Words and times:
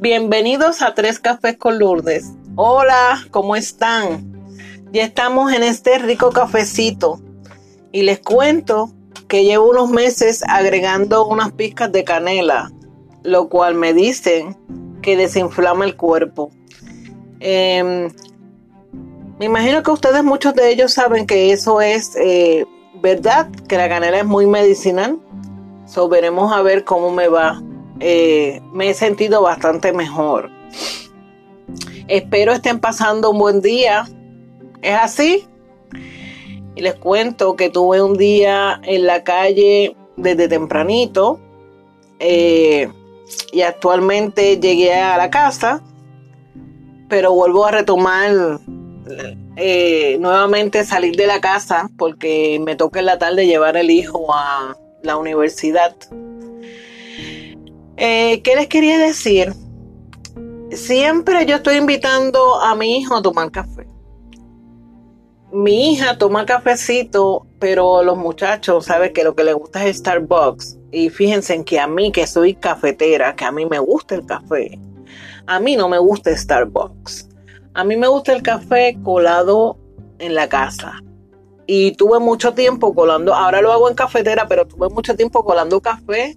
Bienvenidos 0.00 0.80
a 0.82 0.94
Tres 0.94 1.18
Cafés 1.18 1.56
con 1.56 1.80
Lourdes. 1.80 2.32
Hola, 2.54 3.18
¿cómo 3.32 3.56
están? 3.56 4.32
Ya 4.92 5.02
estamos 5.02 5.52
en 5.52 5.64
este 5.64 5.98
rico 5.98 6.30
cafecito 6.30 7.20
y 7.90 8.02
les 8.02 8.20
cuento 8.20 8.92
que 9.26 9.42
llevo 9.42 9.68
unos 9.68 9.90
meses 9.90 10.44
agregando 10.46 11.26
unas 11.26 11.50
pizcas 11.50 11.90
de 11.90 12.04
canela, 12.04 12.70
lo 13.24 13.48
cual 13.48 13.74
me 13.74 13.92
dicen 13.92 14.56
que 15.02 15.16
desinflama 15.16 15.84
el 15.84 15.96
cuerpo. 15.96 16.52
Em, 17.40 18.08
me 19.40 19.46
imagino 19.46 19.82
que 19.82 19.90
ustedes, 19.90 20.22
muchos 20.22 20.54
de 20.54 20.70
ellos, 20.70 20.92
saben 20.92 21.26
que 21.26 21.50
eso 21.50 21.80
es 21.80 22.14
eh, 22.14 22.64
verdad, 23.02 23.50
que 23.68 23.76
la 23.76 23.88
canela 23.88 24.18
es 24.18 24.26
muy 24.26 24.46
medicinal. 24.46 25.18
So, 25.86 26.08
veremos 26.08 26.52
a 26.52 26.62
ver 26.62 26.84
cómo 26.84 27.10
me 27.10 27.26
va. 27.26 27.60
Eh, 28.00 28.60
me 28.72 28.90
he 28.90 28.94
sentido 28.94 29.42
bastante 29.42 29.92
mejor. 29.92 30.50
Espero 32.06 32.52
estén 32.52 32.80
pasando 32.80 33.30
un 33.30 33.38
buen 33.38 33.60
día. 33.60 34.08
¿Es 34.82 34.94
así? 34.94 35.46
Y 36.74 36.80
les 36.80 36.94
cuento 36.94 37.56
que 37.56 37.70
tuve 37.70 38.00
un 38.00 38.16
día 38.16 38.80
en 38.84 39.06
la 39.06 39.24
calle 39.24 39.96
desde 40.16 40.48
tempranito. 40.48 41.40
Eh, 42.20 42.88
y 43.52 43.60
actualmente 43.62 44.58
llegué 44.58 44.94
a 44.94 45.16
la 45.16 45.30
casa. 45.30 45.82
Pero 47.08 47.32
vuelvo 47.32 47.64
a 47.64 47.70
retomar 47.70 48.60
eh, 49.56 50.18
nuevamente 50.20 50.84
salir 50.84 51.16
de 51.16 51.26
la 51.26 51.40
casa 51.40 51.90
porque 51.98 52.60
me 52.64 52.76
toca 52.76 53.00
en 53.00 53.06
la 53.06 53.18
tarde 53.18 53.46
llevar 53.46 53.76
el 53.76 53.90
hijo 53.90 54.32
a 54.32 54.76
la 55.02 55.16
universidad. 55.16 55.96
Eh, 58.00 58.42
¿Qué 58.42 58.54
les 58.54 58.68
quería 58.68 58.96
decir? 58.96 59.52
Siempre 60.70 61.44
yo 61.46 61.56
estoy 61.56 61.78
invitando 61.78 62.60
a 62.60 62.76
mi 62.76 62.98
hijo 62.98 63.16
a 63.16 63.22
tomar 63.22 63.50
café. 63.50 63.88
Mi 65.50 65.92
hija 65.92 66.16
toma 66.16 66.46
cafecito, 66.46 67.48
pero 67.58 68.04
los 68.04 68.16
muchachos 68.16 68.84
saben 68.84 69.12
que 69.12 69.24
lo 69.24 69.34
que 69.34 69.42
les 69.42 69.54
gusta 69.56 69.84
es 69.84 69.96
Starbucks. 69.96 70.78
Y 70.92 71.10
fíjense 71.10 71.54
en 71.54 71.64
que 71.64 71.80
a 71.80 71.88
mí, 71.88 72.12
que 72.12 72.28
soy 72.28 72.54
cafetera, 72.54 73.34
que 73.34 73.44
a 73.44 73.50
mí 73.50 73.66
me 73.66 73.80
gusta 73.80 74.14
el 74.14 74.24
café, 74.24 74.78
a 75.46 75.58
mí 75.58 75.74
no 75.74 75.88
me 75.88 75.98
gusta 75.98 76.36
Starbucks. 76.36 77.28
A 77.74 77.82
mí 77.82 77.96
me 77.96 78.06
gusta 78.06 78.32
el 78.32 78.42
café 78.42 78.96
colado 79.02 79.76
en 80.20 80.36
la 80.36 80.48
casa. 80.48 81.02
Y 81.66 81.92
tuve 81.96 82.20
mucho 82.20 82.54
tiempo 82.54 82.94
colando, 82.94 83.34
ahora 83.34 83.60
lo 83.60 83.72
hago 83.72 83.88
en 83.88 83.96
cafetera, 83.96 84.46
pero 84.46 84.68
tuve 84.68 84.88
mucho 84.88 85.16
tiempo 85.16 85.44
colando 85.44 85.80
café 85.80 86.36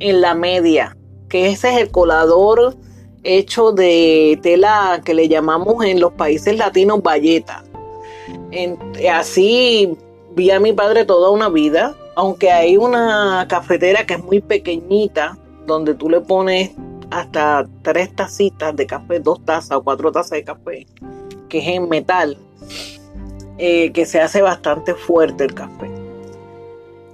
en 0.00 0.20
la 0.20 0.34
media, 0.34 0.96
que 1.28 1.48
ese 1.48 1.70
es 1.70 1.80
el 1.80 1.90
colador 1.90 2.76
hecho 3.22 3.72
de 3.72 4.38
tela 4.42 5.00
que 5.04 5.14
le 5.14 5.28
llamamos 5.28 5.84
en 5.84 6.00
los 6.00 6.12
países 6.12 6.56
latinos 6.56 7.02
bayeta. 7.02 7.64
así 9.12 9.96
vi 10.34 10.50
a 10.50 10.60
mi 10.60 10.72
padre 10.72 11.04
toda 11.04 11.30
una 11.30 11.48
vida, 11.48 11.94
aunque 12.14 12.50
hay 12.52 12.76
una 12.76 13.46
cafetera 13.48 14.06
que 14.06 14.14
es 14.14 14.24
muy 14.24 14.40
pequeñita, 14.40 15.36
donde 15.66 15.94
tú 15.94 16.08
le 16.08 16.20
pones 16.20 16.70
hasta 17.10 17.66
tres 17.82 18.14
tacitas 18.14 18.74
de 18.76 18.86
café, 18.86 19.20
dos 19.20 19.44
tazas 19.44 19.78
o 19.78 19.82
cuatro 19.82 20.12
tazas 20.12 20.32
de 20.32 20.44
café, 20.44 20.86
que 21.48 21.58
es 21.58 21.68
en 21.68 21.88
metal, 21.88 22.38
eh, 23.58 23.92
que 23.92 24.06
se 24.06 24.20
hace 24.20 24.42
bastante 24.42 24.94
fuerte 24.94 25.44
el 25.44 25.54
café. 25.54 25.90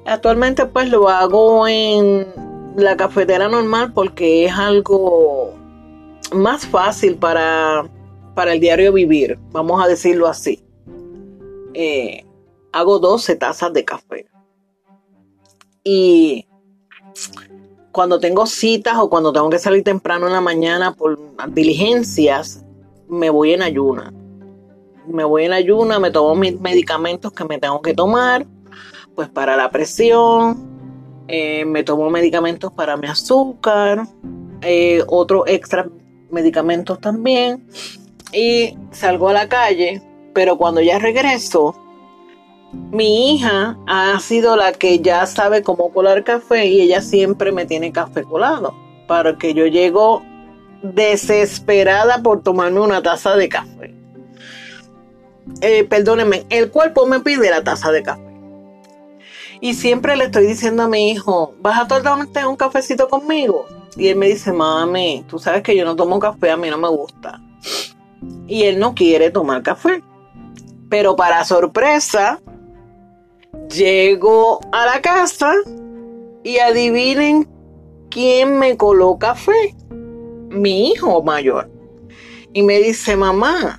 Actualmente 0.04 0.66
pues 0.66 0.90
lo 0.90 1.08
hago 1.08 1.66
en 1.68 2.26
la 2.76 2.96
cafetera 2.96 3.48
normal 3.48 3.92
porque 3.92 4.46
es 4.46 4.52
algo 4.52 5.54
más 6.32 6.66
fácil 6.66 7.16
para, 7.16 7.84
para 8.34 8.52
el 8.52 8.60
diario 8.60 8.92
vivir, 8.92 9.38
vamos 9.50 9.82
a 9.84 9.88
decirlo 9.88 10.26
así. 10.26 10.64
Eh, 11.74 12.24
hago 12.72 12.98
12 12.98 13.36
tazas 13.36 13.72
de 13.72 13.84
café. 13.84 14.26
Y 15.84 16.46
cuando 17.90 18.20
tengo 18.20 18.46
citas 18.46 18.96
o 18.98 19.10
cuando 19.10 19.32
tengo 19.32 19.50
que 19.50 19.58
salir 19.58 19.84
temprano 19.84 20.26
en 20.26 20.32
la 20.32 20.40
mañana 20.40 20.94
por 20.94 21.18
diligencias, 21.48 22.64
me 23.08 23.30
voy 23.30 23.52
en 23.52 23.62
ayuna. 23.62 24.12
Me 25.06 25.24
voy 25.24 25.44
en 25.44 25.52
ayuna, 25.52 25.98
me 25.98 26.10
tomo 26.10 26.34
mis 26.34 26.58
medicamentos 26.60 27.32
que 27.32 27.44
me 27.44 27.58
tengo 27.58 27.82
que 27.82 27.92
tomar, 27.92 28.46
pues 29.14 29.28
para 29.28 29.56
la 29.56 29.70
presión, 29.70 30.71
eh, 31.28 31.64
me 31.64 31.82
tomo 31.82 32.10
medicamentos 32.10 32.72
para 32.72 32.96
mi 32.96 33.08
azúcar, 33.08 34.06
eh, 34.62 35.02
otros 35.06 35.44
extra 35.46 35.88
medicamentos 36.30 37.00
también, 37.00 37.66
y 38.32 38.76
salgo 38.90 39.28
a 39.28 39.32
la 39.32 39.48
calle, 39.48 40.02
pero 40.32 40.56
cuando 40.56 40.80
ya 40.80 40.98
regreso, 40.98 41.76
mi 42.90 43.34
hija 43.34 43.76
ha 43.86 44.18
sido 44.20 44.56
la 44.56 44.72
que 44.72 45.00
ya 45.00 45.26
sabe 45.26 45.62
cómo 45.62 45.92
colar 45.92 46.24
café 46.24 46.66
y 46.66 46.80
ella 46.80 47.02
siempre 47.02 47.52
me 47.52 47.66
tiene 47.66 47.92
café 47.92 48.22
colado. 48.22 48.74
Para 49.06 49.36
que 49.36 49.52
yo 49.52 49.66
llego 49.66 50.22
desesperada 50.82 52.22
por 52.22 52.42
tomarme 52.42 52.80
una 52.80 53.02
taza 53.02 53.36
de 53.36 53.48
café. 53.48 53.94
Eh, 55.60 55.84
perdónenme, 55.84 56.46
el 56.48 56.70
cuerpo 56.70 57.06
me 57.06 57.20
pide 57.20 57.50
la 57.50 57.62
taza 57.62 57.92
de 57.92 58.02
café. 58.02 58.31
Y 59.62 59.72
siempre 59.72 60.16
le 60.16 60.24
estoy 60.24 60.46
diciendo 60.46 60.82
a 60.82 60.88
mi 60.88 61.10
hijo, 61.10 61.54
¿vas 61.60 61.80
a 61.80 61.88
tomarte 61.88 62.44
un 62.44 62.56
cafecito 62.56 63.08
conmigo? 63.08 63.64
Y 63.96 64.08
él 64.08 64.16
me 64.16 64.26
dice, 64.28 64.52
mami, 64.52 65.24
tú 65.26 65.38
sabes 65.38 65.62
que 65.62 65.74
yo 65.74 65.86
no 65.86 65.96
tomo 65.96 66.18
café, 66.18 66.50
a 66.50 66.58
mí 66.58 66.68
no 66.68 66.76
me 66.76 66.88
gusta. 66.88 67.40
Y 68.46 68.64
él 68.64 68.78
no 68.78 68.94
quiere 68.94 69.30
tomar 69.30 69.62
café. 69.62 70.02
Pero 70.90 71.16
para 71.16 71.42
sorpresa, 71.46 72.38
Llego 73.68 74.60
a 74.72 74.86
la 74.86 75.00
casa 75.00 75.52
y 76.42 76.58
adivinen 76.58 77.48
quién 78.10 78.58
me 78.58 78.76
coloca 78.76 79.28
café. 79.28 79.74
Mi 80.50 80.88
hijo 80.88 81.22
mayor. 81.22 81.70
Y 82.52 82.62
me 82.62 82.78
dice, 82.78 83.16
mamá, 83.16 83.78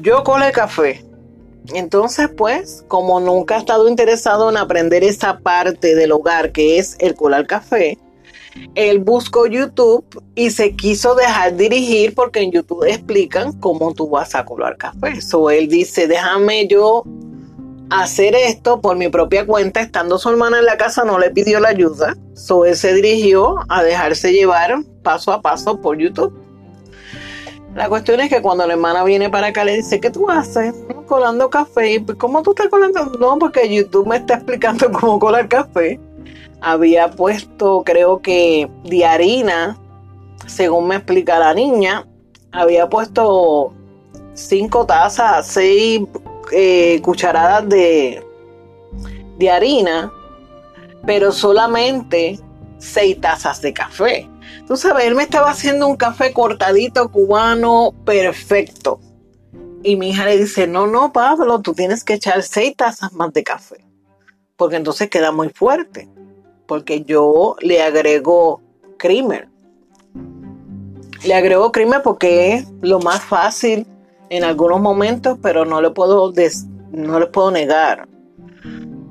yo 0.00 0.24
colé 0.24 0.50
café. 0.50 1.04
Entonces, 1.74 2.28
pues, 2.36 2.84
como 2.88 3.20
nunca 3.20 3.56
ha 3.56 3.58
estado 3.58 3.88
interesado 3.88 4.48
en 4.50 4.56
aprender 4.56 5.04
esa 5.04 5.38
parte 5.40 5.94
del 5.94 6.12
hogar 6.12 6.52
que 6.52 6.78
es 6.78 6.96
el 6.98 7.14
colar 7.14 7.46
café, 7.46 7.98
él 8.74 8.98
buscó 9.00 9.46
YouTube 9.46 10.04
y 10.34 10.50
se 10.50 10.74
quiso 10.74 11.14
dejar 11.14 11.56
dirigir 11.56 12.14
porque 12.14 12.40
en 12.40 12.52
YouTube 12.52 12.84
explican 12.84 13.52
cómo 13.60 13.94
tú 13.94 14.08
vas 14.08 14.34
a 14.34 14.44
colar 14.44 14.76
café. 14.76 15.20
So 15.20 15.50
él 15.50 15.68
dice, 15.68 16.08
déjame 16.08 16.66
yo 16.66 17.04
hacer 17.90 18.34
esto 18.34 18.80
por 18.80 18.96
mi 18.96 19.08
propia 19.08 19.46
cuenta, 19.46 19.80
estando 19.80 20.18
su 20.18 20.28
hermana 20.28 20.58
en 20.58 20.66
la 20.66 20.76
casa, 20.76 21.04
no 21.04 21.18
le 21.18 21.30
pidió 21.30 21.60
la 21.60 21.68
ayuda. 21.68 22.16
So 22.34 22.64
él 22.64 22.76
se 22.76 22.94
dirigió 22.94 23.56
a 23.68 23.82
dejarse 23.82 24.32
llevar 24.32 24.82
paso 25.02 25.32
a 25.32 25.42
paso 25.42 25.80
por 25.80 25.98
YouTube. 25.98 26.32
La 27.74 27.88
cuestión 27.88 28.20
es 28.20 28.28
que 28.28 28.42
cuando 28.42 28.66
la 28.66 28.72
hermana 28.72 29.04
viene 29.04 29.30
para 29.30 29.48
acá 29.48 29.64
le 29.64 29.76
dice, 29.76 30.00
¿qué 30.00 30.10
tú 30.10 30.28
haces? 30.30 30.74
Colando 31.06 31.50
café. 31.50 32.00
Pues, 32.04 32.18
¿Cómo 32.18 32.42
tú 32.42 32.50
estás 32.50 32.68
colando? 32.68 33.04
No, 33.20 33.38
porque 33.38 33.72
YouTube 33.72 34.08
me 34.08 34.16
está 34.16 34.34
explicando 34.34 34.90
cómo 35.00 35.18
colar 35.18 35.48
café. 35.48 36.00
Había 36.60 37.10
puesto, 37.10 37.82
creo 37.84 38.20
que, 38.20 38.68
de 38.84 39.04
harina, 39.04 39.78
según 40.46 40.88
me 40.88 40.96
explica 40.96 41.38
la 41.38 41.54
niña, 41.54 42.06
había 42.50 42.88
puesto 42.88 43.72
cinco 44.34 44.86
tazas, 44.86 45.46
seis 45.46 46.00
eh, 46.52 47.00
cucharadas 47.02 47.68
de, 47.68 48.24
de 49.38 49.50
harina, 49.50 50.12
pero 51.06 51.30
solamente 51.30 52.40
seis 52.78 53.20
tazas 53.20 53.60
de 53.60 53.72
café. 53.72 54.28
Tú 54.66 54.76
sabes, 54.76 55.06
él 55.06 55.14
me 55.14 55.22
estaba 55.22 55.50
haciendo 55.50 55.86
un 55.86 55.96
café 55.96 56.32
cortadito 56.32 57.10
cubano 57.10 57.94
perfecto. 58.04 59.00
Y 59.82 59.96
mi 59.96 60.10
hija 60.10 60.24
le 60.24 60.38
dice, 60.38 60.66
no, 60.66 60.86
no, 60.86 61.12
Pablo, 61.12 61.60
tú 61.60 61.72
tienes 61.74 62.04
que 62.04 62.14
echar 62.14 62.42
seis 62.42 62.74
tazas 62.76 63.12
más 63.12 63.32
de 63.32 63.44
café. 63.44 63.84
Porque 64.56 64.76
entonces 64.76 65.08
queda 65.08 65.30
muy 65.30 65.50
fuerte. 65.50 66.08
Porque 66.66 67.02
yo 67.02 67.56
le 67.60 67.82
agrego 67.82 68.60
creamer. 68.98 69.48
Le 71.24 71.34
agrego 71.34 71.72
creamer 71.72 72.02
porque 72.02 72.54
es 72.54 72.68
lo 72.82 73.00
más 73.00 73.20
fácil 73.20 73.86
en 74.30 74.44
algunos 74.44 74.80
momentos, 74.80 75.38
pero 75.42 75.64
no 75.64 75.80
le 75.80 75.90
puedo 75.90 76.32
no 76.90 77.20
le 77.20 77.26
puedo 77.26 77.50
negar 77.50 78.08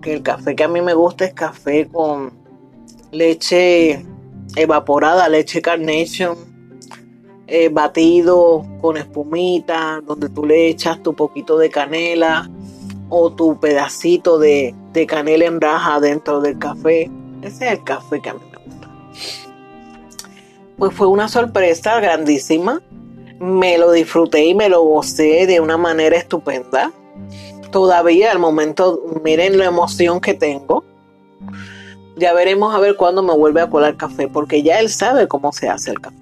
que 0.02 0.14
el 0.14 0.24
café 0.24 0.56
que 0.56 0.64
a 0.64 0.68
mí 0.68 0.82
me 0.82 0.94
gusta 0.94 1.26
es 1.26 1.34
café 1.34 1.88
con 1.88 2.32
leche 3.12 4.06
evaporada, 4.58 5.30
leche 5.30 5.62
carnation, 5.62 6.36
eh, 7.48 7.70
batido 7.70 8.66
con 8.82 8.98
espumita, 8.98 10.02
donde 10.06 10.28
tú 10.30 10.46
le 10.46 10.68
echas 10.68 11.02
tu 11.02 11.14
poquito 11.14 11.58
de 11.58 11.70
canela 11.70 12.50
o 13.10 13.32
tu 13.32 13.60
pedacito 13.60 14.38
de, 14.38 14.76
canela 15.08 15.46
en 15.46 15.62
raja 15.62 16.00
dentro 16.00 16.42
del 16.42 16.58
café. 16.58 17.10
Ese 17.42 17.68
es 17.68 17.72
el 17.74 17.84
café 17.84 18.20
que 18.20 18.30
a 18.30 18.34
mí 18.34 18.42
me 18.52 18.58
gusta. 18.58 18.90
pues 20.78 20.94
fue 20.94 21.08
una 21.08 21.30
sorpresa 21.30 22.00
grandísima. 22.00 22.82
Me 23.40 23.78
lo 23.78 23.92
disfruté 23.92 24.44
y 24.44 24.56
me 24.56 24.68
lo 24.68 24.82
gocé 24.82 25.46
de 25.46 25.62
una 25.62 25.78
manera 25.78 26.18
estupenda. 26.18 26.92
Todavía 27.72 28.32
al 28.32 28.40
momento, 28.40 29.02
miren 29.24 29.58
la 29.58 29.66
emoción 29.66 30.20
que 30.20 30.34
tengo. 30.34 30.84
Ya 32.18 32.34
veremos 32.34 32.74
a 32.74 32.80
ver 32.80 32.96
cuándo 32.96 33.22
me 33.22 33.34
vuelve 33.34 33.62
a 33.62 33.70
colar 33.70 33.96
café, 33.96 34.28
porque 34.28 34.64
ya 34.64 34.80
él 34.80 34.90
sabe 34.90 35.28
cómo 35.28 35.52
se 35.52 35.70
hace 35.70 35.92
el 35.92 36.02
café. 36.02 36.18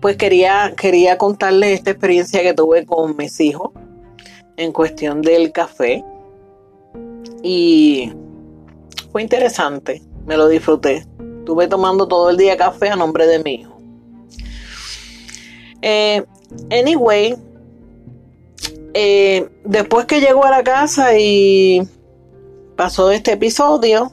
Pues 0.00 0.16
quería, 0.16 0.72
quería 0.76 1.18
contarles 1.18 1.72
esta 1.72 1.90
experiencia 1.90 2.42
que 2.42 2.54
tuve 2.54 2.86
con 2.86 3.16
mis 3.16 3.38
hijos 3.40 3.72
en 4.56 4.72
cuestión 4.72 5.22
del 5.22 5.52
café. 5.52 6.04
Y 7.42 8.12
fue 9.10 9.22
interesante, 9.22 10.02
me 10.24 10.36
lo 10.36 10.48
disfruté. 10.48 11.06
Estuve 11.40 11.66
tomando 11.66 12.06
todo 12.06 12.30
el 12.30 12.36
día 12.36 12.56
café 12.56 12.90
a 12.90 12.96
nombre 12.96 13.26
de 13.26 13.42
mi 13.42 13.54
hijo. 13.54 13.76
Eh, 15.82 16.24
anyway, 16.70 17.36
eh, 18.94 19.48
después 19.64 20.06
que 20.06 20.20
llegó 20.20 20.44
a 20.44 20.50
la 20.50 20.62
casa 20.62 21.18
y 21.18 21.82
pasó 22.80 23.10
este 23.10 23.32
episodio, 23.32 24.10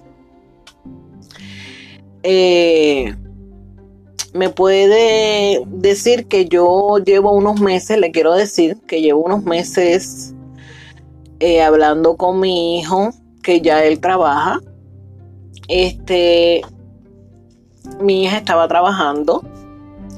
eh, 2.21 3.15
me 4.33 4.49
puede 4.49 5.63
decir 5.67 6.27
que 6.27 6.49
yo 6.49 6.97
llevo 6.97 7.31
unos 7.31 7.61
meses, 7.61 7.97
le 7.97 8.11
quiero 8.11 8.33
decir 8.33 8.75
que 8.85 9.01
llevo 9.01 9.23
unos 9.23 9.45
meses 9.45 10.33
hablando 11.65 12.17
con 12.17 12.41
mi 12.41 12.77
hijo, 12.77 13.11
que 13.41 13.61
ya 13.61 13.85
él 13.85 14.01
trabaja. 14.01 14.59
Este, 15.69 16.61
mi 18.01 18.25
hija 18.25 18.35
estaba 18.35 18.67
trabajando, 18.67 19.45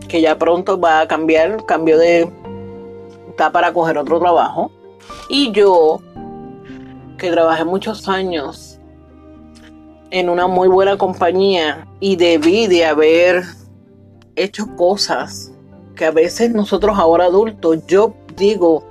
que 0.07 0.21
ya 0.21 0.39
pronto 0.39 0.79
va 0.79 1.01
a 1.01 1.07
cambiar, 1.07 1.67
cambio 1.67 1.99
de, 1.99 2.27
está 3.29 3.51
para 3.51 3.71
coger 3.73 3.99
otro 3.99 4.19
trabajo. 4.19 4.71
Y 5.29 5.51
yo, 5.51 6.01
que 7.19 7.29
trabajé 7.29 7.63
muchos 7.65 8.07
años 8.07 8.79
en 10.09 10.29
una 10.29 10.47
muy 10.47 10.67
buena 10.67 10.97
compañía 10.97 11.87
y 11.99 12.15
debí 12.15 12.65
de 12.65 12.85
haber 12.85 13.43
hecho 14.35 14.65
cosas 14.75 15.51
que 15.95 16.05
a 16.05 16.11
veces 16.11 16.51
nosotros 16.51 16.97
ahora 16.97 17.25
adultos, 17.25 17.85
yo 17.85 18.15
digo, 18.35 18.83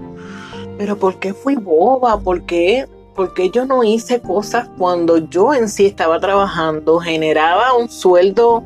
pero 0.76 0.96
¿por 0.96 1.18
qué 1.18 1.34
fui 1.34 1.56
boba? 1.56 2.20
¿Por 2.20 2.44
qué 2.44 2.86
porque 3.18 3.50
yo 3.50 3.66
no 3.66 3.82
hice 3.82 4.20
cosas 4.20 4.68
cuando 4.78 5.18
yo 5.18 5.52
en 5.52 5.68
sí 5.68 5.86
estaba 5.86 6.20
trabajando, 6.20 7.00
generaba 7.00 7.74
un 7.74 7.90
sueldo, 7.90 8.62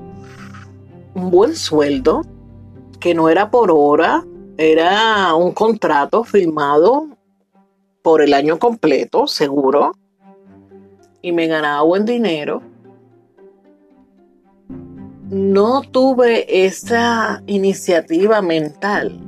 un 1.15 1.31
buen 1.31 1.57
sueldo, 1.57 2.21
que 3.01 3.15
no 3.15 3.31
era 3.31 3.51
por 3.51 3.71
hora, 3.71 4.23
era 4.59 5.35
un 5.35 5.53
contrato 5.53 6.23
firmado 6.23 7.09
por 8.03 8.21
el 8.21 8.35
año 8.35 8.59
completo, 8.59 9.27
seguro, 9.27 9.93
y 11.23 11.33
me 11.33 11.47
ganaba 11.47 11.83
buen 11.83 12.05
dinero. 12.05 12.63
No 15.31 15.83
tuve 15.83 16.67
esa 16.67 17.43
iniciativa 17.47 18.43
mental 18.43 19.19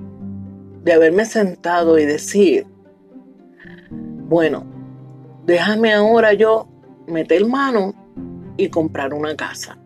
de 0.83 0.93
haberme 0.93 1.25
sentado 1.25 1.99
y 1.99 2.05
decir, 2.05 2.67
bueno, 4.29 4.67
déjame 5.47 5.95
ahora 5.95 6.35
yo 6.35 6.69
meter 7.07 7.47
mano 7.47 7.95
y 8.57 8.69
comprar 8.69 9.15
una 9.15 9.35
casa. 9.37 9.79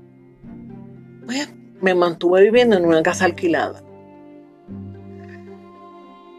Pues 1.25 1.55
me 1.81 1.95
mantuve 1.95 2.43
viviendo 2.43 2.77
en 2.77 2.85
una 2.85 3.03
casa 3.03 3.27
alquilada. 3.27 3.83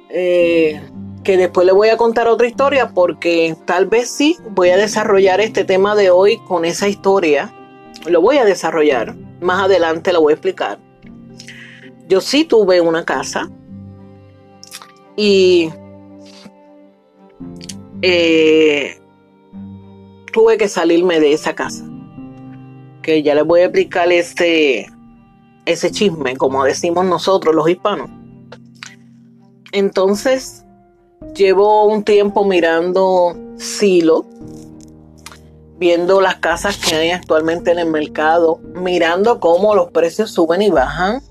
Eh, 0.10 0.82
que 1.30 1.38
después 1.38 1.64
le 1.68 1.74
voy 1.74 1.90
a 1.90 1.98
contar 1.98 2.28
otra 2.28 2.48
historia 2.48 2.90
porque 2.90 3.56
tal 3.66 3.86
vez 3.86 4.10
sí 4.10 4.36
voy 4.50 4.70
a 4.70 4.78
desarrollar 4.78 5.40
este 5.42 5.64
tema 5.64 5.94
de 5.94 6.10
hoy 6.10 6.40
con 6.48 6.66
esa 6.66 6.88
historia. 6.88 7.54
Lo 8.08 8.20
voy 8.20 8.38
a 8.38 8.46
desarrollar. 8.46 9.16
Más 9.40 9.66
adelante 9.66 10.12
lo 10.12 10.22
voy 10.22 10.32
a 10.32 10.38
explicar. 10.38 10.80
Yo 12.08 12.20
sí 12.20 12.46
tuve 12.46 12.82
una 12.82 13.06
casa 13.06 13.48
y 15.16 15.70
eh, 18.02 19.00
tuve 20.34 20.58
que 20.58 20.68
salirme 20.68 21.20
de 21.20 21.34
esa 21.34 21.54
casa. 21.54 21.86
Que 23.04 23.22
ya 23.22 23.36
les 23.36 23.46
voy 23.46 23.60
a 23.60 23.66
explicar 23.66 24.12
este, 24.12 24.88
ese 25.68 25.92
chisme, 25.92 26.36
como 26.38 26.64
decimos 26.64 27.06
nosotros 27.06 27.54
los 27.54 27.70
hispanos. 27.70 28.10
Entonces, 29.72 30.66
llevo 31.40 31.86
un 31.86 32.04
tiempo 32.04 32.44
mirando 32.44 33.34
Silo, 33.56 34.26
viendo 35.78 36.20
las 36.20 36.36
casas 36.36 36.78
que 36.78 36.96
hay 36.96 37.12
actualmente 37.12 37.72
en 37.72 37.80
el 37.80 37.90
mercado, 37.90 38.60
mirando 38.76 39.40
cómo 39.40 39.74
los 39.74 39.90
precios 39.92 40.32
suben 40.32 40.62
y 40.62 40.70
bajan, 40.70 41.22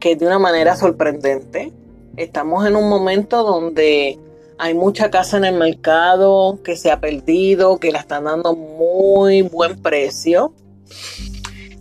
que 0.00 0.12
es 0.12 0.18
de 0.18 0.26
una 0.26 0.40
manera 0.40 0.74
sorprendente. 0.74 1.72
Estamos 2.16 2.66
en 2.66 2.74
un 2.74 2.88
momento 2.88 3.44
donde 3.44 4.18
hay 4.58 4.74
mucha 4.74 5.08
casa 5.08 5.36
en 5.36 5.44
el 5.44 5.54
mercado 5.54 6.58
que 6.64 6.76
se 6.76 6.90
ha 6.90 7.00
perdido, 7.00 7.78
que 7.78 7.92
la 7.92 8.00
están 8.00 8.24
dando 8.24 8.56
muy 8.56 9.42
buen 9.42 9.80
precio. 9.80 10.52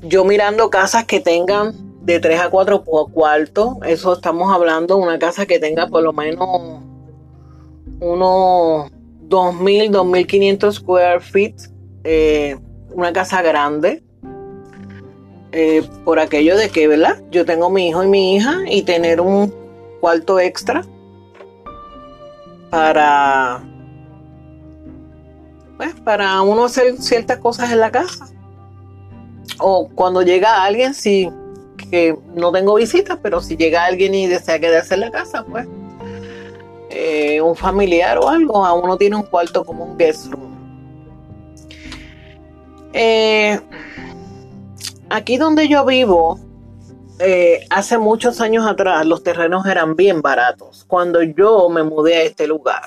Yo 0.04 0.26
mirando 0.26 0.70
casas 0.70 1.06
que 1.06 1.22
tengan 1.22 1.74
de 2.02 2.20
3 2.20 2.40
a 2.40 2.50
4 2.52 2.84
cuartos, 2.84 3.78
eso 3.88 4.14
estamos 4.14 4.54
hablando 4.54 4.98
de 4.98 5.02
una 5.02 5.18
casa 5.18 5.48
que 5.48 5.58
tenga 5.58 5.88
por 5.88 6.04
lo 6.04 6.14
menos 6.14 6.85
unos 8.00 8.92
2.000, 9.30 9.92
2.500 9.92 10.72
square 10.74 11.20
feet, 11.20 11.56
eh, 12.04 12.58
una 12.94 13.12
casa 13.14 13.42
grande. 13.42 14.04
Eh, 15.52 15.88
por 16.04 16.20
aquello 16.20 16.58
de 16.58 16.70
que, 16.70 16.88
¿verdad? 16.88 17.24
Yo 17.32 17.46
tengo 17.46 17.70
mi 17.70 17.88
hijo 17.88 18.04
y 18.04 18.08
mi 18.08 18.36
hija 18.36 18.58
y 18.68 18.82
tener 18.82 19.22
un 19.22 19.54
cuarto 20.02 20.40
extra 20.40 20.84
para 22.70 23.64
pues 25.78 25.94
para 26.02 26.42
uno 26.42 26.66
hacer 26.66 26.98
ciertas 26.98 27.40
cosas 27.40 27.72
en 27.72 27.80
la 27.80 27.92
casa 27.92 28.28
o 29.60 29.90
cuando 29.96 30.22
llega 30.22 30.64
alguien 30.64 30.94
si 30.94 31.30
que 31.90 32.18
no 32.34 32.52
tengo 32.52 32.76
visitas 32.76 33.18
pero 33.22 33.42
si 33.42 33.56
llega 33.56 33.86
alguien 33.86 34.14
y 34.14 34.28
desea 34.28 34.60
quedarse 34.60 34.96
en 34.96 35.00
la 35.00 35.12
casa 35.12 35.46
pues 35.50 35.68
eh, 36.96 37.42
un 37.42 37.56
familiar 37.56 38.18
o 38.18 38.30
algo 38.30 38.66
a 38.66 38.74
uno 38.74 38.98
tiene 38.98 39.16
un 39.16 39.24
cuarto 39.24 39.64
como 39.64 39.84
un 39.84 39.98
guest 39.98 40.32
room 40.32 40.56
eh, 42.94 43.60
aquí 45.10 45.38
donde 45.38 45.68
yo 45.68 45.86
vivo 45.86 46.40
eh, 47.20 47.66
hace 47.70 47.98
muchos 47.98 48.42
años 48.42 48.66
atrás 48.66 49.06
los 49.06 49.24
terrenos 49.24 49.66
eran 49.66 49.96
bien 49.96 50.22
baratos 50.22 50.84
cuando 50.88 51.24
yo 51.24 51.70
me 51.70 51.84
mudé 51.84 52.16
a 52.16 52.24
este 52.24 52.46
lugar. 52.46 52.84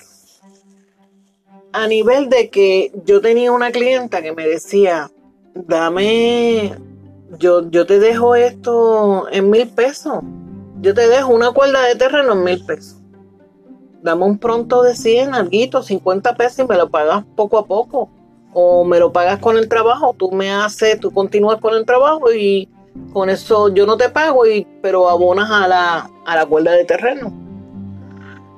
A 1.72 1.86
nivel 1.86 2.28
de 2.28 2.50
que 2.50 2.92
yo 3.04 3.20
tenía 3.20 3.52
una 3.52 3.70
clienta 3.70 4.20
que 4.20 4.32
me 4.32 4.46
decía, 4.46 5.10
dame, 5.54 6.74
yo, 7.38 7.70
yo 7.70 7.86
te 7.86 7.98
dejo 7.98 8.34
esto 8.34 9.28
en 9.30 9.50
mil 9.50 9.68
pesos. 9.68 10.22
Yo 10.80 10.94
te 10.94 11.08
dejo 11.08 11.32
una 11.32 11.52
cuerda 11.52 11.86
de 11.86 11.94
terreno 11.94 12.32
en 12.32 12.44
mil 12.44 12.64
pesos. 12.64 12.96
Dame 14.02 14.24
un 14.24 14.38
pronto 14.38 14.82
de 14.82 14.94
100, 14.94 15.34
algo, 15.34 15.82
50 15.82 16.36
pesos 16.36 16.60
y 16.60 16.68
me 16.68 16.76
lo 16.76 16.88
pagas 16.88 17.24
poco 17.36 17.58
a 17.58 17.66
poco. 17.66 18.08
O 18.52 18.84
me 18.84 18.98
lo 18.98 19.12
pagas 19.12 19.38
con 19.38 19.56
el 19.56 19.68
trabajo. 19.68 20.14
Tú 20.16 20.30
me 20.30 20.50
haces, 20.50 20.98
tú 21.00 21.10
continúas 21.10 21.60
con 21.60 21.74
el 21.74 21.84
trabajo 21.84 22.32
y 22.32 22.68
con 23.12 23.30
eso 23.30 23.68
yo 23.68 23.86
no 23.86 23.96
te 23.96 24.08
pago, 24.08 24.46
y, 24.46 24.66
pero 24.82 25.08
abonas 25.08 25.50
a 25.50 25.68
la, 25.68 26.10
a 26.24 26.36
la 26.36 26.46
cuerda 26.46 26.72
de 26.72 26.84
terreno. 26.84 27.32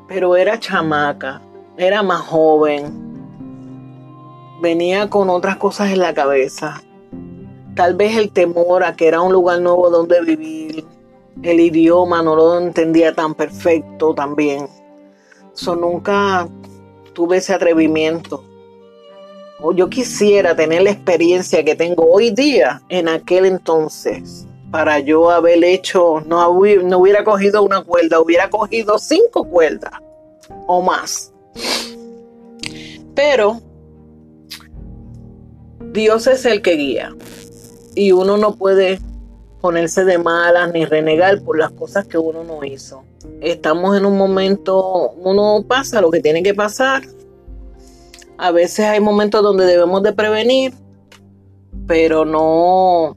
Pero 0.08 0.36
era 0.36 0.58
chamaca, 0.58 1.40
era 1.76 2.02
más 2.02 2.20
joven, 2.22 3.10
venía 4.60 5.08
con 5.08 5.30
otras 5.30 5.56
cosas 5.56 5.90
en 5.90 6.00
la 6.00 6.14
cabeza. 6.14 6.82
Tal 7.74 7.94
vez 7.94 8.16
el 8.16 8.30
temor 8.30 8.82
a 8.82 8.94
que 8.96 9.06
era 9.06 9.20
un 9.20 9.32
lugar 9.32 9.60
nuevo 9.60 9.88
donde 9.90 10.20
vivir, 10.22 10.84
el 11.42 11.60
idioma 11.60 12.22
no 12.22 12.36
lo 12.36 12.58
entendía 12.58 13.14
tan 13.14 13.34
perfecto 13.34 14.14
también. 14.14 14.68
Nunca 15.66 16.48
tuve 17.12 17.38
ese 17.38 17.52
atrevimiento 17.52 18.44
yo 19.74 19.90
quisiera 19.90 20.56
tener 20.56 20.82
la 20.82 20.90
experiencia 20.90 21.64
que 21.64 21.74
tengo 21.74 22.10
hoy 22.10 22.30
día 22.30 22.82
en 22.88 23.08
aquel 23.08 23.44
entonces 23.44 24.46
para 24.70 25.00
yo 25.00 25.30
haber 25.30 25.62
hecho, 25.64 26.22
no, 26.26 26.52
no 26.52 26.98
hubiera 26.98 27.24
cogido 27.24 27.62
una 27.62 27.82
cuerda, 27.82 28.20
hubiera 28.20 28.48
cogido 28.48 28.98
cinco 28.98 29.44
cuerdas 29.44 29.92
o 30.66 30.80
más. 30.80 31.32
Pero 33.14 33.60
Dios 35.92 36.26
es 36.28 36.44
el 36.44 36.62
que 36.62 36.76
guía 36.76 37.14
y 37.94 38.12
uno 38.12 38.36
no 38.36 38.54
puede 38.54 39.00
ponerse 39.60 40.04
de 40.04 40.18
malas 40.18 40.72
ni 40.72 40.84
renegar 40.84 41.42
por 41.42 41.58
las 41.58 41.70
cosas 41.72 42.06
que 42.06 42.18
uno 42.18 42.44
no 42.44 42.64
hizo. 42.64 43.04
Estamos 43.40 43.96
en 43.96 44.06
un 44.06 44.16
momento, 44.16 45.10
uno 45.12 45.64
pasa 45.66 46.00
lo 46.00 46.10
que 46.10 46.20
tiene 46.20 46.42
que 46.42 46.54
pasar. 46.54 47.02
A 48.38 48.50
veces 48.52 48.86
hay 48.86 49.00
momentos 49.00 49.42
donde 49.42 49.66
debemos 49.66 50.02
de 50.02 50.12
prevenir, 50.12 50.72
pero 51.86 52.24
no 52.24 53.16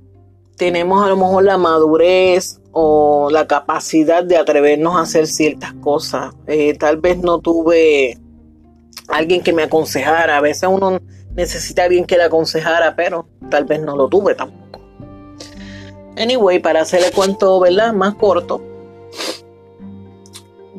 tenemos 0.57 1.05
a 1.05 1.09
lo 1.09 1.17
mejor 1.17 1.43
la 1.45 1.57
madurez 1.57 2.59
o 2.71 3.29
la 3.31 3.47
capacidad 3.47 4.23
de 4.23 4.37
atrevernos 4.37 4.95
a 4.95 5.01
hacer 5.01 5.27
ciertas 5.27 5.73
cosas. 5.75 6.33
Eh, 6.47 6.77
tal 6.77 6.97
vez 6.97 7.17
no 7.19 7.39
tuve 7.39 8.17
alguien 9.07 9.41
que 9.41 9.53
me 9.53 9.63
aconsejara. 9.63 10.37
A 10.37 10.41
veces 10.41 10.67
uno 10.69 10.99
necesita 11.35 11.83
alguien 11.83 12.05
que 12.05 12.17
le 12.17 12.23
aconsejara, 12.23 12.95
pero 12.95 13.27
tal 13.49 13.65
vez 13.65 13.81
no 13.81 13.95
lo 13.95 14.09
tuve 14.09 14.35
tampoco. 14.35 14.82
Anyway, 16.17 16.59
para 16.59 16.81
hacer 16.81 17.03
el 17.03 17.11
cuento, 17.11 17.59
¿verdad? 17.59 17.93
Más 17.93 18.15
corto, 18.15 18.61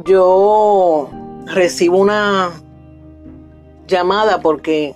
yo 0.05 1.11
recibo 1.47 1.99
una 1.99 2.53
llamada 3.87 4.41
porque 4.41 4.95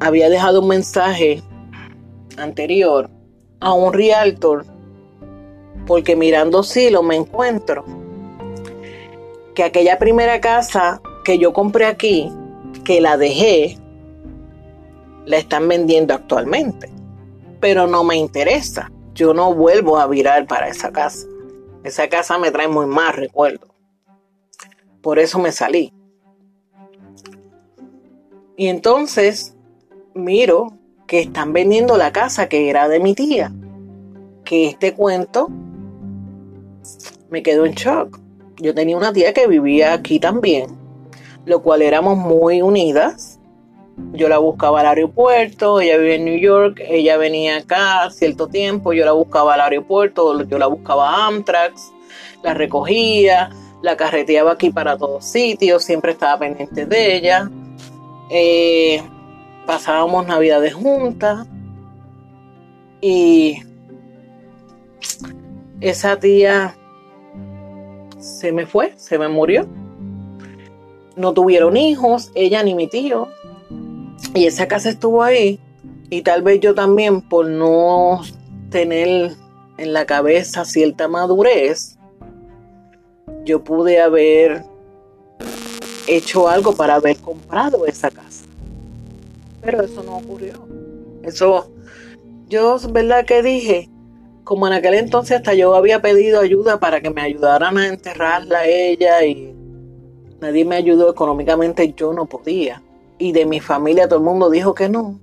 había 0.00 0.28
dejado 0.28 0.60
un 0.60 0.68
mensaje 0.68 1.42
anterior 2.36 3.10
a 3.60 3.72
un 3.72 3.92
realtor 3.92 4.66
porque 5.86 6.16
mirando 6.16 6.62
Silo 6.62 7.02
me 7.02 7.16
encuentro 7.16 7.84
que 9.54 9.64
aquella 9.64 9.98
primera 9.98 10.40
casa 10.40 11.00
que 11.24 11.38
yo 11.38 11.52
compré 11.52 11.86
aquí, 11.86 12.30
que 12.84 13.00
la 13.00 13.16
dejé, 13.16 13.78
la 15.26 15.38
están 15.38 15.68
vendiendo 15.68 16.14
actualmente. 16.14 16.90
Pero 17.60 17.86
no 17.86 18.04
me 18.04 18.16
interesa. 18.16 18.90
Yo 19.14 19.32
no 19.32 19.54
vuelvo 19.54 19.98
a 19.98 20.06
virar 20.06 20.46
para 20.46 20.68
esa 20.68 20.90
casa. 20.90 21.26
Esa 21.84 22.08
casa 22.08 22.36
me 22.38 22.50
trae 22.50 22.66
muy 22.68 22.86
mal 22.86 23.14
recuerdo. 23.14 23.68
Por 25.00 25.18
eso 25.18 25.38
me 25.38 25.52
salí. 25.52 25.92
Y 28.56 28.68
entonces 28.68 29.56
miro 30.14 30.72
que 31.06 31.20
están 31.20 31.52
vendiendo 31.52 31.96
la 31.96 32.12
casa 32.12 32.48
que 32.48 32.70
era 32.70 32.88
de 32.88 33.00
mi 33.00 33.14
tía. 33.14 33.52
Que 34.44 34.66
este 34.66 34.94
cuento 34.94 35.48
me 37.30 37.42
quedó 37.42 37.66
en 37.66 37.72
shock. 37.72 38.18
Yo 38.56 38.74
tenía 38.74 38.96
una 38.96 39.12
tía 39.12 39.32
que 39.32 39.46
vivía 39.46 39.92
aquí 39.92 40.18
también, 40.18 40.76
lo 41.44 41.62
cual 41.62 41.82
éramos 41.82 42.16
muy 42.16 42.62
unidas. 42.62 43.33
Yo 44.12 44.28
la 44.28 44.38
buscaba 44.38 44.80
al 44.80 44.86
aeropuerto, 44.86 45.80
ella 45.80 45.96
vive 45.98 46.16
en 46.16 46.24
New 46.24 46.38
York, 46.38 46.80
ella 46.80 47.16
venía 47.16 47.58
acá 47.58 48.10
cierto 48.10 48.48
tiempo, 48.48 48.92
yo 48.92 49.04
la 49.04 49.12
buscaba 49.12 49.54
al 49.54 49.60
aeropuerto, 49.60 50.42
yo 50.44 50.58
la 50.58 50.66
buscaba 50.66 51.10
a 51.10 51.26
Amtrax, 51.26 51.92
la 52.42 52.54
recogía, 52.54 53.50
la 53.82 53.96
carreteaba 53.96 54.52
aquí 54.52 54.70
para 54.70 54.96
todos 54.96 55.24
sitios, 55.24 55.84
siempre 55.84 56.12
estaba 56.12 56.38
pendiente 56.38 56.86
de 56.86 57.16
ella. 57.16 57.50
Eh, 58.30 59.02
pasábamos 59.66 60.26
navidades 60.26 60.74
juntas 60.74 61.46
y 63.00 63.58
esa 65.80 66.18
tía 66.18 66.76
se 68.18 68.52
me 68.52 68.66
fue, 68.66 68.94
se 68.96 69.18
me 69.18 69.28
murió. 69.28 69.66
No 71.16 71.34
tuvieron 71.34 71.76
hijos, 71.76 72.32
ella 72.34 72.62
ni 72.62 72.74
mi 72.74 72.88
tío. 72.88 73.28
Y 74.32 74.46
esa 74.46 74.66
casa 74.68 74.90
estuvo 74.90 75.22
ahí. 75.22 75.60
Y 76.10 76.22
tal 76.22 76.42
vez 76.42 76.60
yo 76.60 76.74
también, 76.74 77.20
por 77.20 77.46
no 77.46 78.20
tener 78.70 79.32
en 79.76 79.92
la 79.92 80.06
cabeza 80.06 80.64
cierta 80.64 81.08
madurez, 81.08 81.98
yo 83.44 83.62
pude 83.62 84.00
haber 84.00 84.64
hecho 86.06 86.48
algo 86.48 86.74
para 86.74 86.96
haber 86.96 87.16
comprado 87.16 87.86
esa 87.86 88.10
casa. 88.10 88.44
Pero 89.60 89.82
eso 89.82 90.02
no 90.02 90.16
ocurrió. 90.16 90.66
Eso, 91.22 91.70
yo, 92.48 92.78
¿verdad 92.92 93.24
que 93.24 93.42
dije? 93.42 93.90
como 94.44 94.66
en 94.66 94.74
aquel 94.74 94.94
entonces 94.94 95.38
hasta 95.38 95.54
yo 95.54 95.74
había 95.74 96.00
pedido 96.02 96.40
ayuda 96.40 96.78
para 96.78 97.00
que 97.00 97.10
me 97.10 97.22
ayudaran 97.22 97.76
a 97.78 97.88
enterrarla 97.88 98.60
a 98.60 98.66
ella 98.66 99.24
y 99.24 99.54
nadie 100.40 100.64
me 100.64 100.76
ayudó 100.76 101.10
económicamente, 101.10 101.94
yo 101.96 102.12
no 102.12 102.26
podía. 102.26 102.82
Y 103.18 103.32
de 103.32 103.46
mi 103.46 103.60
familia 103.60 104.08
todo 104.08 104.18
el 104.18 104.24
mundo 104.24 104.50
dijo 104.50 104.74
que 104.74 104.88
no. 104.88 105.18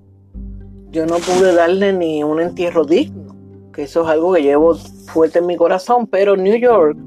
Yo 0.92 1.06
no 1.06 1.18
pude 1.18 1.54
darle 1.54 1.94
ni 1.94 2.24
un 2.24 2.40
entierro 2.42 2.84
digno, 2.84 3.36
que 3.74 3.84
eso 3.84 4.04
es 4.04 4.10
algo 4.10 4.34
que 4.34 4.44
llevo 4.44 4.76
fuerte 4.76 5.40
en 5.40 5.46
mi 5.46 5.56
corazón, 5.56 6.08
pero 6.08 6.36
New 6.36 6.58
York, 6.58 6.98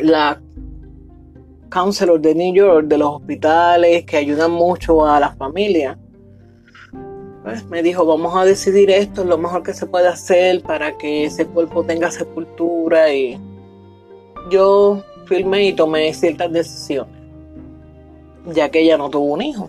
la 0.00 0.40
counselor 1.70 2.20
de 2.20 2.34
New 2.34 2.54
York, 2.54 2.86
de 2.86 2.98
los 2.98 3.16
hospitales 3.16 4.04
que 4.04 4.16
ayudan 4.16 4.52
mucho 4.52 5.04
a 5.04 5.20
las 5.20 5.36
familias, 5.36 5.98
pues, 7.44 7.62
me 7.66 7.82
dijo, 7.82 8.06
vamos 8.06 8.34
a 8.34 8.46
decidir 8.46 8.90
esto, 8.90 9.22
lo 9.22 9.36
mejor 9.36 9.62
que 9.62 9.74
se 9.74 9.84
puede 9.84 10.08
hacer 10.08 10.62
para 10.62 10.96
que 10.96 11.26
ese 11.26 11.44
cuerpo 11.44 11.84
tenga 11.84 12.10
sepultura 12.10 13.12
y 13.12 13.38
yo 14.50 15.02
firmé 15.26 15.66
y 15.66 15.72
tomé 15.74 16.14
ciertas 16.14 16.50
decisiones, 16.50 17.14
ya 18.46 18.70
que 18.70 18.80
ella 18.80 18.96
no 18.98 19.10
tuvo 19.10 19.34
un 19.34 19.42
hijo. 19.42 19.68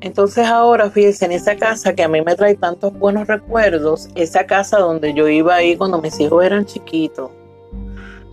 Entonces 0.00 0.46
ahora, 0.46 0.90
fíjense, 0.90 1.24
en 1.24 1.32
esa 1.32 1.56
casa 1.56 1.94
que 1.94 2.02
a 2.02 2.08
mí 2.08 2.22
me 2.22 2.36
trae 2.36 2.54
tantos 2.54 2.96
buenos 2.98 3.26
recuerdos, 3.26 4.08
esa 4.14 4.46
casa 4.46 4.78
donde 4.78 5.14
yo 5.14 5.26
iba 5.28 5.54
ahí 5.56 5.76
cuando 5.76 6.00
mis 6.00 6.20
hijos 6.20 6.44
eran 6.44 6.64
chiquitos, 6.64 7.30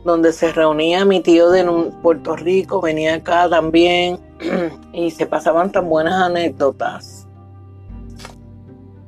donde 0.03 0.33
se 0.33 0.51
reunía 0.51 1.03
mi 1.05 1.21
tío 1.21 1.49
de 1.49 1.63
Puerto 2.01 2.35
Rico, 2.35 2.81
venía 2.81 3.15
acá 3.15 3.49
también 3.49 4.19
y 4.93 5.09
se 5.11 5.25
pasaban 5.25 5.71
tan 5.71 5.89
buenas 5.89 6.21
anécdotas. 6.21 7.27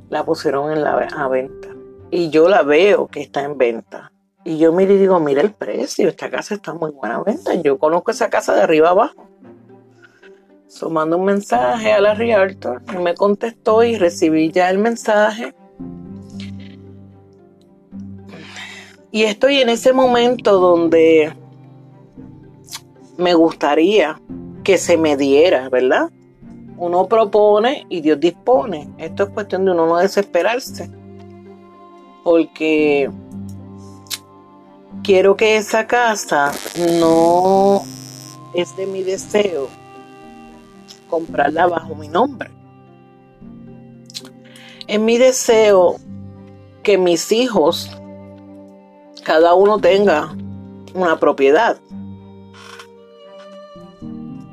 La 0.10 0.24
pusieron 0.24 0.72
en 0.72 0.84
la 0.84 0.94
a 0.94 1.28
venta 1.28 1.68
y 2.10 2.30
yo 2.30 2.48
la 2.48 2.64
veo 2.64 3.08
que 3.08 3.22
está 3.22 3.44
en 3.44 3.58
venta. 3.58 4.12
Y 4.46 4.58
yo 4.58 4.72
miro 4.72 4.94
y 4.94 4.98
digo, 4.98 5.20
mira 5.20 5.42
el 5.42 5.52
precio, 5.52 6.08
esta 6.08 6.30
casa 6.30 6.56
está 6.56 6.74
muy 6.74 6.92
buena 6.92 7.22
venta. 7.22 7.54
Yo 7.56 7.78
conozco 7.78 8.12
esa 8.12 8.30
casa 8.30 8.56
de 8.56 8.62
arriba 8.62 8.92
abajo. 8.92 9.28
So, 10.68 10.90
mando 10.90 11.18
un 11.18 11.26
mensaje 11.26 11.92
a 11.92 12.00
la 12.00 12.14
Realtor 12.14 12.82
y 12.94 12.98
me 12.98 13.16
contestó 13.16 13.84
y 13.84 13.98
recibí 13.98 14.52
ya 14.52 14.70
el 14.70 14.78
mensaje 14.78 15.54
Y 19.16 19.24
estoy 19.24 19.62
en 19.62 19.70
ese 19.70 19.94
momento 19.94 20.60
donde 20.60 21.32
me 23.18 23.34
gustaría 23.34 24.20
que 24.62 24.78
se 24.78 24.98
me 24.98 25.16
diera, 25.16 25.70
¿verdad? 25.70 26.10
Uno 26.76 27.08
propone 27.08 27.86
y 27.88 28.02
Dios 28.02 28.20
dispone. 28.20 28.90
Esto 28.98 29.24
es 29.24 29.30
cuestión 29.30 29.64
de 29.64 29.72
uno 29.72 29.86
no 29.86 29.96
desesperarse. 30.00 30.92
Porque 32.26 33.10
quiero 35.06 35.38
que 35.38 35.58
esa 35.58 35.86
casa 35.86 36.52
no 37.00 37.84
es 38.56 38.76
de 38.76 38.88
mi 38.88 39.04
deseo 39.04 39.68
comprarla 41.10 41.68
bajo 41.68 41.94
mi 41.94 42.08
nombre. 42.08 42.50
Es 44.88 45.00
mi 45.00 45.18
deseo 45.18 45.98
que 46.82 46.98
mis 46.98 47.32
hijos 47.32 47.92
cada 49.24 49.54
uno 49.54 49.80
tenga 49.80 50.36
una 50.94 51.20
propiedad. 51.20 51.78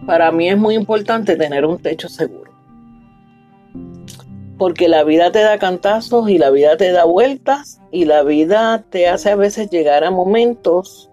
Para 0.07 0.33
mí 0.33 0.51
es 0.51 0.59
muy 0.59 0.75
importante 0.75 1.37
tener 1.37 1.65
un 1.65 1.79
techo 1.79 2.09
seguro. 2.09 2.42
Porque 4.63 4.87
la 4.87 5.03
vida 5.03 5.33
te 5.33 5.41
da 5.41 5.59
cantazos 5.59 6.31
y 6.31 6.39
la 6.39 6.51
vida 6.51 6.77
te 6.77 6.93
da 6.93 7.03
vueltas 7.05 7.81
y 7.91 8.05
la 8.05 8.23
vida 8.23 8.85
te 8.91 9.09
hace 9.09 9.33
a 9.33 9.35
veces 9.35 9.71
llegar 9.71 10.05
a 10.05 10.13
momentos. 10.13 11.11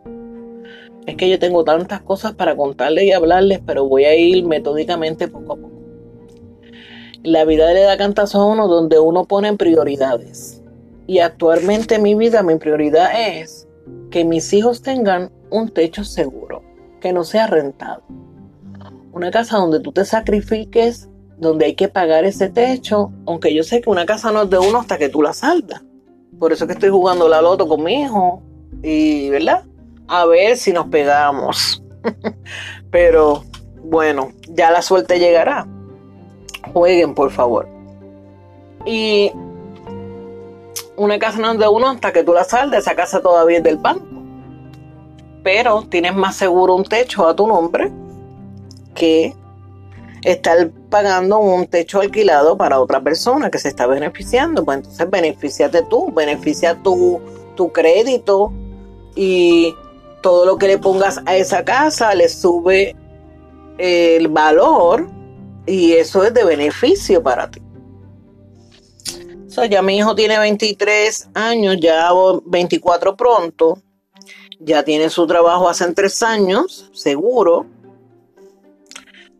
Es 1.07 1.15
que 1.15 1.27
yo 1.27 1.39
tengo 1.39 1.63
tantas 1.63 2.01
cosas 2.01 2.35
para 2.35 2.55
contarles 2.55 3.05
y 3.05 3.11
hablarles, 3.11 3.59
pero 3.65 3.85
voy 3.85 4.05
a 4.05 4.15
ir 4.15 4.45
metódicamente 4.45 5.27
poco 5.27 5.53
a 5.53 5.55
poco. 5.55 5.81
La 7.23 7.43
vida 7.43 7.73
le 7.73 7.81
da 7.81 7.97
cantazos 7.97 8.39
a 8.39 8.45
uno 8.45 8.67
donde 8.67 8.99
uno 8.99 9.25
pone 9.25 9.51
prioridades 9.57 10.61
y 11.07 11.17
actualmente 11.17 11.95
en 11.95 12.03
mi 12.03 12.13
vida 12.13 12.43
mi 12.43 12.55
prioridad 12.57 13.09
es 13.19 13.67
que 14.11 14.25
mis 14.25 14.53
hijos 14.53 14.83
tengan 14.83 15.31
un 15.49 15.69
techo 15.69 16.03
seguro, 16.03 16.61
que 17.01 17.13
no 17.13 17.23
sea 17.23 17.47
rentado. 17.47 18.03
Una 19.11 19.31
casa 19.31 19.57
donde 19.57 19.79
tú 19.79 19.91
te 19.91 20.05
sacrifiques, 20.05 21.09
donde 21.39 21.65
hay 21.65 21.75
que 21.75 21.87
pagar 21.87 22.25
ese 22.25 22.49
techo, 22.49 23.11
aunque 23.25 23.53
yo 23.53 23.63
sé 23.63 23.81
que 23.81 23.89
una 23.89 24.05
casa 24.05 24.31
no 24.31 24.43
es 24.43 24.49
de 24.49 24.59
uno 24.59 24.79
hasta 24.79 24.97
que 24.97 25.09
tú 25.09 25.21
la 25.21 25.33
saldas. 25.33 25.81
Por 26.37 26.51
eso 26.51 26.67
que 26.67 26.73
estoy 26.73 26.89
jugando 26.89 27.27
la 27.27 27.41
loto 27.41 27.67
con 27.67 27.83
mi 27.83 28.01
hijo 28.01 28.41
y, 28.83 29.29
¿verdad? 29.29 29.63
A 30.07 30.25
ver 30.25 30.57
si 30.57 30.73
nos 30.73 30.87
pegamos. 30.87 31.81
Pero 32.91 33.43
bueno, 33.83 34.31
ya 34.49 34.69
la 34.71 34.81
suerte 34.81 35.19
llegará. 35.19 35.65
Jueguen, 36.73 37.15
por 37.15 37.31
favor. 37.31 37.67
Y 38.85 39.31
una 40.97 41.19
casa 41.19 41.39
no 41.39 41.51
es 41.51 41.59
de 41.59 41.67
uno 41.67 41.89
hasta 41.89 42.11
que 42.11 42.23
tú 42.23 42.33
la 42.33 42.43
saldes, 42.43 42.79
esa 42.79 42.95
casa 42.95 43.21
todavía 43.21 43.59
es 43.59 43.63
del 43.63 43.77
banco. 43.77 44.05
Pero 45.43 45.83
tienes 45.83 46.15
más 46.15 46.35
seguro 46.35 46.75
un 46.75 46.83
techo 46.83 47.27
a 47.27 47.35
tu 47.35 47.47
nombre 47.47 47.91
que 48.93 49.33
estar 50.23 50.71
pagando 50.89 51.39
un 51.39 51.67
techo 51.67 52.01
alquilado 52.01 52.57
para 52.57 52.79
otra 52.79 53.01
persona 53.01 53.49
que 53.49 53.59
se 53.59 53.69
está 53.69 53.87
beneficiando. 53.87 54.65
Pues 54.65 54.79
entonces 54.79 55.09
beneficiate 55.09 55.83
tú, 55.89 56.11
beneficia 56.11 56.75
tu, 56.81 57.21
tu 57.55 57.71
crédito 57.71 58.51
y 59.15 59.75
todo 60.21 60.45
lo 60.45 60.57
que 60.57 60.67
le 60.67 60.77
pongas 60.77 61.21
a 61.25 61.35
esa 61.35 61.63
casa 61.63 62.13
le 62.13 62.29
sube 62.29 62.95
el 63.77 64.27
valor 64.27 65.07
y 65.65 65.93
eso 65.93 66.23
es 66.23 66.33
de 66.33 66.43
beneficio 66.43 67.21
para 67.23 67.49
ti. 67.49 67.61
So, 69.47 69.65
ya 69.65 69.81
mi 69.81 69.97
hijo 69.97 70.13
tiene 70.15 70.37
23 70.37 71.29
años, 71.33 71.77
ya 71.81 72.09
24 72.45 73.15
pronto, 73.15 73.81
ya 74.59 74.83
tiene 74.83 75.09
su 75.09 75.25
trabajo 75.25 75.67
hace 75.67 75.91
tres 75.93 76.21
años, 76.21 76.89
seguro. 76.93 77.65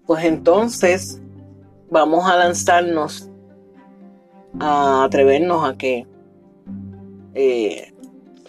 Pues 0.08 0.26
entonces 0.26 1.20
vamos 1.90 2.30
a 2.30 2.38
lanzarnos 2.38 3.30
a 4.60 5.04
atrevernos 5.04 5.68
a 5.68 5.78
que 5.78 6.06
eh, 7.36 7.94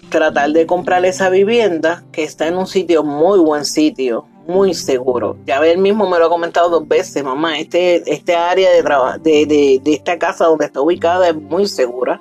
tratar 0.08 0.50
de 0.50 0.66
comprar 0.66 1.04
esa 1.04 1.28
vivienda 1.30 2.04
que 2.12 2.24
está 2.24 2.48
en 2.48 2.56
un 2.56 2.66
sitio 2.66 3.02
muy 3.02 3.38
buen 3.38 3.64
sitio, 3.64 4.26
muy 4.46 4.74
seguro. 4.74 5.36
Ya 5.46 5.64
él 5.64 5.78
mismo 5.78 6.08
me 6.08 6.18
lo 6.18 6.26
ha 6.26 6.28
comentado 6.28 6.70
dos 6.70 6.88
veces, 6.88 7.22
mamá, 7.22 7.58
este, 7.58 8.02
este 8.12 8.34
área 8.34 8.70
de, 8.70 8.82
de, 9.20 9.46
de, 9.46 9.80
de 9.82 9.92
esta 9.92 10.18
casa 10.18 10.46
donde 10.46 10.66
está 10.66 10.80
ubicada 10.80 11.28
es 11.28 11.36
muy 11.36 11.66
segura. 11.66 12.20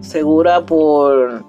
Segura 0.00 0.64
por 0.66 1.44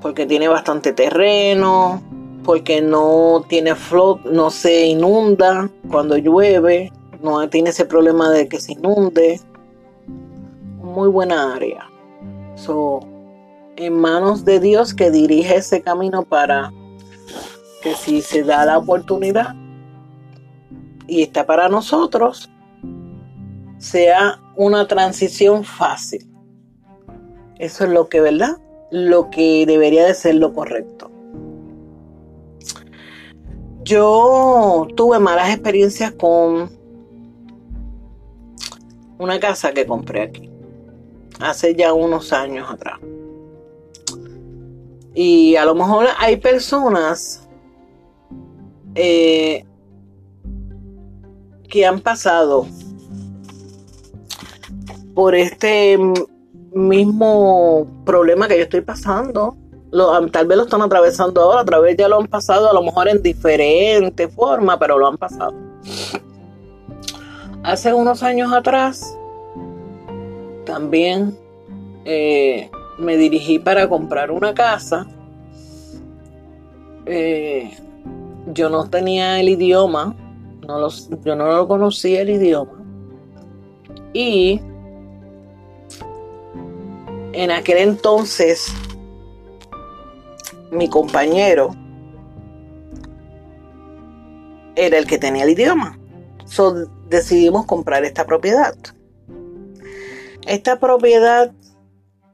porque 0.00 0.24
tiene 0.24 0.48
bastante 0.48 0.92
terreno, 0.92 2.02
porque 2.44 2.80
no 2.80 3.44
tiene 3.48 3.74
flot, 3.74 4.24
no 4.24 4.50
se 4.50 4.86
inunda 4.86 5.68
cuando 5.90 6.16
llueve, 6.16 6.90
no 7.22 7.48
tiene 7.48 7.70
ese 7.70 7.84
problema 7.84 8.30
de 8.30 8.48
que 8.48 8.60
se 8.60 8.72
inunde. 8.72 9.40
Muy 10.82 11.08
buena 11.08 11.54
área. 11.54 11.88
So, 12.56 13.00
en 13.76 13.98
manos 13.98 14.44
de 14.44 14.60
Dios 14.60 14.94
que 14.94 15.10
dirige 15.10 15.56
ese 15.56 15.82
camino 15.82 16.22
para 16.22 16.72
que 17.82 17.94
si 17.94 18.20
se 18.20 18.42
da 18.42 18.66
la 18.66 18.78
oportunidad 18.78 19.54
y 21.06 21.22
está 21.22 21.46
para 21.46 21.68
nosotros, 21.68 22.50
sea 23.78 24.40
una 24.56 24.86
transición 24.86 25.64
fácil. 25.64 26.26
Eso 27.58 27.84
es 27.84 27.90
lo 27.90 28.08
que, 28.08 28.20
¿verdad? 28.20 28.58
Lo 28.90 29.30
que 29.30 29.64
debería 29.66 30.06
de 30.06 30.14
ser 30.14 30.34
lo 30.36 30.52
correcto. 30.52 31.10
Yo 33.82 34.86
tuve 34.94 35.18
malas 35.18 35.50
experiencias 35.50 36.12
con 36.12 36.79
una 39.20 39.38
casa 39.38 39.72
que 39.72 39.86
compré 39.86 40.22
aquí, 40.22 40.50
hace 41.40 41.74
ya 41.74 41.92
unos 41.92 42.32
años 42.32 42.68
atrás. 42.70 42.98
Y 45.14 45.56
a 45.56 45.64
lo 45.66 45.74
mejor 45.74 46.06
hay 46.18 46.38
personas 46.38 47.46
eh, 48.94 49.64
que 51.68 51.86
han 51.86 52.00
pasado 52.00 52.66
por 55.14 55.34
este 55.34 55.98
mismo 56.72 57.86
problema 58.06 58.48
que 58.48 58.56
yo 58.56 58.62
estoy 58.62 58.80
pasando. 58.80 59.54
tal 60.32 60.46
vez 60.46 60.56
lo 60.56 60.64
están 60.64 60.80
atravesando 60.80 61.42
ahora, 61.42 61.60
otra 61.60 61.78
vez 61.80 61.96
ya 61.98 62.08
lo 62.08 62.20
han 62.20 62.26
pasado, 62.26 62.70
a 62.70 62.72
lo 62.72 62.82
mejor 62.82 63.08
en 63.08 63.20
diferente 63.22 64.28
forma, 64.28 64.78
pero 64.78 64.98
lo 64.98 65.08
han 65.08 65.18
pasado. 65.18 65.52
Hace 67.62 67.92
unos 67.92 68.22
años 68.22 68.52
atrás, 68.52 69.16
también 70.64 71.36
eh, 72.04 72.70
me 72.98 73.16
dirigí 73.16 73.58
para 73.58 73.88
comprar 73.88 74.30
una 74.30 74.54
casa. 74.54 75.06
Eh, 77.04 77.76
yo 78.46 78.70
no 78.70 78.88
tenía 78.88 79.40
el 79.40 79.50
idioma, 79.50 80.16
no 80.66 80.88
yo 81.24 81.36
no 81.36 81.46
lo 81.48 81.68
conocía 81.68 82.22
el 82.22 82.30
idioma. 82.30 82.82
Y 84.12 84.60
en 87.32 87.50
aquel 87.50 87.78
entonces, 87.78 88.72
mi 90.70 90.88
compañero 90.88 91.74
era 94.76 94.98
el 94.98 95.06
que 95.06 95.18
tenía 95.18 95.44
el 95.44 95.50
idioma. 95.50 95.98
Decidimos 97.10 97.66
comprar 97.66 98.04
esta 98.04 98.24
propiedad. 98.24 98.74
Esta 100.46 100.80
propiedad 100.80 101.52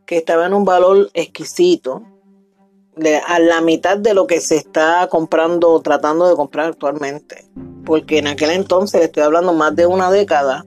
que 0.06 0.18
estaba 0.18 0.46
en 0.46 0.54
un 0.54 0.64
valor 0.64 1.10
exquisito, 1.14 2.04
a 3.26 3.38
la 3.38 3.60
mitad 3.60 3.98
de 3.98 4.14
lo 4.14 4.26
que 4.26 4.40
se 4.40 4.56
está 4.56 5.06
comprando, 5.10 5.78
tratando 5.82 6.26
de 6.28 6.34
comprar 6.34 6.68
actualmente. 6.68 7.44
Porque 7.84 8.16
en 8.18 8.28
aquel 8.28 8.50
entonces, 8.50 9.00
le 9.00 9.06
estoy 9.06 9.22
hablando 9.22 9.52
más 9.52 9.76
de 9.76 9.86
una 9.86 10.10
década, 10.10 10.64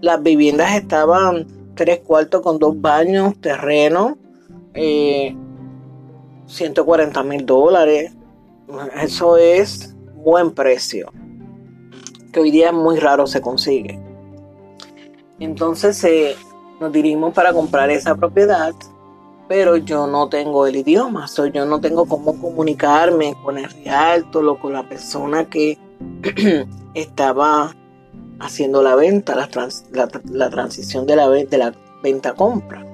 las 0.00 0.22
viviendas 0.22 0.76
estaban 0.76 1.48
tres 1.74 2.00
cuartos 2.00 2.42
con 2.42 2.58
dos 2.58 2.80
baños, 2.80 3.34
terreno, 3.40 4.16
140 4.74 7.20
eh, 7.20 7.24
mil 7.24 7.44
dólares. 7.44 8.12
Eso 9.00 9.36
es 9.36 9.94
buen 10.14 10.52
precio, 10.52 11.12
hoy 12.40 12.50
día 12.50 12.72
muy 12.72 12.98
raro 12.98 13.26
se 13.26 13.40
consigue. 13.40 14.00
Entonces 15.38 16.02
eh, 16.04 16.36
nos 16.80 16.92
dirigimos 16.92 17.34
para 17.34 17.52
comprar 17.52 17.90
esa 17.90 18.14
propiedad 18.14 18.74
pero 19.48 19.76
yo 19.76 20.06
no 20.06 20.28
tengo 20.28 20.66
el 20.66 20.76
idioma, 20.76 21.28
so 21.28 21.46
yo 21.46 21.64
no 21.66 21.80
tengo 21.80 22.06
cómo 22.06 22.40
comunicarme 22.40 23.34
con 23.44 23.58
el 23.58 23.70
realto, 23.84 24.58
con 24.58 24.72
la 24.72 24.88
persona 24.88 25.48
que 25.48 25.78
estaba 26.94 27.74
haciendo 28.40 28.82
la 28.82 28.96
venta, 28.96 29.34
la, 29.34 29.48
la, 30.24 30.50
transición 30.50 31.06
de 31.06 31.16
la, 31.16 31.28
de 31.28 31.58
la 31.58 31.72
venta-compra. 32.02 32.84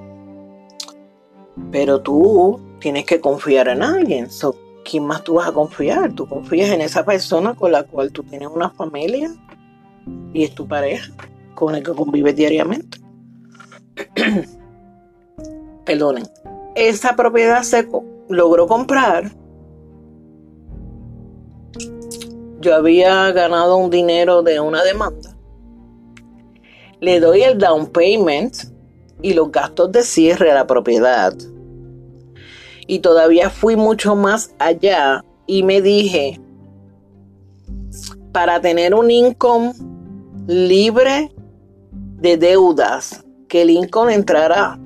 Pero 1.71 2.01
tú 2.01 2.59
tienes 2.79 3.05
que 3.05 3.19
confiar 3.19 3.67
en 3.67 3.81
alguien. 3.81 4.29
So, 4.29 4.55
¿Quién 4.83 5.05
más 5.05 5.23
tú 5.23 5.35
vas 5.35 5.49
a 5.49 5.53
confiar? 5.53 6.13
Tú 6.13 6.27
confías 6.27 6.69
en 6.71 6.81
esa 6.81 7.05
persona 7.05 7.53
con 7.53 7.71
la 7.71 7.83
cual 7.83 8.11
tú 8.11 8.23
tienes 8.23 8.49
una 8.49 8.69
familia 8.69 9.33
y 10.33 10.43
es 10.43 10.53
tu 10.53 10.67
pareja 10.67 11.11
con 11.55 11.75
el 11.75 11.83
que 11.83 11.93
convives 11.93 12.35
diariamente. 12.35 12.99
Perdonen 15.85 16.25
esa 16.75 17.15
propiedad 17.15 17.63
se 17.63 17.87
logró 18.29 18.67
comprar, 18.67 19.31
yo 22.59 22.75
había 22.75 23.31
ganado 23.31 23.77
un 23.77 23.89
dinero 23.89 24.41
de 24.41 24.59
una 24.59 24.83
demanda. 24.83 25.35
Le 26.99 27.19
doy 27.19 27.43
el 27.43 27.57
down 27.57 27.87
payment 27.87 28.55
y 29.21 29.33
los 29.33 29.51
gastos 29.51 29.91
de 29.91 30.03
cierre 30.03 30.51
a 30.51 30.55
la 30.55 30.65
propiedad. 30.65 31.33
Y 32.93 32.99
todavía 32.99 33.49
fui 33.49 33.75
mucho 33.75 34.15
más 34.15 34.53
allá 34.59 35.25
y 35.47 35.63
me 35.63 35.81
dije, 35.81 36.39
para 38.31 38.61
tener 38.61 38.93
un 38.93 39.09
income 39.09 39.73
libre 40.45 41.33
de 42.19 42.37
deudas, 42.37 43.25
que 43.47 43.63
el 43.63 43.71
income 43.71 44.13
entrara 44.13 44.79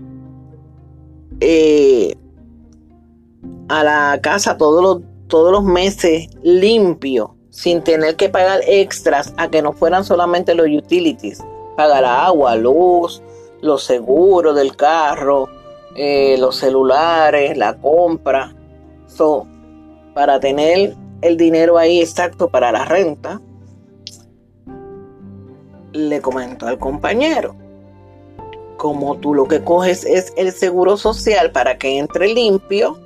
eh, 1.42 2.16
a 3.68 3.84
la 3.84 4.20
casa 4.22 4.56
todos 4.56 4.82
los, 4.82 5.02
todos 5.28 5.52
los 5.52 5.66
meses 5.66 6.30
limpio, 6.44 7.36
sin 7.50 7.84
tener 7.84 8.16
que 8.16 8.30
pagar 8.30 8.62
extras 8.68 9.34
a 9.36 9.50
que 9.50 9.62
no 9.62 9.74
fueran 9.74 10.06
solamente 10.06 10.56
los 10.56 10.68
utilities, 10.68 11.44
pagar 11.76 12.06
agua, 12.06 12.56
luz, 12.56 13.22
los 13.60 13.84
seguros 13.84 14.56
del 14.56 14.78
carro, 14.78 15.50
eh, 15.98 16.38
los 16.40 16.56
celulares, 16.56 17.58
la 17.58 17.78
compra. 17.78 18.56
So, 19.08 19.46
para 20.14 20.40
tener 20.40 20.96
el 21.22 21.36
dinero 21.36 21.78
ahí 21.78 22.00
exacto 22.00 22.50
para 22.50 22.72
la 22.72 22.86
renta, 22.86 23.42
le 25.92 26.22
comento 26.22 26.68
al 26.68 26.78
compañero 26.78 27.68
como 28.78 29.18
tú 29.18 29.34
lo 29.34 29.48
que 29.48 29.64
coges 29.64 30.06
es 30.06 30.32
el 30.38 30.52
seguro 30.52 30.98
social 30.98 31.52
para 31.52 31.78
que 31.78 31.98
entre 31.98 32.34
limpio 32.34 32.98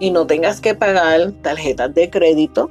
y 0.00 0.10
no 0.10 0.26
tengas 0.26 0.60
que 0.60 0.74
pagar 0.74 1.32
tarjetas 1.42 1.94
de 1.94 2.10
crédito, 2.10 2.70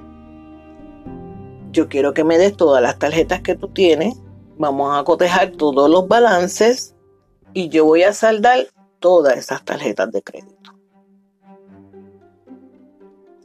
yo 1.72 1.88
quiero 1.88 2.14
que 2.14 2.26
me 2.26 2.38
des 2.38 2.58
todas 2.58 2.82
las 2.82 3.00
tarjetas 3.00 3.42
que 3.42 3.56
tú 3.56 3.70
tienes, 3.70 4.16
vamos 4.58 4.98
a 4.98 5.04
cotejar 5.04 5.52
todos 5.52 5.90
los 5.90 6.08
balances 6.08 6.94
y 7.54 7.70
yo 7.70 7.86
voy 7.86 8.04
a 8.04 8.12
saldar 8.12 8.68
todas 9.02 9.38
esas 9.38 9.66
tarjetas 9.66 10.10
de 10.14 10.22
crédito. 10.22 10.72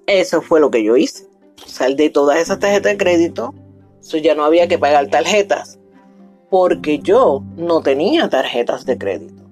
Eso 0.07 0.40
fue 0.40 0.61
lo 0.61 0.71
que 0.71 0.85
yo 0.85 0.97
hice. 0.97 1.27
Saldé 1.66 2.11
todas 2.11 2.38
esas 2.38 2.61
tarjetas 2.61 2.92
de 2.92 2.99
crédito. 2.99 3.55
Eso 4.01 4.19
ya 4.19 4.37
no 4.37 4.45
había 4.45 4.69
que 4.69 4.79
pagar 4.79 5.09
tarjetas. 5.09 5.81
Porque 6.49 7.01
yo 7.01 7.42
no 7.57 7.81
tenía 7.83 8.29
tarjetas 8.29 8.87
de 8.87 8.99
crédito. 8.99 9.42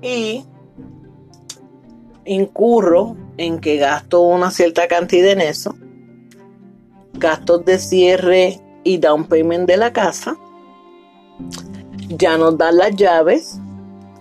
Y 0.00 0.44
incurro 2.24 3.16
en 3.38 3.58
que 3.58 3.78
gasto 3.78 4.20
una 4.20 4.52
cierta 4.52 4.86
cantidad 4.86 5.32
en 5.32 5.40
eso. 5.40 5.74
Gastos 7.14 7.64
de 7.64 7.78
cierre 7.78 8.60
y 8.84 8.98
down 8.98 9.24
payment 9.24 9.66
de 9.66 9.78
la 9.78 9.92
casa. 9.92 10.36
Ya 12.16 12.38
nos 12.38 12.56
dan 12.56 12.76
las 12.76 12.94
llaves. 12.94 13.58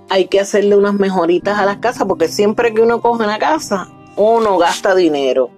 Hay 0.10 0.25
que 0.25 0.39
hacerle 0.39 0.75
unas 0.75 0.93
mejoritas 0.93 1.60
a 1.60 1.65
las 1.65 1.77
casas 1.77 2.06
porque 2.08 2.27
siempre 2.27 2.73
que 2.73 2.82
uno 2.82 3.01
coge 3.01 3.23
una 3.23 3.39
casa, 3.39 3.89
uno 4.15 4.58
gasta 4.58 4.95
dinero. 4.95 5.49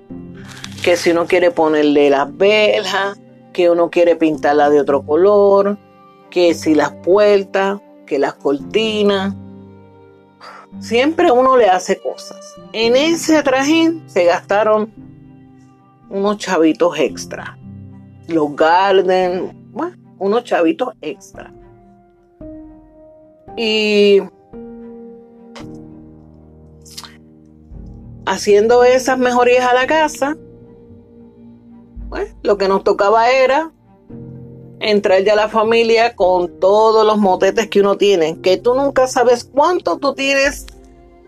Que 0.83 0.97
si 0.97 1.11
uno 1.11 1.25
quiere 1.25 1.51
ponerle 1.51 2.09
las 2.09 2.35
velas, 2.35 3.19
que 3.53 3.69
uno 3.69 3.89
quiere 3.89 4.15
pintarla 4.15 4.69
de 4.69 4.81
otro 4.81 5.05
color, 5.05 5.77
que 6.29 6.53
si 6.53 6.75
las 6.75 6.91
puertas, 6.91 7.79
que 8.05 8.19
las 8.19 8.33
cortinas. 8.33 9.33
Siempre 10.79 11.31
uno 11.31 11.55
le 11.55 11.69
hace 11.69 11.99
cosas. 11.99 12.53
En 12.73 12.95
ese 12.95 13.41
trajín 13.43 14.03
se 14.07 14.25
gastaron 14.25 14.91
unos 16.09 16.37
chavitos 16.37 16.99
extra. 16.99 17.57
Los 18.27 18.55
garden, 18.55 19.71
bueno, 19.71 19.95
unos 20.19 20.43
chavitos 20.43 20.93
extra. 21.01 21.53
Y 23.57 24.21
haciendo 28.25 28.83
esas 28.83 29.17
mejorías 29.17 29.65
a 29.65 29.73
la 29.73 29.87
casa, 29.87 30.37
pues, 32.09 32.35
lo 32.43 32.57
que 32.57 32.67
nos 32.67 32.83
tocaba 32.83 33.31
era 33.31 33.71
entrar 34.79 35.23
ya 35.23 35.33
a 35.33 35.37
la 35.37 35.49
familia 35.49 36.15
con 36.15 36.59
todos 36.59 37.05
los 37.05 37.17
motetes 37.17 37.69
que 37.69 37.79
uno 37.79 37.97
tiene, 37.97 38.39
que 38.41 38.57
tú 38.57 38.75
nunca 38.75 39.07
sabes 39.07 39.43
cuánto 39.43 39.97
tú 39.97 40.13
tienes 40.13 40.65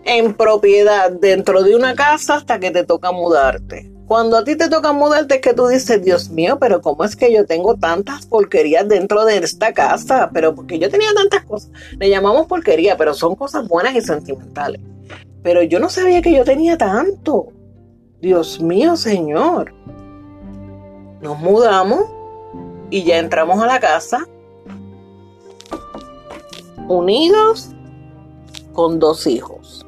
en 0.04 0.34
propiedad 0.34 1.12
dentro 1.12 1.64
de 1.64 1.76
una 1.76 1.96
casa 1.96 2.36
hasta 2.36 2.60
que 2.60 2.72
te 2.72 2.84
toca 2.84 3.12
mudarte. 3.12 3.97
Cuando 4.08 4.38
a 4.38 4.44
ti 4.46 4.56
te 4.56 4.70
toca 4.70 4.94
mudarte 4.94 5.36
es 5.36 5.42
que 5.42 5.54
tú 5.54 5.68
dices, 5.68 6.02
Dios 6.02 6.30
mío, 6.30 6.58
pero 6.60 6.82
¿cómo 6.82 7.04
es 7.04 7.18
que 7.18 7.34
yo 7.34 7.46
tengo 7.46 7.76
tantas 7.76 8.26
porquerías 8.26 8.88
dentro 8.88 9.26
de 9.26 9.38
esta 9.38 9.74
casa? 9.74 10.30
Pero 10.34 10.56
porque 10.56 10.80
yo 10.80 10.90
tenía 10.90 11.14
tantas 11.14 11.44
cosas. 11.44 11.72
Le 12.00 12.10
llamamos 12.10 12.48
porquería, 12.48 12.96
pero 12.96 13.14
son 13.14 13.36
cosas 13.36 13.68
buenas 13.68 13.96
y 13.96 14.02
sentimentales. 14.02 14.80
Pero 15.44 15.62
yo 15.62 15.82
no 15.82 15.90
sabía 15.90 16.22
que 16.22 16.32
yo 16.32 16.46
tenía 16.46 16.78
tanto. 16.78 17.48
Dios 18.22 18.62
mío, 18.62 18.96
Señor. 18.96 19.74
Nos 21.22 21.38
mudamos 21.40 22.06
y 22.90 23.04
ya 23.04 23.18
entramos 23.18 23.62
a 23.62 23.68
la 23.68 23.82
casa 23.82 24.26
unidos 26.88 27.72
con 28.72 29.00
dos 29.00 29.28
hijos. 29.28 29.86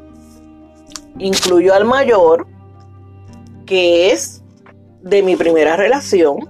Incluyó 1.18 1.74
al 1.74 1.86
mayor, 1.86 2.48
que 3.70 4.12
es 4.12 4.42
de 5.04 5.22
mi 5.22 5.36
primera 5.36 5.76
relación, 5.76 6.50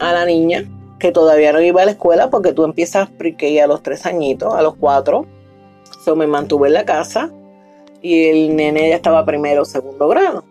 a 0.00 0.12
la 0.12 0.24
niña 0.24 0.64
que 0.98 1.12
todavía 1.12 1.52
no 1.52 1.60
iba 1.60 1.82
a 1.82 1.84
la 1.84 1.90
escuela 1.92 2.30
porque 2.30 2.52
tú 2.52 2.64
empiezas 2.64 3.08
pre 3.10 3.36
a 3.60 3.66
los 3.66 3.82
tres 3.82 4.06
añitos, 4.06 4.54
a 4.54 4.62
los 4.62 4.76
cuatro. 4.76 5.26
So, 6.04 6.16
me 6.16 6.26
mantuve 6.26 6.68
en 6.68 6.74
la 6.74 6.84
casa 6.84 7.30
y 8.02 8.24
el 8.28 8.56
nene 8.56 8.88
ya 8.88 8.96
estaba 8.96 9.24
primero 9.24 9.62
o 9.62 9.64
segundo 9.64 10.08
grado. 10.08 10.44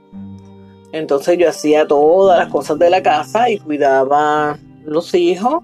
Entonces 0.91 1.37
yo 1.37 1.49
hacía 1.49 1.87
todas 1.87 2.39
las 2.39 2.49
cosas 2.49 2.79
de 2.79 2.89
la 2.89 3.03
casa 3.03 3.49
y 3.49 3.59
cuidaba 3.59 4.57
los 4.85 5.13
hijos. 5.13 5.63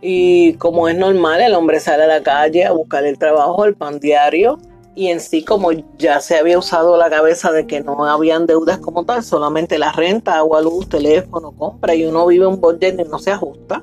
Y 0.00 0.54
como 0.54 0.88
es 0.88 0.96
normal, 0.96 1.40
el 1.40 1.54
hombre 1.54 1.80
sale 1.80 2.04
a 2.04 2.06
la 2.06 2.22
calle 2.22 2.64
a 2.64 2.72
buscar 2.72 3.04
el 3.04 3.18
trabajo, 3.18 3.64
el 3.64 3.74
pan 3.74 3.98
diario. 3.98 4.58
Y 4.94 5.08
en 5.08 5.20
sí, 5.20 5.42
como 5.42 5.70
ya 5.98 6.20
se 6.20 6.36
había 6.36 6.58
usado 6.58 6.96
la 6.96 7.08
cabeza 7.08 7.50
de 7.50 7.66
que 7.66 7.80
no 7.80 8.04
habían 8.04 8.46
deudas 8.46 8.78
como 8.78 9.04
tal, 9.04 9.22
solamente 9.22 9.78
la 9.78 9.90
renta, 9.92 10.36
agua, 10.36 10.60
luz, 10.60 10.88
teléfono, 10.88 11.52
compra, 11.52 11.94
y 11.94 12.04
uno 12.04 12.26
vive 12.26 12.46
un 12.46 12.60
budget 12.60 13.00
y 13.00 13.04
no 13.04 13.18
se 13.18 13.30
ajusta. 13.30 13.82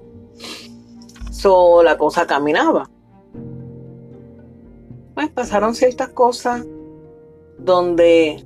So, 1.41 1.83
la 1.83 1.97
cosa 1.97 2.27
caminaba. 2.27 2.89
Pues 5.13 5.29
pasaron 5.29 5.73
ciertas 5.73 6.09
cosas 6.09 6.65
donde 7.57 8.45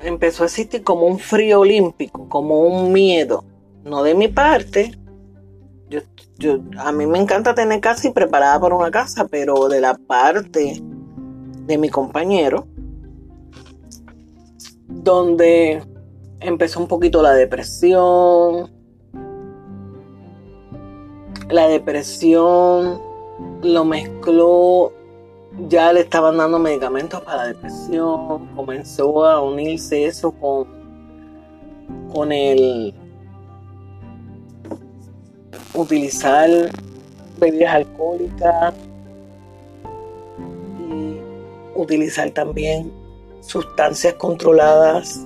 empezó 0.00 0.42
a 0.42 0.46
existir 0.46 0.84
como 0.84 1.06
un 1.06 1.18
frío 1.18 1.60
olímpico, 1.60 2.28
como 2.28 2.60
un 2.60 2.92
miedo 2.92 3.44
no 3.84 4.02
de 4.02 4.14
mi 4.14 4.28
parte. 4.28 4.92
Yo, 6.38 6.58
a 6.78 6.92
mí 6.92 7.06
me 7.06 7.18
encanta 7.18 7.54
tener 7.54 7.80
casa 7.80 8.08
y 8.08 8.12
preparada 8.12 8.60
para 8.60 8.74
una 8.74 8.90
casa, 8.90 9.26
pero 9.28 9.68
de 9.68 9.80
la 9.80 9.94
parte 9.94 10.82
de 11.66 11.78
mi 11.78 11.88
compañero, 11.88 12.66
donde 14.88 15.82
empezó 16.40 16.80
un 16.80 16.88
poquito 16.88 17.22
la 17.22 17.32
depresión. 17.32 18.81
La 21.52 21.68
depresión 21.68 22.98
lo 23.62 23.84
mezcló, 23.84 24.90
ya 25.68 25.92
le 25.92 26.00
estaban 26.00 26.38
dando 26.38 26.58
medicamentos 26.58 27.20
para 27.20 27.36
la 27.36 27.46
depresión, 27.48 28.46
comenzó 28.56 29.26
a 29.26 29.42
unirse 29.42 30.06
eso 30.06 30.32
con, 30.32 30.66
con 32.10 32.32
el 32.32 32.94
utilizar 35.74 36.48
bebidas 37.38 37.74
alcohólicas 37.74 38.72
y 40.88 41.18
utilizar 41.78 42.30
también 42.30 42.90
sustancias 43.42 44.14
controladas. 44.14 45.20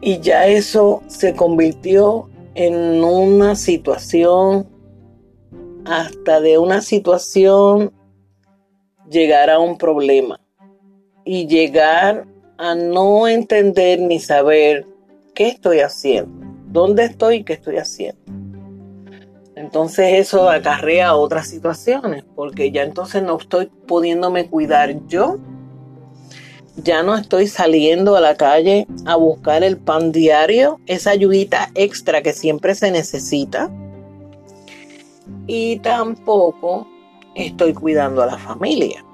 Y 0.00 0.18
ya 0.20 0.46
eso 0.46 1.02
se 1.08 1.36
convirtió 1.36 2.31
en 2.54 3.02
una 3.02 3.54
situación, 3.56 4.68
hasta 5.84 6.40
de 6.40 6.58
una 6.58 6.80
situación 6.80 7.92
llegar 9.10 9.50
a 9.50 9.58
un 9.58 9.78
problema 9.78 10.40
y 11.24 11.46
llegar 11.46 12.26
a 12.58 12.74
no 12.74 13.26
entender 13.26 14.00
ni 14.00 14.20
saber 14.20 14.86
qué 15.34 15.48
estoy 15.48 15.80
haciendo 15.80 16.42
dónde 16.72 17.04
estoy 17.04 17.36
y 17.36 17.44
qué 17.44 17.52
estoy 17.52 17.76
haciendo. 17.76 18.20
Entonces 19.54 20.14
eso 20.14 20.48
acarrea 20.48 21.14
otras 21.14 21.46
situaciones, 21.46 22.24
porque 22.34 22.72
ya 22.72 22.82
entonces 22.82 23.22
no 23.22 23.36
estoy 23.38 23.66
pudiéndome 23.86 24.48
cuidar 24.48 25.06
yo, 25.06 25.38
ya 26.76 27.02
no 27.02 27.16
estoy 27.16 27.46
saliendo 27.46 28.16
a 28.16 28.20
la 28.20 28.36
calle 28.36 28.86
a 29.04 29.16
buscar 29.16 29.62
el 29.62 29.76
pan 29.76 30.12
diario, 30.12 30.80
esa 30.86 31.10
ayudita 31.10 31.70
extra 31.74 32.22
que 32.22 32.32
siempre 32.32 32.74
se 32.74 32.90
necesita, 32.90 33.70
y 35.46 35.78
tampoco 35.80 36.86
estoy 37.34 37.74
cuidando 37.74 38.22
a 38.22 38.26
la 38.26 38.38
familia. 38.38 39.04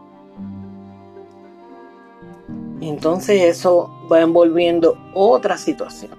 Entonces 2.81 3.43
eso 3.43 3.91
va 4.11 4.21
envolviendo 4.21 4.97
otras 5.15 5.61
situaciones 5.61 6.19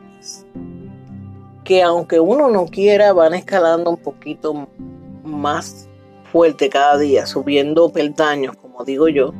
que 1.69 1.83
aunque 1.83 2.19
uno 2.19 2.49
no 2.49 2.65
quiera 2.65 3.13
van 3.13 3.35
escalando 3.35 3.91
un 3.91 3.97
poquito 3.97 4.67
más 5.23 5.87
fuerte 6.31 6.67
cada 6.67 6.97
día, 6.97 7.27
subiendo 7.27 7.89
peldaños, 7.89 8.55
como 8.57 8.83
digo 8.83 9.07
yo. 9.07 9.35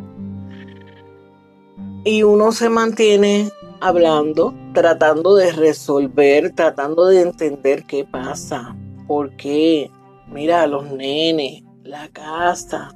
Y 2.06 2.24
uno 2.24 2.52
se 2.52 2.70
mantiene 2.70 3.52
hablando, 3.82 4.54
tratando 4.74 5.36
de 5.36 5.52
resolver, 5.52 6.54
tratando 6.56 7.08
de 7.08 7.22
entender 7.22 7.86
qué 7.86 8.06
pasa, 8.06 8.76
por 9.08 9.36
qué. 9.36 9.92
Mira, 10.32 10.66
los 10.68 10.90
nenes, 10.92 11.64
la 11.84 12.08
casa, 12.10 12.96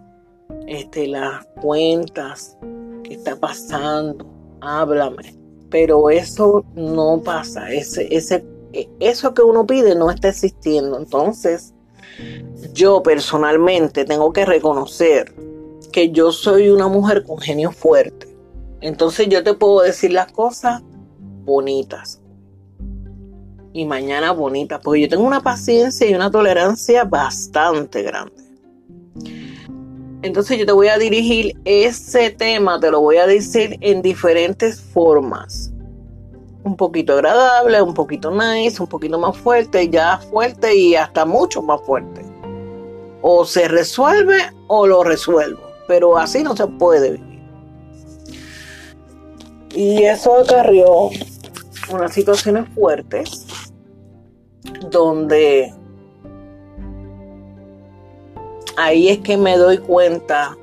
este, 0.68 1.08
las 1.08 1.46
cuentas, 1.62 2.58
qué 3.04 3.16
está 3.16 3.36
pasando, 3.36 4.26
háblame. 4.62 5.36
Pero 5.70 6.10
eso 6.10 6.64
no 6.76 7.22
pasa, 7.24 7.74
ese, 7.74 8.08
ese, 8.16 8.46
eso 9.00 9.34
que 9.34 9.42
uno 9.42 9.66
pide 9.66 9.96
no 9.96 10.12
está 10.12 10.30
existiendo. 10.30 10.98
Entonces, 10.98 11.74
yo 12.74 13.04
personalmente 13.04 14.06
tengo 14.06 14.32
que 14.32 14.46
reconocer 14.46 15.34
que 15.92 16.12
yo 16.12 16.32
soy 16.32 16.70
una 16.70 16.88
mujer 16.88 17.24
con 17.24 17.40
genio 17.40 17.72
fuerte. 17.72 18.33
Entonces 18.84 19.30
yo 19.30 19.42
te 19.42 19.54
puedo 19.54 19.80
decir 19.80 20.12
las 20.12 20.30
cosas 20.34 20.82
bonitas. 21.46 22.22
Y 23.72 23.86
mañana 23.86 24.34
bonitas, 24.34 24.82
porque 24.84 25.00
yo 25.00 25.08
tengo 25.08 25.24
una 25.24 25.40
paciencia 25.40 26.06
y 26.06 26.14
una 26.14 26.30
tolerancia 26.30 27.06
bastante 27.06 28.04
grande. 28.04 28.44
Entonces 30.22 30.60
yo 30.60 30.66
te 30.66 30.74
voy 30.74 30.90
a 30.90 30.98
dirigir 30.98 31.58
ese 31.64 32.30
tema, 32.32 32.78
te 32.78 32.92
lo 32.92 33.00
voy 33.00 33.16
a 33.18 33.26
decir 33.26 33.78
en 33.80 34.02
diferentes 34.02 34.82
formas. 34.82 35.72
Un 36.66 36.76
poquito 36.76 37.14
agradable, 37.14 37.82
un 37.82 37.94
poquito 37.94 38.32
nice, 38.32 38.82
un 38.82 38.90
poquito 38.90 39.18
más 39.18 39.38
fuerte, 39.38 39.90
ya 39.90 40.18
fuerte 40.18 40.76
y 40.76 40.96
hasta 40.96 41.26
mucho 41.26 41.62
más 41.62 41.82
fuerte. 41.84 42.22
O 43.22 43.46
se 43.46 43.70
resuelve 43.70 44.40
o 44.68 44.86
lo 44.86 45.06
resuelvo, 45.06 45.62
pero 45.88 46.18
así 46.18 46.44
no 46.44 46.54
se 46.54 46.68
puede 46.68 47.12
vivir. 47.12 47.33
Y 49.74 50.04
eso 50.04 50.38
acarrió 50.38 51.10
unas 51.92 52.14
situaciones 52.14 52.70
fuertes 52.76 53.46
donde 54.90 55.74
ahí 58.78 59.10
es 59.10 59.20
que 59.20 59.38
me 59.38 59.58
doy 59.58 59.80
cuenta 59.80 60.56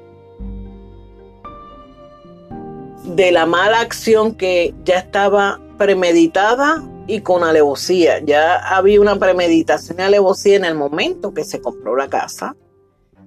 de 3.05 3.33
la 3.33 3.47
mala 3.47 3.81
acción 3.81 4.35
que 4.35 4.75
ya 4.85 4.99
estaba 4.99 5.61
premeditada 5.77 6.83
y 7.07 7.21
con 7.21 7.43
alevosía. 7.43 8.21
Ya 8.21 8.57
había 8.59 9.01
una 9.01 9.19
premeditación 9.19 9.99
y 9.99 10.03
alevosía 10.03 10.57
en 10.57 10.65
el 10.65 10.75
momento 10.77 11.35
que 11.35 11.45
se 11.45 11.61
compró 11.61 11.97
la 11.97 12.09
casa. 12.09 12.55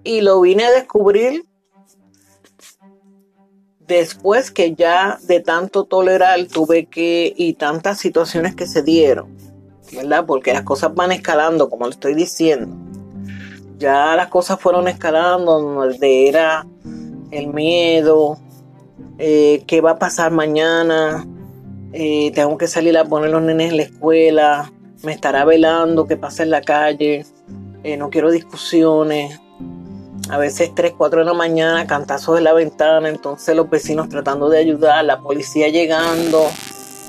Y 0.06 0.22
lo 0.22 0.42
vine 0.42 0.66
a 0.66 0.72
descubrir 0.72 1.46
después 3.88 4.52
que 4.52 4.76
ya 4.76 5.20
de 5.24 5.40
tanto 5.40 5.84
tolerar 5.86 6.48
tuve 6.48 6.86
que 6.86 7.34
y 7.36 7.54
tantas 7.54 8.00
situaciones 8.00 8.56
que 8.56 8.68
se 8.68 8.82
dieron, 8.82 9.36
¿verdad? 9.94 10.26
Porque 10.26 10.54
las 10.54 10.64
cosas 10.64 10.94
van 10.96 11.12
escalando, 11.12 11.70
como 11.70 11.86
le 11.86 11.92
estoy 11.92 12.14
diciendo. 12.14 12.76
Ya 13.78 14.16
las 14.16 14.28
cosas 14.28 14.60
fueron 14.60 14.88
escalando, 14.88 15.60
donde 15.60 16.28
era 16.30 16.66
el 17.32 17.48
miedo, 17.48 18.38
eh, 19.18 19.64
qué 19.68 19.82
va 19.82 19.92
a 19.92 20.00
pasar 20.00 20.32
mañana, 20.32 21.28
eh, 21.92 22.32
tengo 22.34 22.58
que 22.58 22.68
salir 22.68 22.98
a 22.98 23.06
poner 23.06 23.32
los 23.32 23.42
nenes 23.42 23.72
en 23.72 23.78
la 23.78 23.84
escuela, 23.84 24.72
me 25.04 25.12
estará 25.12 25.44
velando, 25.44 26.08
qué 26.08 26.16
pasa 26.16 26.44
en 26.44 26.52
la 26.52 26.62
calle, 26.62 27.26
eh, 27.84 27.98
no 27.98 28.10
quiero 28.10 28.32
discusiones, 28.32 29.40
a 30.30 30.38
veces 30.38 30.74
3, 30.74 30.94
4 30.98 31.20
de 31.20 31.26
la 31.26 31.34
mañana, 31.34 31.86
cantazos 31.86 32.36
de 32.36 32.42
la 32.42 32.54
ventana, 32.54 33.10
entonces 33.10 33.56
los 33.56 33.70
vecinos 33.70 34.10
tratando 34.10 34.50
de 34.50 34.60
ayudar, 34.60 35.04
la 35.06 35.20
policía 35.20 35.70
llegando, 35.70 36.48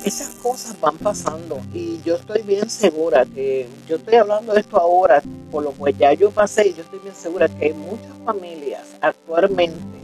esas 0.04 0.28
cosas 0.42 0.78
van 0.80 0.98
pasando 0.98 1.58
y 1.72 2.00
yo 2.02 2.16
estoy 2.16 2.42
bien 2.42 2.68
segura 2.68 3.24
que 3.24 3.68
yo 3.88 3.96
estoy 3.96 4.16
hablando 4.16 4.52
de 4.52 4.60
esto 4.60 4.78
ahora, 4.78 5.22
por 5.50 5.62
lo 5.62 5.72
que 5.72 5.92
ya 5.94 6.12
yo 6.12 6.30
pasé, 6.30 6.68
y 6.68 6.74
yo 6.74 6.82
estoy 6.82 6.98
bien 6.98 7.14
segura 7.14 7.48
que 7.48 7.66
hay 7.66 7.72
muchas 7.72 8.12
familias 8.24 8.82
actualmente 9.00 9.94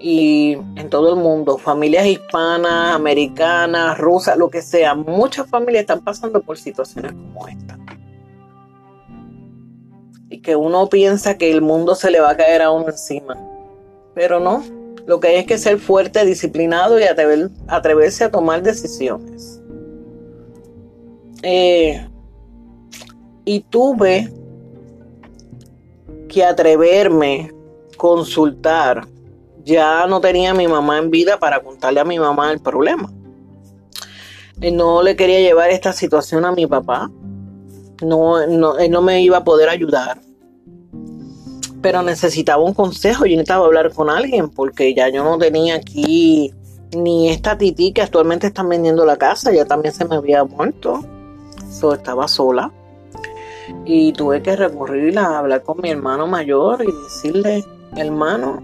y 0.00 0.52
en 0.76 0.88
todo 0.88 1.10
el 1.10 1.16
mundo, 1.16 1.58
familias 1.58 2.06
hispanas, 2.06 2.94
americanas, 2.94 3.98
rusas, 3.98 4.36
lo 4.36 4.48
que 4.48 4.62
sea, 4.62 4.94
muchas 4.94 5.48
familias 5.48 5.82
están 5.82 6.00
pasando 6.00 6.40
por 6.40 6.58
situaciones 6.58 7.12
como 7.12 7.46
esta. 7.46 7.78
Que 10.42 10.56
uno 10.56 10.88
piensa 10.88 11.36
que 11.36 11.50
el 11.50 11.60
mundo 11.60 11.94
se 11.94 12.10
le 12.10 12.20
va 12.20 12.30
a 12.30 12.36
caer 12.36 12.62
a 12.62 12.70
uno 12.70 12.88
encima, 12.88 13.36
pero 14.14 14.40
no, 14.40 14.62
lo 15.06 15.18
que 15.20 15.28
hay 15.28 15.36
es 15.36 15.46
que 15.46 15.58
ser 15.58 15.78
fuerte, 15.78 16.24
disciplinado 16.24 16.98
y 17.00 17.02
atreverse 17.02 18.24
a 18.24 18.30
tomar 18.30 18.62
decisiones. 18.62 19.60
Eh, 21.42 22.06
y 23.44 23.60
tuve 23.60 24.32
que 26.28 26.44
atreverme, 26.44 27.52
consultar. 27.96 29.06
Ya 29.64 30.06
no 30.06 30.20
tenía 30.20 30.52
a 30.52 30.54
mi 30.54 30.68
mamá 30.68 30.98
en 30.98 31.10
vida 31.10 31.38
para 31.38 31.60
contarle 31.60 32.00
a 32.00 32.04
mi 32.04 32.18
mamá 32.18 32.52
el 32.52 32.60
problema. 32.60 33.10
Eh, 34.60 34.70
no 34.70 35.02
le 35.02 35.16
quería 35.16 35.40
llevar 35.40 35.70
esta 35.70 35.92
situación 35.92 36.44
a 36.44 36.52
mi 36.52 36.66
papá. 36.66 37.10
No, 38.02 38.46
no, 38.46 38.78
él 38.78 38.90
no 38.90 39.02
me 39.02 39.20
iba 39.22 39.38
a 39.38 39.44
poder 39.44 39.68
ayudar 39.68 40.20
pero 41.82 42.02
necesitaba 42.02 42.62
un 42.62 42.74
consejo, 42.74 43.24
yo 43.24 43.32
necesitaba 43.32 43.66
hablar 43.66 43.92
con 43.92 44.10
alguien 44.10 44.50
porque 44.50 44.94
ya 44.94 45.08
yo 45.08 45.24
no 45.24 45.38
tenía 45.38 45.76
aquí 45.76 46.52
ni 46.96 47.30
esta 47.30 47.56
tití 47.56 47.92
que 47.92 48.02
actualmente 48.02 48.48
están 48.48 48.68
vendiendo 48.68 49.06
la 49.06 49.16
casa, 49.16 49.52
ya 49.52 49.64
también 49.64 49.94
se 49.94 50.04
me 50.04 50.16
había 50.16 50.44
muerto, 50.44 51.04
so, 51.70 51.94
estaba 51.94 52.28
sola. 52.28 52.72
Y 53.84 54.12
tuve 54.12 54.42
que 54.42 54.56
recurrir 54.56 55.16
a 55.18 55.38
hablar 55.38 55.62
con 55.62 55.78
mi 55.80 55.90
hermano 55.90 56.26
mayor 56.26 56.82
y 56.82 56.92
decirle, 57.04 57.64
hermano, 57.96 58.60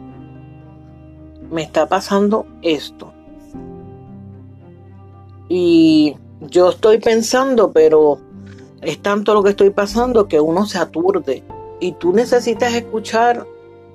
me 1.50 1.62
está 1.62 1.86
pasando 1.86 2.44
esto. 2.62 3.12
Y 5.48 6.16
yo 6.40 6.70
estoy 6.70 6.98
pensando, 6.98 7.70
pero 7.70 8.18
es 8.82 9.00
tanto 9.00 9.32
lo 9.32 9.44
que 9.44 9.50
estoy 9.50 9.70
pasando 9.70 10.26
que 10.26 10.40
uno 10.40 10.66
se 10.66 10.78
aturde 10.78 11.44
y 11.80 11.92
tú 11.92 12.12
necesitas 12.12 12.74
escuchar 12.74 13.46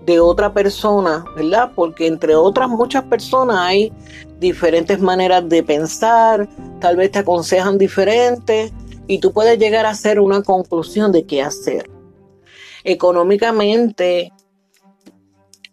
de 0.06 0.20
otra 0.20 0.54
persona, 0.54 1.26
¿verdad? 1.36 1.72
Porque 1.76 2.08
entre 2.08 2.36
otras 2.36 2.70
muchas 2.70 3.04
personas 3.04 3.58
hay 3.58 3.94
diferentes 4.40 5.00
maneras 5.00 5.48
de 5.48 5.64
pensar, 5.64 6.50
tal 6.80 6.96
vez 6.96 7.12
te 7.12 7.20
aconsejan 7.20 7.78
diferentes 7.78 8.74
y 9.08 9.20
tú 9.20 9.32
puedes 9.32 9.60
llegar 9.60 9.86
a 9.86 9.92
hacer 9.92 10.20
una 10.20 10.42
conclusión 10.42 11.12
de 11.12 11.26
qué 11.26 11.42
hacer. 11.42 11.90
Económicamente 12.84 14.32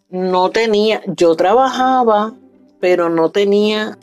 no 0.09 0.51
tenía, 0.51 1.01
yo 1.07 1.35
trabajaba, 1.35 2.35
pero 2.79 3.09
no 3.09 3.31
tenía, 3.31 3.97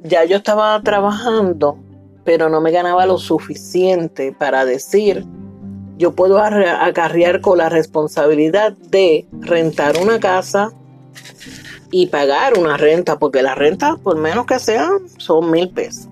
ya 0.00 0.24
yo 0.24 0.36
estaba 0.36 0.80
trabajando, 0.82 1.78
pero 2.24 2.50
no 2.50 2.60
me 2.60 2.70
ganaba 2.70 3.06
lo 3.06 3.18
suficiente 3.18 4.34
para 4.38 4.64
decir 4.66 5.24
yo 6.00 6.12
puedo 6.12 6.38
acarrear 6.38 7.42
con 7.42 7.58
la 7.58 7.68
responsabilidad 7.68 8.72
de 8.72 9.26
rentar 9.32 9.98
una 10.00 10.18
casa 10.18 10.72
y 11.90 12.06
pagar 12.06 12.58
una 12.58 12.78
renta, 12.78 13.18
porque 13.18 13.42
la 13.42 13.54
renta, 13.54 13.96
por 13.96 14.16
menos 14.16 14.46
que 14.46 14.58
sea, 14.58 14.88
son 15.18 15.50
mil 15.50 15.68
pesos. 15.68 16.08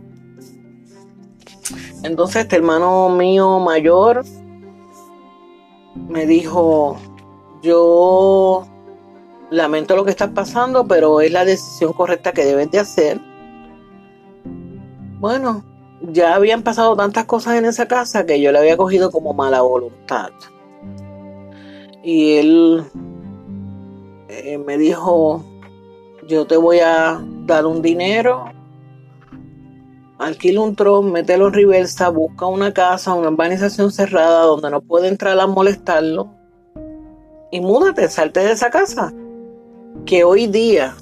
Entonces 2.03 2.43
este 2.43 2.57
hermano 2.57 3.09
mío 3.09 3.61
mayor 3.61 4.27
me 6.07 6.27
dijo, 6.27 6.99
yo 7.63 8.69
lamento 9.51 9.97
lo 9.97 10.05
que 10.05 10.11
está 10.11 10.35
pasando, 10.35 10.87
pero 10.87 11.23
es 11.23 11.33
la 11.33 11.47
decisión 11.47 11.95
correcta 11.95 12.33
que 12.33 12.45
debes 12.45 12.71
de 12.71 12.81
hacer. 12.81 13.21
Bueno, 15.19 15.65
ya 16.13 16.35
habían 16.35 16.63
pasado 16.63 16.97
tantas 16.97 17.25
cosas 17.25 17.57
en 17.57 17.65
esa 17.65 17.87
casa 17.87 18.27
que 18.27 18.41
yo 18.41 18.53
le 18.53 18.59
había 18.59 18.77
cogido 18.77 19.11
como 19.11 19.35
mala 19.35 19.61
voluntad. 19.61 20.31
Y 22.03 22.37
él 22.37 22.85
eh, 24.29 24.59
me 24.59 24.79
dijo, 24.79 25.45
yo 26.27 26.47
te 26.47 26.57
voy 26.57 26.81
a 26.81 27.23
dar 27.47 27.67
un 27.67 27.83
dinero, 27.83 28.45
alquila 30.19 30.61
un 30.61 30.77
tron, 30.77 31.13
mételo 31.13 31.49
en 31.49 31.55
reversa, 31.55 32.09
busca 32.09 32.47
una 32.47 32.73
casa, 32.73 33.15
una 33.15 33.29
urbanización 33.29 33.93
cerrada 33.93 34.43
donde 34.43 34.71
no 34.71 34.81
puede 34.81 35.09
entrar 35.09 35.39
a 35.39 35.47
molestarlo 35.47 36.39
y 37.51 37.61
múdate, 37.61 38.09
salte 38.09 38.41
de 38.41 38.53
esa 38.53 38.71
casa. 38.71 39.13
Que 40.05 40.25
hoy 40.25 40.47
día, 40.47 40.95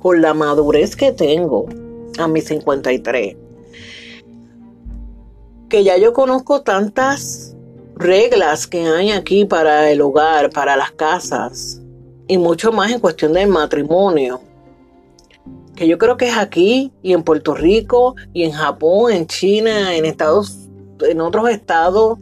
con 0.00 0.20
la 0.20 0.34
madurez 0.34 0.96
que 0.96 1.12
tengo 1.12 1.66
a 2.18 2.26
mis 2.28 2.46
53, 2.46 3.36
que 5.72 5.84
ya 5.84 5.96
yo 5.96 6.12
conozco 6.12 6.60
tantas 6.60 7.56
reglas 7.96 8.66
que 8.66 8.84
hay 8.86 9.10
aquí 9.10 9.46
para 9.46 9.90
el 9.90 10.02
hogar, 10.02 10.50
para 10.50 10.76
las 10.76 10.90
casas 10.90 11.80
y 12.28 12.36
mucho 12.36 12.72
más 12.72 12.92
en 12.92 13.00
cuestión 13.00 13.32
del 13.32 13.48
matrimonio. 13.48 14.42
Que 15.74 15.88
yo 15.88 15.96
creo 15.96 16.18
que 16.18 16.28
es 16.28 16.36
aquí 16.36 16.92
y 17.02 17.14
en 17.14 17.22
Puerto 17.22 17.54
Rico 17.54 18.16
y 18.34 18.42
en 18.42 18.52
Japón, 18.52 19.12
en 19.12 19.26
China, 19.26 19.96
en 19.96 20.04
Estados, 20.04 20.68
en 21.00 21.22
otros 21.22 21.48
estados, 21.48 22.18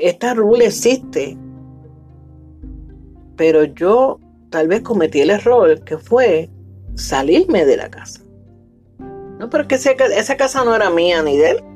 esta 0.00 0.34
rule 0.34 0.66
existe. 0.66 1.38
Pero 3.36 3.62
yo 3.62 4.18
tal 4.50 4.66
vez 4.66 4.82
cometí 4.82 5.20
el 5.20 5.30
error 5.30 5.80
que 5.84 5.96
fue 5.96 6.50
salirme 6.96 7.64
de 7.64 7.76
la 7.76 7.88
casa. 7.88 8.20
No, 9.38 9.48
pero 9.48 9.64
es 9.68 9.84
que 9.84 9.96
esa, 10.16 10.36
casa 10.36 10.64
no 10.64 10.74
era 10.74 10.90
mía 10.90 11.22
ni 11.22 11.36
de 11.36 11.50
él. 11.50 11.75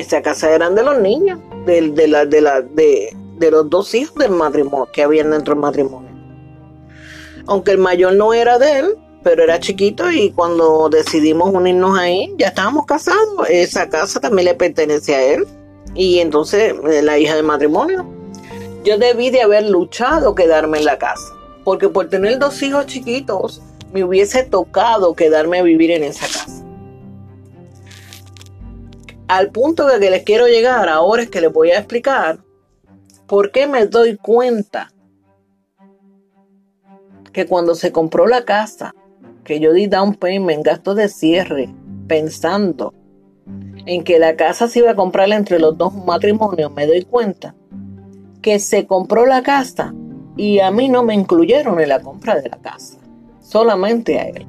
Esa 0.00 0.22
casa 0.22 0.50
eran 0.50 0.74
de 0.74 0.82
los 0.82 0.98
niños, 0.98 1.38
de, 1.66 1.90
de, 1.90 2.08
la, 2.08 2.24
de, 2.24 2.40
la, 2.40 2.62
de, 2.62 3.14
de 3.36 3.50
los 3.50 3.68
dos 3.68 3.94
hijos 3.94 4.14
del 4.14 4.30
matrimonio 4.30 4.88
que 4.90 5.02
habían 5.02 5.30
dentro 5.30 5.52
del 5.52 5.60
matrimonio. 5.60 6.10
Aunque 7.46 7.72
el 7.72 7.78
mayor 7.78 8.14
no 8.14 8.32
era 8.32 8.58
de 8.58 8.78
él, 8.78 8.98
pero 9.22 9.42
era 9.42 9.60
chiquito 9.60 10.10
y 10.10 10.30
cuando 10.30 10.88
decidimos 10.88 11.52
unirnos 11.52 11.98
ahí, 11.98 12.34
ya 12.38 12.48
estábamos 12.48 12.86
casados. 12.86 13.46
Esa 13.50 13.90
casa 13.90 14.20
también 14.20 14.46
le 14.46 14.54
pertenece 14.54 15.14
a 15.14 15.22
él. 15.22 15.46
Y 15.94 16.20
entonces, 16.20 16.74
eh, 16.90 17.02
la 17.02 17.18
hija 17.18 17.34
del 17.34 17.44
matrimonio. 17.44 18.06
Yo 18.82 18.96
debí 18.96 19.28
de 19.28 19.42
haber 19.42 19.68
luchado 19.68 20.34
quedarme 20.34 20.78
en 20.78 20.86
la 20.86 20.98
casa. 20.98 21.34
Porque 21.62 21.90
por 21.90 22.08
tener 22.08 22.38
dos 22.38 22.62
hijos 22.62 22.86
chiquitos, 22.86 23.60
me 23.92 24.02
hubiese 24.02 24.44
tocado 24.44 25.14
quedarme 25.14 25.58
a 25.58 25.62
vivir 25.62 25.90
en 25.90 26.04
esa 26.04 26.26
casa. 26.26 26.59
Al 29.30 29.52
punto 29.52 29.86
que 30.00 30.10
les 30.10 30.24
quiero 30.24 30.48
llegar 30.48 30.88
ahora 30.88 31.22
es 31.22 31.30
que 31.30 31.40
les 31.40 31.52
voy 31.52 31.70
a 31.70 31.78
explicar 31.78 32.40
por 33.28 33.52
qué 33.52 33.68
me 33.68 33.86
doy 33.86 34.16
cuenta 34.16 34.92
que 37.32 37.46
cuando 37.46 37.76
se 37.76 37.92
compró 37.92 38.26
la 38.26 38.44
casa, 38.44 38.92
que 39.44 39.60
yo 39.60 39.72
di 39.72 39.86
down 39.86 40.16
payment, 40.16 40.66
gasto 40.66 40.96
de 40.96 41.08
cierre, 41.08 41.72
pensando 42.08 42.92
en 43.86 44.02
que 44.02 44.18
la 44.18 44.34
casa 44.34 44.66
se 44.66 44.80
iba 44.80 44.90
a 44.90 44.96
comprar 44.96 45.30
entre 45.30 45.60
los 45.60 45.78
dos 45.78 45.94
matrimonios, 45.94 46.72
me 46.72 46.88
doy 46.88 47.04
cuenta 47.04 47.54
que 48.42 48.58
se 48.58 48.88
compró 48.88 49.26
la 49.26 49.44
casa 49.44 49.94
y 50.36 50.58
a 50.58 50.72
mí 50.72 50.88
no 50.88 51.04
me 51.04 51.14
incluyeron 51.14 51.78
en 51.78 51.88
la 51.88 52.00
compra 52.00 52.34
de 52.40 52.48
la 52.48 52.56
casa, 52.56 52.98
solamente 53.40 54.18
a 54.18 54.24
él. 54.24 54.44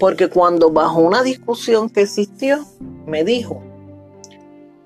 Porque 0.00 0.28
cuando 0.28 0.72
bajo 0.72 0.98
una 0.98 1.22
discusión 1.22 1.88
que 1.88 2.00
existió, 2.00 2.64
me 3.06 3.22
dijo, 3.22 3.62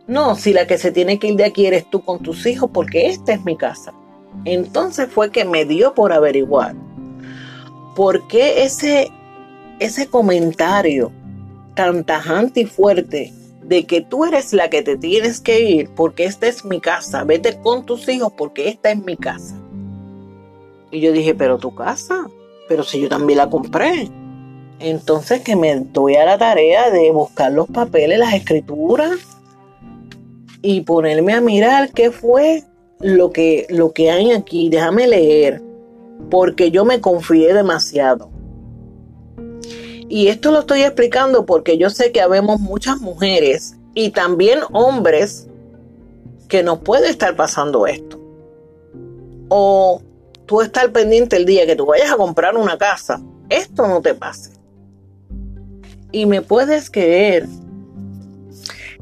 no, 0.07 0.35
si 0.35 0.53
la 0.53 0.67
que 0.67 0.79
se 0.79 0.93
tiene 0.93 1.19
que 1.19 1.29
ir 1.29 1.37
de 1.37 1.45
aquí 1.45 1.67
eres 1.67 1.89
tú 1.89 2.05
con 2.05 2.23
tus 2.23 2.45
hijos, 2.47 2.71
porque 2.73 3.07
esta 3.07 3.33
es 3.33 3.45
mi 3.45 3.57
casa. 3.57 3.93
Entonces 4.45 5.09
fue 5.11 5.31
que 5.31 5.45
me 5.45 5.65
dio 5.65 5.95
por 5.95 6.13
averiguar 6.13 6.75
por 7.95 8.27
qué 8.27 8.65
ese, 8.65 9.11
ese 9.79 10.07
comentario 10.07 11.13
tan 11.75 12.05
tajante 12.05 12.61
y 12.61 12.67
fuerte 12.67 13.33
de 13.63 13.87
que 13.87 14.01
tú 14.01 14.25
eres 14.25 14.53
la 14.53 14.71
que 14.71 14.83
te 14.83 14.97
tienes 14.97 15.41
que 15.41 15.61
ir 15.61 15.91
porque 15.91 16.25
esta 16.25 16.49
es 16.49 16.65
mi 16.65 16.81
casa, 16.81 17.25
vete 17.25 17.59
con 17.61 17.87
tus 17.87 18.09
hijos 18.09 18.33
porque 18.37 18.69
esta 18.69 18.91
es 18.91 19.03
mi 19.03 19.17
casa. 19.17 19.55
Y 20.91 21.01
yo 21.01 21.13
dije, 21.13 21.35
pero 21.35 21.59
tu 21.59 21.75
casa, 21.75 22.27
pero 22.69 22.83
si 22.83 23.01
yo 23.01 23.09
también 23.09 23.39
la 23.39 23.49
compré. 23.49 24.11
Entonces 24.79 25.41
que 25.43 25.55
me 25.55 25.75
doy 25.77 26.17
a 26.17 26.25
la 26.25 26.39
tarea 26.39 26.91
de 26.91 27.11
buscar 27.13 27.53
los 27.53 27.69
papeles, 27.69 28.19
las 28.19 28.35
escrituras, 28.35 29.32
y 30.63 30.83
ponerme 30.83 31.35
a 31.35 31.41
mirar 31.41 31.91
qué 31.93 32.11
fue 32.11 32.65
lo 33.01 33.33
que, 33.33 33.67
lo 33.69 33.93
que 33.93 34.11
hay 34.11 34.31
aquí. 34.31 34.69
Déjame 34.71 35.09
leer, 35.09 35.63
porque 36.31 36.71
yo 36.71 36.85
me 36.85 37.01
confié 37.01 37.53
demasiado. 37.53 38.31
Y 40.09 40.29
esto 40.29 40.53
lo 40.53 40.61
estoy 40.61 40.83
explicando 40.83 41.47
porque 41.47 41.79
yo 41.79 41.91
sé 41.91 42.13
que 42.13 42.21
habemos 42.21 42.61
muchas 42.61 43.01
mujeres 43.01 43.77
y 43.95 44.11
también 44.11 44.61
hombres 44.73 45.49
que 46.49 46.63
nos 46.63 46.81
puede 46.81 47.09
estar 47.09 47.35
pasando 47.35 47.87
esto. 47.87 48.21
O 49.49 50.03
tú 50.47 50.61
estar 50.61 50.93
pendiente 50.93 51.37
el 51.37 51.47
día 51.47 51.67
que 51.67 51.77
tú 51.77 51.87
vayas 51.87 52.13
a 52.13 52.17
comprar 52.17 52.57
una 52.57 52.77
casa, 52.77 53.23
esto 53.49 53.89
no 53.89 54.03
te 54.03 54.15
pase. 54.15 54.53
Y 56.11 56.27
me 56.27 56.43
puedes 56.43 56.91
creer 56.91 57.49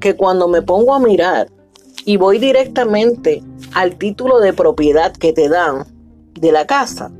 que 0.00 0.16
cuando 0.16 0.48
me 0.48 0.62
pongo 0.62 0.94
a 0.94 0.98
mirar 0.98 1.48
y 2.04 2.16
voy 2.16 2.38
directamente 2.38 3.42
al 3.74 3.96
título 3.96 4.40
de 4.40 4.52
propiedad 4.52 5.12
que 5.12 5.32
te 5.32 5.48
dan 5.48 5.86
de 6.34 6.52
la 6.52 6.66
casa, 6.66 7.10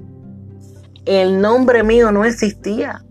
el 1.04 1.40
nombre 1.40 1.82
mío 1.82 2.10
no 2.10 2.24
existía. 2.24 3.04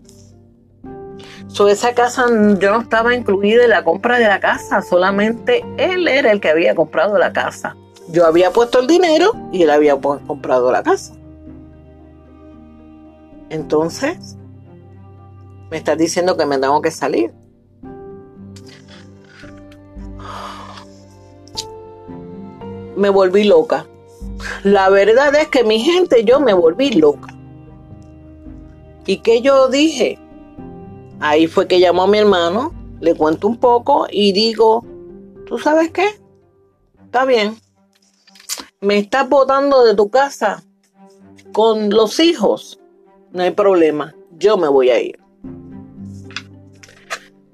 So, 1.48 1.68
esa 1.68 1.94
casa 1.94 2.26
yo 2.58 2.70
no 2.70 2.80
estaba 2.80 3.14
incluida 3.14 3.64
en 3.64 3.70
la 3.70 3.82
compra 3.82 4.18
de 4.18 4.26
la 4.26 4.38
casa, 4.38 4.82
solamente 4.82 5.64
él 5.78 6.06
era 6.06 6.30
el 6.30 6.40
que 6.40 6.48
había 6.48 6.74
comprado 6.74 7.18
la 7.18 7.32
casa. 7.32 7.76
Yo 8.08 8.26
había 8.26 8.52
puesto 8.52 8.80
el 8.80 8.86
dinero 8.86 9.32
y 9.52 9.62
él 9.62 9.70
había 9.70 10.00
comprado 10.00 10.70
la 10.70 10.82
casa. 10.82 11.14
Entonces, 13.50 14.36
me 15.70 15.76
estás 15.76 15.98
diciendo 15.98 16.36
que 16.36 16.46
me 16.46 16.58
tengo 16.58 16.80
que 16.80 16.90
salir. 16.90 17.32
Me 23.00 23.08
volví 23.08 23.44
loca. 23.44 23.86
La 24.62 24.90
verdad 24.90 25.34
es 25.34 25.48
que 25.48 25.64
mi 25.64 25.80
gente, 25.80 26.22
yo 26.24 26.38
me 26.38 26.52
volví 26.52 26.92
loca. 26.92 27.34
¿Y 29.06 29.18
qué 29.18 29.40
yo 29.40 29.68
dije? 29.68 30.18
Ahí 31.18 31.46
fue 31.46 31.66
que 31.66 31.80
llamó 31.80 32.02
a 32.02 32.06
mi 32.06 32.18
hermano, 32.18 32.72
le 33.00 33.14
cuento 33.14 33.48
un 33.48 33.56
poco 33.56 34.06
y 34.10 34.32
digo, 34.32 34.84
¿tú 35.46 35.58
sabes 35.58 35.90
qué? 35.90 36.06
Está 37.06 37.24
bien. 37.24 37.56
Me 38.80 38.98
estás 38.98 39.28
botando 39.28 39.82
de 39.84 39.94
tu 39.94 40.10
casa 40.10 40.62
con 41.52 41.88
los 41.90 42.20
hijos. 42.20 42.78
No 43.32 43.42
hay 43.42 43.50
problema. 43.50 44.14
Yo 44.38 44.58
me 44.58 44.68
voy 44.68 44.90
a 44.90 45.00
ir. 45.00 45.18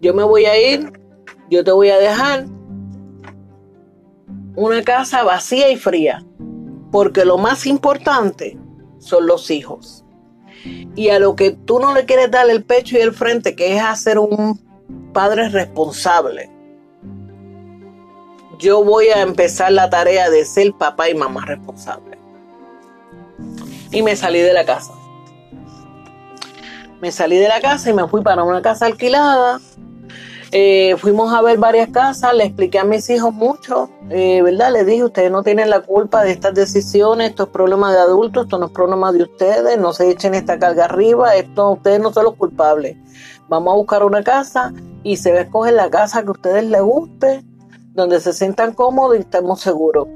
Yo 0.01 0.13
me 0.13 0.25
voy 0.25 0.47
a 0.47 0.59
ir. 0.73 0.93
Yo 1.49 1.63
te 1.63 1.71
voy 1.71 1.91
a 1.91 1.99
dejar 1.99 2.47
una 4.57 4.83
casa 4.83 5.23
vacía 5.23 5.71
y 5.71 5.77
fría, 5.77 6.25
porque 6.91 7.25
lo 7.25 7.39
más 7.39 7.67
importante 7.67 8.59
son 8.99 9.27
los 9.27 9.51
hijos. 9.51 10.05
Y 10.97 11.11
a 11.11 11.19
lo 11.19 11.37
que 11.37 11.53
tú 11.53 11.79
no 11.79 11.95
le 11.95 12.07
quieres 12.07 12.31
dar 12.31 12.49
el 12.49 12.65
pecho 12.65 12.97
y 12.97 13.03
el 13.03 13.13
frente, 13.13 13.55
que 13.55 13.77
es 13.77 13.83
hacer 13.83 14.19
un 14.19 14.59
padre 15.13 15.51
responsable, 15.51 16.51
yo 18.59 18.83
voy 18.83 19.09
a 19.09 19.21
empezar 19.21 19.71
la 19.73 19.91
tarea 19.91 20.31
de 20.31 20.45
ser 20.47 20.73
papá 20.73 21.11
y 21.11 21.15
mamá 21.15 21.45
responsable. 21.45 22.19
Y 23.93 24.03
me 24.03 24.17
salí 24.17 24.41
de 24.41 24.55
la 24.55 24.65
casa. 24.65 24.95
Me 27.03 27.13
salí 27.13 27.37
de 27.37 27.49
la 27.49 27.61
casa 27.61 27.91
y 27.91 27.93
me 27.93 28.09
fui 28.09 28.23
para 28.23 28.43
una 28.43 28.63
casa 28.63 28.87
alquilada 28.87 29.61
eh, 30.59 30.97
fuimos 30.97 31.35
a 31.35 31.43
ver 31.43 31.59
varias 31.59 31.91
casas, 31.91 32.33
le 32.33 32.45
expliqué 32.45 32.79
a 32.79 32.85
mis 32.85 33.11
hijos 33.11 33.31
mucho, 33.35 33.91
eh, 34.09 34.41
¿verdad? 34.41 34.73
Les 34.73 34.87
dije, 34.87 35.05
ustedes 35.05 35.31
no 35.31 35.43
tienen 35.43 35.69
la 35.69 35.81
culpa 35.81 36.25
de 36.25 36.31
estas 36.31 36.55
decisiones, 36.55 37.29
esto 37.29 37.43
es 37.43 37.49
problema 37.51 37.93
de 37.93 37.99
adultos, 37.99 38.45
esto 38.45 38.57
no 38.57 38.65
es 38.65 38.73
problema 38.73 39.13
de 39.13 39.25
ustedes, 39.25 39.79
no 39.79 39.93
se 39.93 40.09
echen 40.11 40.33
esta 40.33 40.59
carga 40.59 40.87
arriba, 40.87 41.37
esto 41.37 41.73
ustedes 41.73 42.01
no 42.01 42.11
son 42.11 42.25
los 42.25 42.37
culpables. 42.37 42.97
Vamos 43.51 43.75
a 43.75 43.77
buscar 43.77 44.03
una 44.03 44.25
casa 44.25 44.73
y 45.03 45.19
se 45.19 45.31
va 45.31 45.41
a 45.41 45.43
escoger 45.43 45.75
la 45.75 45.91
casa 45.91 46.23
que 46.23 46.29
a 46.29 46.33
ustedes 46.33 46.65
les 46.65 46.81
guste, 46.81 47.45
donde 47.93 48.19
se 48.19 48.33
sientan 48.33 48.73
cómodos 48.73 49.19
y 49.19 49.21
estemos 49.21 49.61
seguros. 49.61 50.09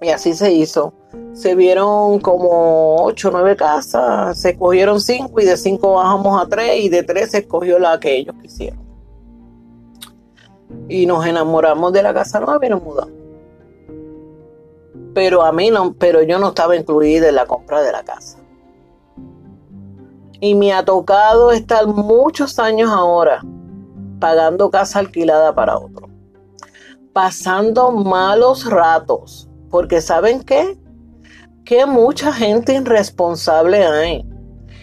Y 0.00 0.08
así 0.08 0.34
se 0.34 0.50
hizo. 0.50 0.92
Se 1.34 1.54
vieron 1.54 2.18
como 2.18 2.96
ocho 3.04 3.30
nueve 3.30 3.54
casas, 3.54 4.40
se 4.40 4.50
escogieron 4.50 5.00
cinco 5.00 5.40
y 5.40 5.44
de 5.44 5.56
cinco 5.56 5.92
bajamos 5.92 6.42
a 6.42 6.48
tres 6.48 6.80
y 6.80 6.88
de 6.88 7.04
tres 7.04 7.30
se 7.30 7.38
escogió 7.38 7.78
la 7.78 8.00
que 8.00 8.16
ellos 8.16 8.34
quisieron 8.42 8.81
y 10.88 11.06
nos 11.06 11.26
enamoramos 11.26 11.92
de 11.92 12.02
la 12.02 12.12
casa 12.12 12.40
nueva 12.40 12.64
y 12.64 12.68
nos 12.68 12.82
mudamos. 12.82 13.14
Pero 15.14 15.42
a 15.42 15.52
mí 15.52 15.70
no, 15.70 15.94
pero 15.98 16.22
yo 16.22 16.38
no 16.38 16.48
estaba 16.48 16.76
incluida 16.76 17.28
en 17.28 17.34
la 17.34 17.46
compra 17.46 17.82
de 17.82 17.92
la 17.92 18.02
casa. 18.02 18.38
Y 20.40 20.54
me 20.54 20.72
ha 20.72 20.84
tocado 20.84 21.52
estar 21.52 21.86
muchos 21.86 22.58
años 22.58 22.90
ahora 22.90 23.42
pagando 24.18 24.70
casa 24.70 24.98
alquilada 24.98 25.54
para 25.54 25.78
otro. 25.78 26.08
Pasando 27.12 27.90
malos 27.90 28.64
ratos. 28.66 29.48
Porque 29.70 30.00
¿saben 30.00 30.42
qué? 30.42 30.78
Que 31.64 31.86
mucha 31.86 32.32
gente 32.32 32.74
irresponsable 32.74 33.84
hay. 33.84 34.26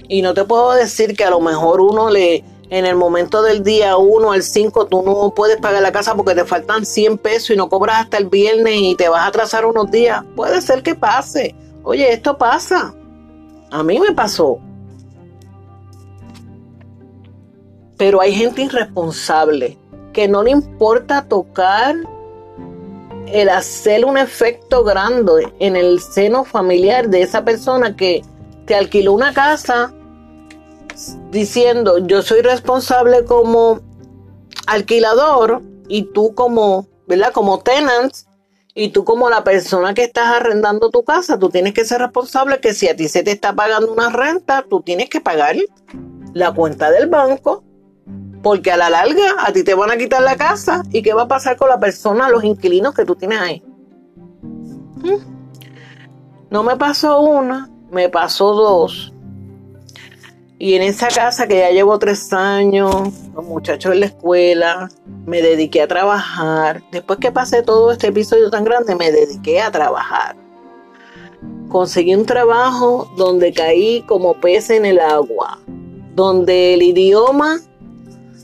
Y 0.08 0.22
no 0.22 0.34
te 0.34 0.44
puedo 0.44 0.74
decir 0.74 1.16
que 1.16 1.24
a 1.24 1.30
lo 1.30 1.40
mejor 1.40 1.82
uno 1.82 2.10
le, 2.10 2.44
en 2.70 2.86
el 2.86 2.96
momento 2.96 3.42
del 3.42 3.64
día 3.64 3.98
1 3.98 4.32
al 4.32 4.44
5, 4.44 4.88
tú 4.88 5.02
no 5.02 5.34
puedes 5.36 5.58
pagar 5.58 5.82
la 5.82 5.92
casa 5.92 6.16
porque 6.16 6.36
te 6.36 6.46
faltan 6.46 6.86
100 6.86 7.18
pesos 7.18 7.52
y 7.52 7.56
no 7.56 7.68
cobras 7.68 8.02
hasta 8.02 8.18
el 8.18 8.28
viernes 8.28 8.76
y 8.76 8.96
te 8.96 9.10
vas 9.10 9.22
a 9.22 9.28
atrasar 9.28 9.66
unos 9.66 9.90
días. 9.90 10.24
Puede 10.36 10.62
ser 10.62 10.84
que 10.84 10.94
pase. 10.94 11.56
Oye, 11.84 12.14
esto 12.14 12.38
pasa. 12.38 12.94
A 13.72 13.84
mí 13.84 14.00
me 14.00 14.14
pasó. 14.14 14.60
Pero 17.98 18.22
hay 18.22 18.34
gente 18.34 18.62
irresponsable 18.62 19.78
que 20.14 20.28
no 20.28 20.44
le 20.44 20.52
importa 20.52 21.28
tocar 21.28 21.96
el 23.28 23.50
hacer 23.50 24.06
un 24.06 24.18
efecto 24.18 24.84
grande 24.84 25.52
en 25.60 25.76
el 25.76 26.00
seno 26.00 26.44
familiar 26.44 27.10
de 27.10 27.22
esa 27.22 27.44
persona 27.44 27.96
que 27.96 28.24
te 28.66 28.76
alquiló 28.76 29.14
una 29.14 29.34
casa 29.34 29.94
diciendo 31.32 31.98
yo 32.00 32.22
soy 32.22 32.42
responsable 32.42 33.26
como 33.26 33.80
alquilador 34.68 35.62
y 35.88 36.04
tú 36.04 36.34
como, 36.36 36.88
¿verdad? 37.08 37.32
Como 37.32 37.60
tenant 37.60 38.14
y 38.74 38.90
tú 38.90 39.04
como 39.04 39.30
la 39.30 39.44
persona 39.44 39.94
que 39.94 40.04
estás 40.04 40.28
arrendando 40.28 40.90
tu 40.90 41.04
casa, 41.04 41.40
tú 41.40 41.50
tienes 41.50 41.74
que 41.74 41.86
ser 41.86 42.00
responsable 42.02 42.60
que 42.60 42.74
si 42.74 42.88
a 42.88 42.96
ti 42.96 43.08
se 43.08 43.24
te 43.24 43.32
está 43.32 43.54
pagando 43.54 43.92
una 43.92 44.10
renta, 44.10 44.64
tú 44.70 44.82
tienes 44.82 45.10
que 45.10 45.22
pagar 45.22 45.56
la 46.34 46.54
cuenta 46.54 46.92
del 46.92 47.08
banco 47.08 47.64
porque 48.42 48.72
a 48.72 48.78
la 48.78 48.90
larga 48.90 49.36
a 49.40 49.52
ti 49.52 49.64
te 49.64 49.74
van 49.74 49.92
a 49.92 49.98
quitar 49.98 50.22
la 50.22 50.38
casa 50.38 50.84
y 50.92 51.02
qué 51.02 51.14
va 51.14 51.24
a 51.24 51.28
pasar 51.28 51.58
con 51.58 51.70
la 51.70 51.80
persona, 51.80 52.30
los 52.30 52.44
inquilinos 52.44 52.94
que 52.94 53.06
tú 53.06 53.16
tienes 53.16 53.40
ahí. 53.40 53.64
¿Mm? 54.42 55.40
No 56.50 56.64
me 56.64 56.78
pasó 56.78 57.22
una, 57.22 57.70
me 57.92 58.10
pasó 58.10 58.54
dos. 58.54 59.14
Y 60.62 60.74
en 60.74 60.82
esa 60.82 61.08
casa 61.08 61.48
que 61.48 61.60
ya 61.60 61.70
llevo 61.72 61.98
tres 62.00 62.34
años, 62.34 63.14
los 63.34 63.46
muchachos 63.46 63.94
en 63.94 64.02
la 64.02 64.08
escuela, 64.08 64.90
me 65.26 65.42
dediqué 65.42 65.82
a 65.82 65.88
trabajar. 65.88 66.84
Después 66.92 67.18
que 67.20 67.32
pasé 67.32 67.64
todo 67.64 67.94
este 67.94 68.08
episodio 68.08 68.50
tan 68.50 68.66
grande, 68.66 68.94
me 68.94 69.10
dediqué 69.10 69.62
a 69.62 69.72
trabajar. 69.72 70.36
Conseguí 71.70 72.14
un 72.14 72.26
trabajo 72.26 73.10
donde 73.16 73.54
caí 73.54 74.04
como 74.06 74.34
pez 74.34 74.70
en 74.70 74.86
el 74.86 75.00
agua, 75.00 75.60
donde 76.14 76.74
el 76.74 76.82
idioma 76.82 77.62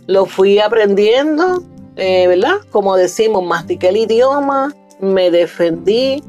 lo 0.08 0.26
fui 0.26 0.60
aprendiendo, 0.60 1.64
eh, 1.98 2.28
¿verdad? 2.30 2.60
Como 2.72 2.96
decimos, 2.96 3.44
mastiqué 3.44 3.90
el 3.90 3.98
idioma, 3.98 4.74
me 5.02 5.32
defendí, 5.32 6.24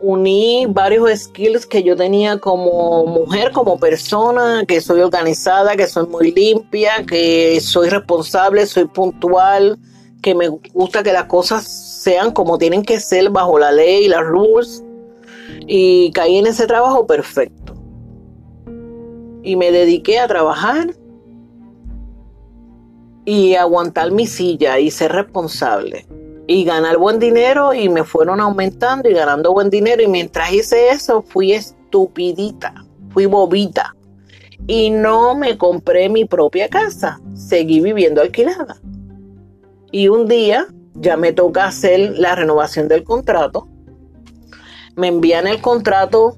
uní 0.00 0.66
varios 0.66 1.10
skills 1.20 1.66
que 1.66 1.82
yo 1.82 1.96
tenía 1.96 2.38
como 2.38 3.06
mujer, 3.06 3.52
como 3.52 3.78
persona, 3.78 4.64
que 4.66 4.80
soy 4.80 5.00
organizada, 5.00 5.76
que 5.76 5.86
soy 5.86 6.06
muy 6.06 6.32
limpia, 6.32 7.04
que 7.06 7.60
soy 7.60 7.88
responsable, 7.88 8.66
soy 8.66 8.86
puntual, 8.86 9.78
que 10.22 10.34
me 10.34 10.48
gusta 10.48 11.02
que 11.02 11.12
las 11.12 11.24
cosas 11.24 11.66
sean 11.66 12.32
como 12.32 12.58
tienen 12.58 12.82
que 12.82 13.00
ser 13.00 13.30
bajo 13.30 13.58
la 13.58 13.72
ley, 13.72 14.08
las 14.08 14.24
rules. 14.24 14.84
Y 15.66 16.10
caí 16.12 16.36
en 16.36 16.46
ese 16.46 16.66
trabajo 16.66 17.06
perfecto. 17.06 17.74
Y 19.42 19.56
me 19.56 19.70
dediqué 19.72 20.18
a 20.18 20.28
trabajar 20.28 20.94
y 23.24 23.54
aguantar 23.54 24.10
mi 24.12 24.26
silla 24.26 24.78
y 24.78 24.90
ser 24.90 25.12
responsable 25.12 26.06
y 26.50 26.64
ganar 26.64 26.98
buen 26.98 27.20
dinero 27.20 27.72
y 27.72 27.88
me 27.88 28.02
fueron 28.02 28.40
aumentando 28.40 29.08
y 29.08 29.12
ganando 29.12 29.52
buen 29.52 29.70
dinero 29.70 30.02
y 30.02 30.08
mientras 30.08 30.52
hice 30.52 30.88
eso 30.88 31.22
fui 31.22 31.52
estupidita, 31.52 32.74
fui 33.10 33.26
bobita 33.26 33.94
y 34.66 34.90
no 34.90 35.36
me 35.36 35.56
compré 35.56 36.08
mi 36.08 36.24
propia 36.24 36.68
casa, 36.68 37.20
seguí 37.34 37.80
viviendo 37.80 38.20
alquilada. 38.20 38.80
Y 39.92 40.08
un 40.08 40.26
día 40.26 40.66
ya 40.94 41.16
me 41.16 41.32
toca 41.32 41.66
hacer 41.66 42.18
la 42.18 42.34
renovación 42.34 42.88
del 42.88 43.04
contrato. 43.04 43.68
Me 44.96 45.06
envían 45.06 45.46
el 45.46 45.60
contrato 45.60 46.36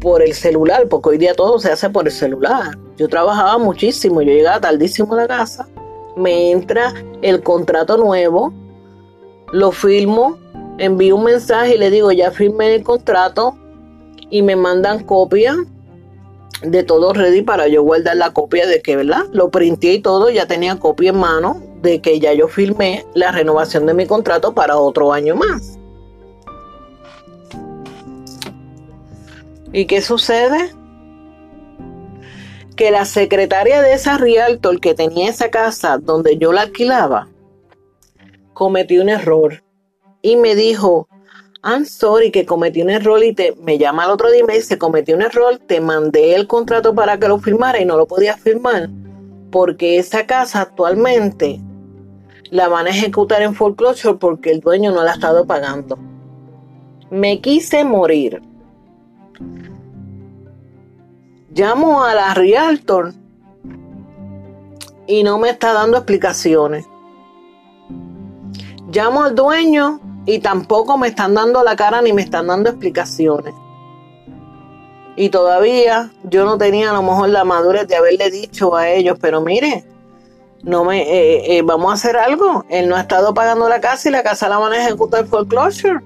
por 0.00 0.22
el 0.22 0.34
celular, 0.34 0.86
porque 0.88 1.08
hoy 1.08 1.18
día 1.18 1.34
todo 1.34 1.58
se 1.58 1.72
hace 1.72 1.90
por 1.90 2.06
el 2.06 2.12
celular. 2.12 2.78
Yo 2.96 3.08
trabajaba 3.08 3.58
muchísimo, 3.58 4.22
yo 4.22 4.30
llegaba 4.30 4.60
tardísimo 4.60 5.14
a 5.14 5.16
la 5.16 5.26
casa, 5.26 5.66
me 6.16 6.52
entra 6.52 6.94
el 7.22 7.42
contrato 7.42 7.96
nuevo, 7.96 8.54
lo 9.52 9.72
firmo, 9.72 10.38
envío 10.78 11.16
un 11.16 11.24
mensaje 11.24 11.74
y 11.74 11.78
le 11.78 11.90
digo, 11.90 12.12
ya 12.12 12.30
firmé 12.30 12.74
el 12.74 12.82
contrato 12.82 13.56
y 14.30 14.42
me 14.42 14.56
mandan 14.56 15.04
copia 15.04 15.56
de 16.62 16.82
todo 16.82 17.12
ready 17.12 17.42
para 17.42 17.68
yo 17.68 17.82
guardar 17.82 18.16
la 18.16 18.32
copia 18.32 18.66
de 18.66 18.82
que, 18.82 18.96
¿verdad? 18.96 19.24
Lo 19.32 19.50
printé 19.50 19.94
y 19.94 20.00
todo, 20.00 20.30
ya 20.30 20.46
tenía 20.46 20.76
copia 20.78 21.10
en 21.10 21.18
mano 21.18 21.62
de 21.82 22.00
que 22.00 22.20
ya 22.20 22.32
yo 22.34 22.48
firmé 22.48 23.06
la 23.14 23.32
renovación 23.32 23.86
de 23.86 23.94
mi 23.94 24.06
contrato 24.06 24.54
para 24.54 24.76
otro 24.76 25.12
año 25.12 25.34
más. 25.36 25.78
¿Y 29.72 29.86
qué 29.86 30.02
sucede? 30.02 30.72
Que 32.76 32.90
la 32.90 33.04
secretaria 33.04 33.82
de 33.82 33.94
esa 33.94 34.18
Realtor 34.18 34.80
que 34.80 34.94
tenía 34.94 35.30
esa 35.30 35.50
casa 35.50 35.98
donde 35.98 36.38
yo 36.38 36.52
la 36.52 36.62
alquilaba, 36.62 37.28
cometió 38.60 39.00
un 39.00 39.08
error 39.08 39.64
y 40.20 40.36
me 40.36 40.54
dijo, 40.54 41.08
I'm 41.64 41.86
sorry 41.86 42.30
que 42.30 42.44
cometí 42.44 42.82
un 42.82 42.90
error 42.90 43.24
y 43.24 43.32
te, 43.32 43.54
me 43.62 43.78
llama 43.78 44.04
el 44.04 44.10
otro 44.10 44.30
día 44.30 44.40
y 44.40 44.44
me 44.44 44.52
dice, 44.52 44.76
cometí 44.76 45.14
un 45.14 45.22
error, 45.22 45.58
te 45.66 45.80
mandé 45.80 46.34
el 46.34 46.46
contrato 46.46 46.94
para 46.94 47.18
que 47.18 47.26
lo 47.26 47.38
firmara 47.38 47.80
y 47.80 47.86
no 47.86 47.96
lo 47.96 48.06
podía 48.06 48.36
firmar 48.36 48.90
porque 49.50 49.96
esa 49.96 50.26
casa 50.26 50.60
actualmente 50.60 51.58
la 52.50 52.68
van 52.68 52.86
a 52.86 52.90
ejecutar 52.90 53.40
en 53.40 53.54
foreclosure 53.54 54.18
porque 54.18 54.50
el 54.50 54.60
dueño 54.60 54.92
no 54.92 55.04
la 55.04 55.12
ha 55.12 55.14
estado 55.14 55.46
pagando. 55.46 55.98
Me 57.10 57.40
quise 57.40 57.82
morir. 57.82 58.42
Llamo 61.54 62.04
a 62.04 62.14
la 62.14 62.34
Realtor 62.34 63.14
y 65.06 65.22
no 65.22 65.38
me 65.38 65.48
está 65.48 65.72
dando 65.72 65.96
explicaciones. 65.96 66.86
Llamo 68.92 69.22
al 69.22 69.36
dueño 69.36 70.00
y 70.26 70.40
tampoco 70.40 70.98
me 70.98 71.08
están 71.08 71.34
dando 71.34 71.62
la 71.62 71.76
cara 71.76 72.02
ni 72.02 72.12
me 72.12 72.22
están 72.22 72.48
dando 72.48 72.70
explicaciones. 72.70 73.54
Y 75.14 75.28
todavía 75.28 76.10
yo 76.24 76.44
no 76.44 76.58
tenía 76.58 76.90
a 76.90 76.94
lo 76.94 77.02
mejor 77.02 77.28
la 77.28 77.44
madurez 77.44 77.86
de 77.86 77.94
haberle 77.94 78.30
dicho 78.30 78.74
a 78.74 78.88
ellos, 78.88 79.16
pero 79.20 79.42
mire, 79.42 79.84
no 80.64 80.84
me 80.84 81.02
eh, 81.02 81.58
eh, 81.58 81.62
vamos 81.62 81.90
a 81.90 81.94
hacer 81.94 82.16
algo. 82.16 82.64
Él 82.68 82.88
no 82.88 82.96
ha 82.96 83.02
estado 83.02 83.32
pagando 83.32 83.68
la 83.68 83.80
casa 83.80 84.08
y 84.08 84.12
la 84.12 84.24
casa 84.24 84.48
la 84.48 84.58
van 84.58 84.72
a 84.72 84.84
ejecutar 84.84 85.24
foreclosure. 85.26 86.00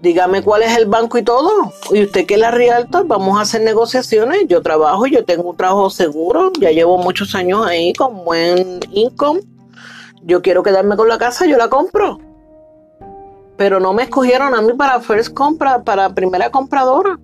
Dígame 0.00 0.42
cuál 0.42 0.62
es 0.62 0.76
el 0.76 0.86
banco 0.86 1.18
y 1.18 1.22
todo. 1.22 1.72
Y 1.90 2.04
usted 2.04 2.26
que 2.26 2.34
es 2.34 2.40
la 2.40 2.52
Realtor, 2.52 3.08
vamos 3.08 3.38
a 3.38 3.42
hacer 3.42 3.62
negociaciones. 3.62 4.46
Yo 4.46 4.62
trabajo, 4.62 5.06
yo 5.06 5.24
tengo 5.24 5.50
un 5.50 5.56
trabajo 5.56 5.90
seguro, 5.90 6.52
ya 6.60 6.70
llevo 6.70 6.96
muchos 6.96 7.34
años 7.34 7.66
ahí 7.66 7.92
con 7.92 8.24
buen 8.24 8.78
income 8.92 9.40
yo 10.26 10.42
quiero 10.42 10.62
quedarme 10.62 10.96
con 10.96 11.08
la 11.08 11.18
casa, 11.18 11.46
yo 11.46 11.56
la 11.56 11.68
compro. 11.68 12.18
Pero 13.56 13.78
no 13.78 13.92
me 13.92 14.04
escogieron 14.04 14.54
a 14.54 14.62
mí 14.62 14.72
para 14.72 15.00
first 15.00 15.32
compra, 15.32 15.82
para 15.82 16.14
primera 16.14 16.50
compradora. 16.50 17.18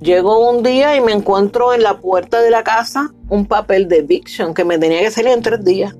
Llego 0.00 0.48
un 0.48 0.62
día 0.62 0.96
y 0.96 1.00
me 1.00 1.12
encuentro 1.12 1.74
en 1.74 1.82
la 1.82 1.98
puerta 1.98 2.40
de 2.40 2.50
la 2.50 2.62
casa 2.62 3.12
un 3.28 3.46
papel 3.46 3.88
de 3.88 3.98
eviction 3.98 4.54
que 4.54 4.64
me 4.64 4.78
tenía 4.78 5.00
que 5.00 5.10
salir 5.10 5.32
en 5.32 5.42
tres 5.42 5.64
días. 5.64 5.96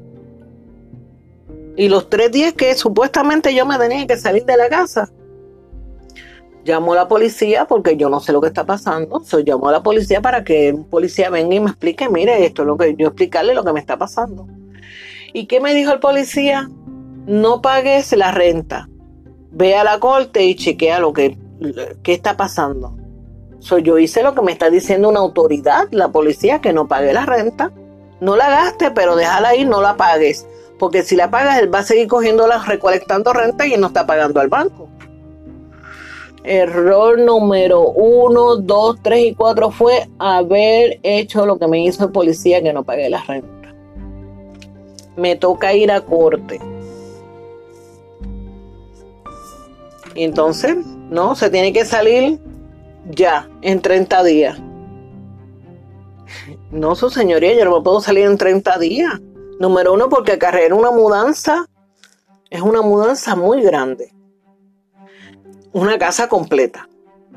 Y 1.76 1.88
los 1.88 2.08
tres 2.08 2.30
días 2.30 2.52
que 2.52 2.74
supuestamente 2.74 3.54
yo 3.54 3.66
me 3.66 3.76
tenía 3.76 4.06
que 4.06 4.16
salir 4.16 4.44
de 4.44 4.56
la 4.56 4.68
casa, 4.68 5.10
llamo 6.64 6.92
a 6.92 6.96
la 6.96 7.08
policía 7.08 7.66
porque 7.66 7.96
yo 7.96 8.08
no 8.08 8.20
sé 8.20 8.32
lo 8.32 8.40
que 8.40 8.48
está 8.48 8.64
pasando. 8.64 9.20
So, 9.24 9.40
llamo 9.40 9.68
a 9.68 9.72
la 9.72 9.82
policía 9.82 10.20
para 10.20 10.44
que 10.44 10.72
un 10.72 10.84
policía 10.84 11.30
venga 11.30 11.54
y 11.54 11.60
me 11.60 11.70
explique, 11.70 12.08
mire, 12.08 12.46
esto 12.46 12.62
es 12.62 12.66
lo 12.66 12.76
que 12.76 12.94
yo 12.96 13.08
explicarle 13.08 13.54
lo 13.54 13.64
que 13.64 13.72
me 13.72 13.80
está 13.80 13.96
pasando. 13.96 14.46
¿Y 15.32 15.46
qué 15.46 15.60
me 15.60 15.74
dijo 15.74 15.92
el 15.92 16.00
policía? 16.00 16.70
No 17.26 17.60
pagues 17.60 18.16
la 18.16 18.32
renta. 18.32 18.88
Ve 19.50 19.76
a 19.76 19.84
la 19.84 19.98
corte 19.98 20.44
y 20.44 20.54
chequea 20.54 21.00
lo 21.00 21.12
que, 21.12 21.36
está 22.04 22.36
pasando. 22.36 22.96
So, 23.58 23.78
yo 23.78 23.98
hice 23.98 24.22
lo 24.22 24.34
que 24.34 24.42
me 24.42 24.52
está 24.52 24.70
diciendo 24.70 25.08
una 25.08 25.20
autoridad, 25.20 25.88
la 25.90 26.08
policía, 26.08 26.60
que 26.60 26.72
no 26.72 26.88
pague 26.88 27.12
la 27.12 27.26
renta. 27.26 27.72
No 28.20 28.36
la 28.36 28.48
gaste, 28.48 28.90
pero 28.90 29.16
déjala 29.16 29.50
ahí, 29.50 29.64
no 29.64 29.82
la 29.82 29.96
pagues. 29.96 30.46
Porque 30.78 31.02
si 31.02 31.16
la 31.16 31.30
pagas, 31.30 31.58
él 31.58 31.72
va 31.72 31.80
a 31.80 31.82
seguir 31.82 32.08
cogiéndola, 32.08 32.64
recolectando 32.64 33.32
renta 33.32 33.66
y 33.66 33.76
no 33.76 33.88
está 33.88 34.06
pagando 34.06 34.40
al 34.40 34.48
banco. 34.48 34.88
Error 36.44 37.18
número 37.18 37.90
uno, 37.90 38.56
dos, 38.56 38.96
tres 39.02 39.26
y 39.26 39.34
cuatro 39.34 39.70
fue 39.70 40.08
haber 40.18 41.00
hecho 41.02 41.44
lo 41.44 41.58
que 41.58 41.68
me 41.68 41.84
hizo 41.84 42.04
el 42.04 42.12
policía 42.12 42.62
que 42.62 42.72
no 42.72 42.84
pagué 42.84 43.10
la 43.10 43.22
renta 43.22 43.57
me 45.18 45.36
toca 45.36 45.74
ir 45.74 45.90
a 45.90 46.00
corte. 46.00 46.60
Y 50.14 50.24
entonces, 50.24 50.76
no, 51.10 51.34
se 51.34 51.50
tiene 51.50 51.72
que 51.72 51.84
salir 51.84 52.40
ya, 53.10 53.48
en 53.62 53.82
30 53.82 54.22
días. 54.24 54.58
No, 56.70 56.94
su 56.94 57.10
señoría, 57.10 57.54
yo 57.54 57.64
no 57.64 57.76
me 57.76 57.82
puedo 57.82 58.00
salir 58.00 58.26
en 58.26 58.38
30 58.38 58.78
días. 58.78 59.20
Número 59.58 59.92
uno, 59.92 60.08
porque 60.08 60.32
acarrear 60.32 60.72
una 60.72 60.90
mudanza 60.90 61.66
es 62.50 62.60
una 62.62 62.80
mudanza 62.80 63.34
muy 63.34 63.62
grande. 63.62 64.12
Una 65.72 65.98
casa 65.98 66.28
completa. 66.28 66.88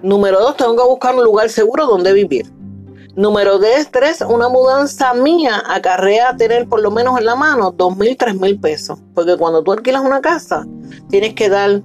Número 0.02 0.40
dos, 0.40 0.56
tengo 0.56 0.76
que 0.76 0.84
buscar 0.84 1.16
un 1.16 1.24
lugar 1.24 1.50
seguro 1.50 1.86
donde 1.86 2.14
vivir. 2.14 2.46
Número 3.22 3.60
tres, 3.92 4.22
una 4.28 4.50
mudanza 4.50 5.14
mía 5.14 5.62
acarrea 5.68 6.36
tener 6.36 6.68
por 6.68 6.82
lo 6.82 6.90
menos 6.90 7.20
en 7.20 7.26
la 7.26 7.36
mano 7.36 7.70
dos 7.70 7.96
mil, 7.96 8.18
tres 8.18 8.34
mil 8.34 8.60
pesos. 8.60 8.98
Porque 9.14 9.38
cuando 9.38 9.62
tú 9.62 9.72
alquilas 9.72 10.02
una 10.02 10.22
casa, 10.22 10.66
tienes 11.08 11.36
que 11.36 11.48
dar 11.48 11.84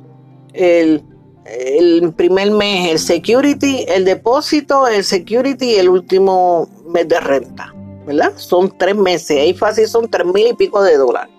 el, 0.54 1.04
el 1.44 2.14
primer 2.14 2.52
mes 2.52 2.90
el 2.90 2.98
security, 2.98 3.84
el 3.86 4.06
depósito, 4.06 4.88
el 4.88 5.04
security 5.04 5.72
y 5.72 5.74
el 5.74 5.90
último 5.90 6.70
mes 6.88 7.06
de 7.06 7.20
renta. 7.20 7.70
¿Verdad? 8.06 8.32
Son 8.36 8.72
tres 8.78 8.96
meses. 8.96 9.38
Ahí 9.38 9.52
fácil 9.52 9.86
son 9.88 10.08
tres 10.08 10.24
mil 10.24 10.46
y 10.46 10.54
pico 10.54 10.82
de 10.82 10.96
dólares. 10.96 11.34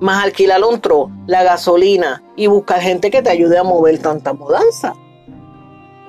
Más 0.00 0.24
alquilar 0.24 0.64
un 0.64 0.80
tro, 0.80 1.10
la 1.26 1.42
gasolina 1.42 2.22
y 2.34 2.46
buscar 2.46 2.80
gente 2.80 3.10
que 3.10 3.20
te 3.20 3.28
ayude 3.28 3.58
a 3.58 3.62
mover 3.62 3.98
tanta 3.98 4.32
mudanza. 4.32 4.94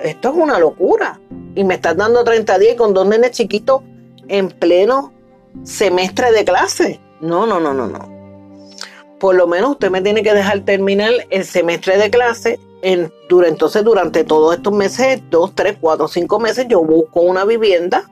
Esto 0.03 0.29
es 0.29 0.35
una 0.35 0.59
locura 0.59 1.19
y 1.55 1.63
me 1.63 1.75
estás 1.75 1.95
dando 1.95 2.23
30 2.23 2.57
días 2.57 2.75
con 2.75 2.93
dos 2.93 3.07
nenes 3.07 3.31
chiquitos 3.31 3.81
en 4.27 4.49
pleno 4.49 5.13
semestre 5.63 6.31
de 6.31 6.43
clase. 6.43 6.99
No, 7.19 7.45
no, 7.45 7.59
no, 7.59 7.73
no, 7.73 7.87
no. 7.87 8.09
Por 9.19 9.35
lo 9.35 9.45
menos 9.47 9.71
usted 9.71 9.91
me 9.91 10.01
tiene 10.01 10.23
que 10.23 10.33
dejar 10.33 10.61
terminar 10.61 11.11
el 11.29 11.45
semestre 11.45 11.97
de 11.97 12.09
clase. 12.09 12.59
En, 12.81 13.11
entonces, 13.29 13.83
durante 13.83 14.23
todos 14.23 14.55
estos 14.55 14.73
meses, 14.73 15.21
dos, 15.29 15.53
tres, 15.53 15.77
cuatro, 15.79 16.07
cinco 16.07 16.39
meses, 16.39 16.65
yo 16.67 16.83
busco 16.83 17.21
una 17.21 17.45
vivienda 17.45 18.09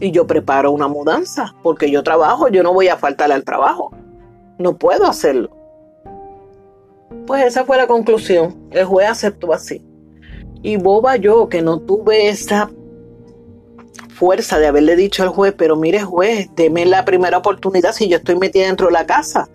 y 0.00 0.10
yo 0.10 0.26
preparo 0.26 0.72
una 0.72 0.88
mudanza. 0.88 1.54
Porque 1.62 1.90
yo 1.90 2.02
trabajo, 2.02 2.48
yo 2.48 2.64
no 2.64 2.72
voy 2.72 2.88
a 2.88 2.96
faltarle 2.96 3.36
al 3.36 3.44
trabajo. 3.44 3.92
No 4.58 4.76
puedo 4.76 5.06
hacerlo. 5.06 5.50
Pues 7.26 7.44
esa 7.44 7.64
fue 7.64 7.76
la 7.76 7.86
conclusión. 7.86 8.68
El 8.72 8.86
juez 8.86 9.08
aceptó 9.08 9.52
así. 9.52 9.87
Y 10.62 10.76
boba 10.76 11.16
yo 11.16 11.48
que 11.48 11.62
no 11.62 11.80
tuve 11.80 12.28
esa 12.28 12.70
fuerza 14.08 14.58
de 14.58 14.66
haberle 14.66 14.96
dicho 14.96 15.22
al 15.22 15.28
juez, 15.28 15.54
pero 15.56 15.76
mire 15.76 16.02
juez, 16.02 16.50
deme 16.56 16.84
la 16.84 17.04
primera 17.04 17.38
oportunidad 17.38 17.92
si 17.92 18.08
yo 18.08 18.16
estoy 18.16 18.36
metida 18.36 18.66
dentro 18.66 18.86
de 18.86 18.92
la 18.92 19.06
casa. 19.06 19.48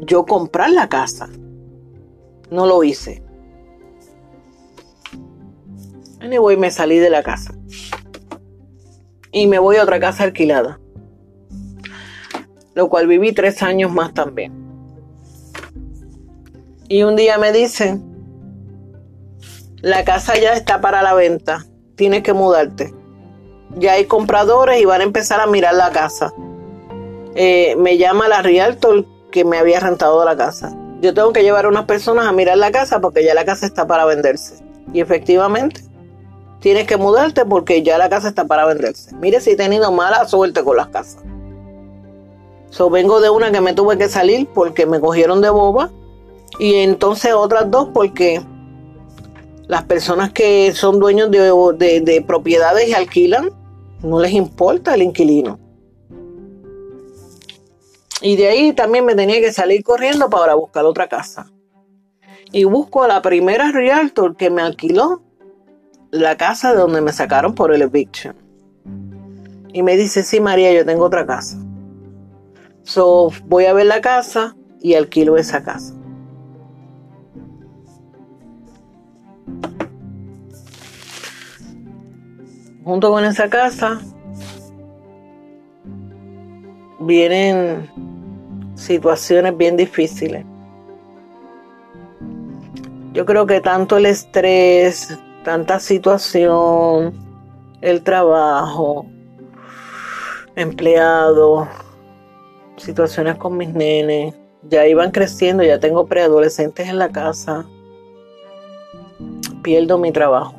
Yo 0.00 0.24
comprar 0.24 0.70
la 0.70 0.88
casa. 0.88 1.28
No 2.50 2.66
lo 2.66 2.82
hice. 2.82 3.22
Anyway, 6.20 6.56
me 6.56 6.70
salí 6.70 6.98
de 6.98 7.10
la 7.10 7.22
casa. 7.22 7.54
Y 9.32 9.46
me 9.46 9.58
voy 9.58 9.76
a 9.76 9.82
otra 9.82 10.00
casa 10.00 10.24
alquilada. 10.24 10.80
Lo 12.74 12.88
cual 12.88 13.06
viví 13.06 13.32
tres 13.32 13.62
años 13.62 13.92
más 13.92 14.14
también. 14.14 14.52
Y 16.88 17.02
un 17.02 17.16
día 17.16 17.36
me 17.36 17.52
dicen, 17.52 18.15
la 19.82 20.04
casa 20.04 20.38
ya 20.38 20.54
está 20.54 20.80
para 20.80 21.02
la 21.02 21.14
venta, 21.14 21.66
tienes 21.96 22.22
que 22.22 22.32
mudarte 22.32 22.92
ya 23.76 23.92
hay 23.92 24.06
compradores 24.06 24.80
y 24.80 24.84
van 24.84 25.00
a 25.00 25.04
empezar 25.04 25.40
a 25.40 25.46
mirar 25.46 25.74
la 25.74 25.90
casa. 25.90 26.32
Eh, 27.34 27.76
me 27.78 27.98
llama 27.98 28.28
la 28.28 28.42
Realtor 28.42 29.04
que 29.30 29.44
me 29.44 29.58
había 29.58 29.80
rentado 29.80 30.24
la 30.24 30.36
casa. 30.36 30.74
Yo 31.02 31.12
tengo 31.12 31.32
que 31.32 31.42
llevar 31.42 31.66
a 31.66 31.68
unas 31.68 31.84
personas 31.84 32.26
a 32.26 32.32
mirar 32.32 32.56
la 32.56 32.72
casa 32.72 33.00
porque 33.00 33.22
ya 33.22 33.34
la 33.34 33.44
casa 33.44 33.66
está 33.66 33.86
para 33.86 34.06
venderse. 34.06 34.64
Y 34.92 35.00
efectivamente, 35.00 35.82
tienes 36.60 36.86
que 36.86 36.96
mudarte 36.96 37.44
porque 37.44 37.82
ya 37.82 37.98
la 37.98 38.08
casa 38.08 38.28
está 38.28 38.46
para 38.46 38.64
venderse. 38.64 39.14
Mire 39.16 39.40
si 39.40 39.50
he 39.50 39.56
tenido 39.56 39.92
mala 39.92 40.26
suerte 40.26 40.64
con 40.64 40.76
las 40.76 40.88
casas. 40.88 41.22
So, 42.70 42.88
vengo 42.90 43.20
de 43.20 43.30
una 43.30 43.52
que 43.52 43.60
me 43.60 43.74
tuve 43.74 43.98
que 43.98 44.08
salir 44.08 44.48
porque 44.54 44.86
me 44.86 45.00
cogieron 45.00 45.42
de 45.42 45.50
boba. 45.50 45.90
Y 46.58 46.76
entonces 46.76 47.34
otras 47.34 47.70
dos 47.70 47.90
porque 47.92 48.42
las 49.68 49.84
personas 49.84 50.32
que 50.32 50.72
son 50.72 50.98
dueños 51.00 51.30
de 51.30 52.24
propiedades 52.26 52.88
y 52.88 52.94
alquilan 52.94 53.50
no 54.02 54.20
les 54.20 54.32
importa 54.32 54.94
el 54.94 55.02
inquilino. 55.02 55.58
Y 58.22 58.36
de 58.36 58.48
ahí 58.48 58.72
también 58.72 59.04
me 59.04 59.14
tenía 59.14 59.40
que 59.40 59.52
salir 59.52 59.82
corriendo 59.82 60.30
para 60.30 60.54
buscar 60.54 60.84
otra 60.84 61.08
casa. 61.08 61.50
Y 62.52 62.64
busco 62.64 63.02
a 63.02 63.08
la 63.08 63.20
primera 63.22 63.72
realtor 63.72 64.36
que 64.36 64.50
me 64.50 64.62
alquiló 64.62 65.22
la 66.10 66.36
casa 66.36 66.72
de 66.72 66.78
donde 66.78 67.00
me 67.00 67.12
sacaron 67.12 67.54
por 67.54 67.74
el 67.74 67.82
eviction. 67.82 68.36
Y 69.72 69.82
me 69.82 69.96
dice, 69.96 70.22
sí, 70.22 70.40
María, 70.40 70.72
yo 70.72 70.86
tengo 70.86 71.04
otra 71.04 71.26
casa. 71.26 71.58
So, 72.84 73.30
voy 73.44 73.66
a 73.66 73.72
ver 73.72 73.86
la 73.86 74.00
casa 74.00 74.56
y 74.80 74.94
alquilo 74.94 75.36
esa 75.36 75.62
casa. 75.62 75.94
Junto 82.86 83.10
con 83.10 83.24
esa 83.24 83.50
casa 83.50 84.00
vienen 87.00 87.90
situaciones 88.76 89.56
bien 89.56 89.76
difíciles. 89.76 90.46
Yo 93.12 93.26
creo 93.26 93.44
que 93.44 93.60
tanto 93.60 93.96
el 93.96 94.06
estrés, 94.06 95.18
tanta 95.42 95.80
situación, 95.80 97.12
el 97.80 98.04
trabajo, 98.04 99.06
empleado, 100.54 101.66
situaciones 102.76 103.34
con 103.36 103.56
mis 103.56 103.74
nenes, 103.74 104.34
ya 104.62 104.86
iban 104.86 105.10
creciendo, 105.10 105.64
ya 105.64 105.80
tengo 105.80 106.06
preadolescentes 106.06 106.88
en 106.88 106.98
la 107.00 107.08
casa, 107.08 107.66
pierdo 109.66 109.98
mi 109.98 110.12
trabajo. 110.12 110.54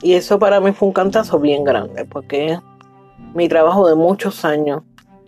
Y 0.00 0.12
eso 0.12 0.38
para 0.38 0.60
mí 0.60 0.70
fue 0.70 0.86
un 0.86 0.94
cantazo 0.94 1.40
bien 1.40 1.64
grande, 1.64 2.04
porque 2.04 2.60
mi 3.34 3.48
trabajo 3.48 3.88
de 3.88 3.96
muchos 3.96 4.44
años, 4.44 4.84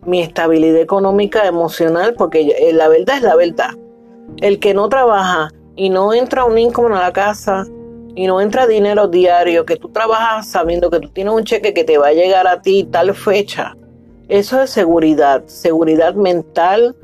mi 0.06 0.20
estabilidad 0.20 0.80
económica, 0.80 1.44
emocional, 1.48 2.14
porque 2.14 2.54
eh, 2.56 2.72
la 2.72 2.86
verdad 2.86 3.16
es 3.16 3.22
la 3.22 3.34
verdad. 3.34 3.70
El 4.36 4.60
que 4.60 4.74
no 4.74 4.88
trabaja 4.88 5.50
y 5.74 5.90
no 5.90 6.14
entra 6.14 6.44
un 6.44 6.56
income 6.56 6.94
a 6.94 7.00
la 7.00 7.12
casa 7.12 7.66
y 8.14 8.28
no 8.28 8.40
entra 8.40 8.68
dinero 8.68 9.08
diario, 9.08 9.66
que 9.66 9.74
tú 9.74 9.88
trabajas 9.88 10.46
sabiendo 10.46 10.90
que 10.90 11.00
tú 11.00 11.08
tienes 11.08 11.34
un 11.34 11.42
cheque 11.42 11.74
que 11.74 11.82
te 11.82 11.98
va 11.98 12.08
a 12.08 12.12
llegar 12.12 12.46
a 12.46 12.62
ti 12.62 12.84
tal 12.84 13.12
fecha, 13.12 13.76
eso 14.28 14.62
es 14.62 14.70
seguridad, 14.70 15.42
seguridad 15.46 16.14
mental, 16.14 16.94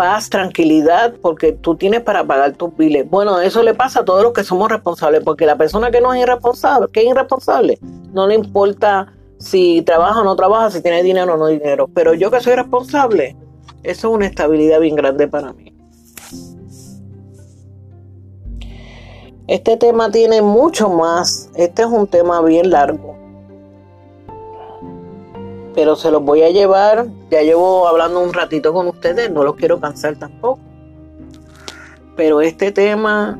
paz, 0.00 0.30
tranquilidad, 0.30 1.12
porque 1.20 1.52
tú 1.52 1.74
tienes 1.74 2.00
para 2.00 2.24
pagar 2.24 2.54
tus 2.54 2.74
biles. 2.74 3.06
Bueno, 3.10 3.38
eso 3.38 3.62
le 3.62 3.74
pasa 3.74 4.00
a 4.00 4.04
todos 4.06 4.22
los 4.22 4.32
que 4.32 4.44
somos 4.44 4.70
responsables, 4.70 5.22
porque 5.22 5.44
la 5.44 5.58
persona 5.58 5.90
que 5.90 6.00
no 6.00 6.14
es 6.14 6.22
irresponsable, 6.22 6.88
que 6.90 7.00
es 7.00 7.06
irresponsable, 7.10 7.78
no 8.14 8.26
le 8.26 8.34
importa 8.34 9.12
si 9.36 9.82
trabaja 9.82 10.22
o 10.22 10.24
no 10.24 10.34
trabaja, 10.36 10.70
si 10.70 10.80
tiene 10.80 11.02
dinero 11.02 11.34
o 11.34 11.36
no 11.36 11.48
dinero. 11.48 11.86
Pero 11.92 12.14
yo 12.14 12.30
que 12.30 12.40
soy 12.40 12.54
responsable, 12.54 13.36
eso 13.82 14.08
es 14.08 14.14
una 14.14 14.24
estabilidad 14.24 14.80
bien 14.80 14.96
grande 14.96 15.28
para 15.28 15.52
mí. 15.52 15.70
Este 19.48 19.76
tema 19.76 20.10
tiene 20.10 20.40
mucho 20.40 20.88
más. 20.88 21.50
Este 21.56 21.82
es 21.82 21.88
un 21.88 22.06
tema 22.06 22.40
bien 22.40 22.70
largo 22.70 23.18
pero 25.80 25.96
se 25.96 26.10
los 26.10 26.22
voy 26.22 26.42
a 26.42 26.50
llevar. 26.50 27.06
Ya 27.30 27.40
llevo 27.40 27.88
hablando 27.88 28.20
un 28.20 28.34
ratito 28.34 28.74
con 28.74 28.86
ustedes, 28.88 29.30
no 29.30 29.44
los 29.44 29.56
quiero 29.56 29.80
cansar 29.80 30.14
tampoco. 30.14 30.60
Pero 32.16 32.42
este 32.42 32.70
tema 32.70 33.38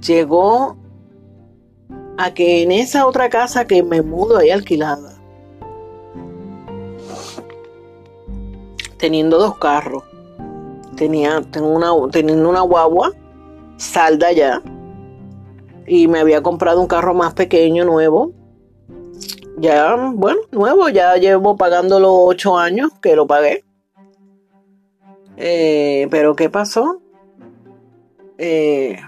llegó 0.00 0.76
a 2.16 2.32
que 2.32 2.62
en 2.62 2.70
esa 2.70 3.08
otra 3.08 3.28
casa 3.28 3.66
que 3.66 3.82
me 3.82 4.02
mudo 4.02 4.36
ahí 4.36 4.50
alquilada, 4.50 5.14
teniendo 8.96 9.36
dos 9.36 9.58
carros, 9.58 10.04
tenía 10.94 11.42
tengo 11.50 11.70
una, 11.70 11.90
teniendo 12.12 12.48
una 12.48 12.60
guagua, 12.60 13.10
salda 13.78 14.30
ya, 14.30 14.62
y 15.88 16.06
me 16.06 16.20
había 16.20 16.40
comprado 16.40 16.80
un 16.80 16.86
carro 16.86 17.14
más 17.14 17.34
pequeño, 17.34 17.84
nuevo, 17.84 18.30
ya, 19.58 19.96
bueno, 20.14 20.40
nuevo, 20.50 20.88
ya 20.88 21.16
llevo 21.16 21.56
pagando 21.56 22.00
los 22.00 22.12
ocho 22.12 22.56
años 22.56 22.92
que 23.00 23.16
lo 23.16 23.26
pagué. 23.26 23.64
Eh, 25.36 26.06
pero 26.10 26.36
¿qué 26.36 26.48
pasó? 26.50 27.00
Eh, 28.38 28.98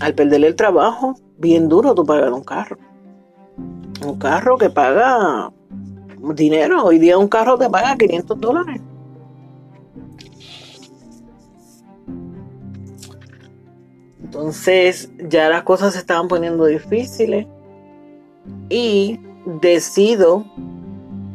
al 0.00 0.14
perder 0.14 0.44
el 0.44 0.56
trabajo, 0.56 1.14
bien 1.38 1.68
duro 1.68 1.94
tú 1.94 2.04
pagar 2.04 2.32
un 2.32 2.44
carro. 2.44 2.78
Un 4.04 4.18
carro 4.18 4.58
que 4.58 4.70
paga 4.70 5.50
dinero. 6.34 6.84
Hoy 6.84 6.98
día 6.98 7.18
un 7.18 7.28
carro 7.28 7.58
te 7.58 7.68
paga 7.68 7.96
500 7.96 8.40
dólares. 8.40 8.80
Entonces 14.22 15.10
ya 15.18 15.48
las 15.48 15.62
cosas 15.62 15.94
se 15.94 16.00
estaban 16.00 16.28
poniendo 16.28 16.66
difíciles 16.66 17.46
y 18.68 19.18
decido 19.46 20.44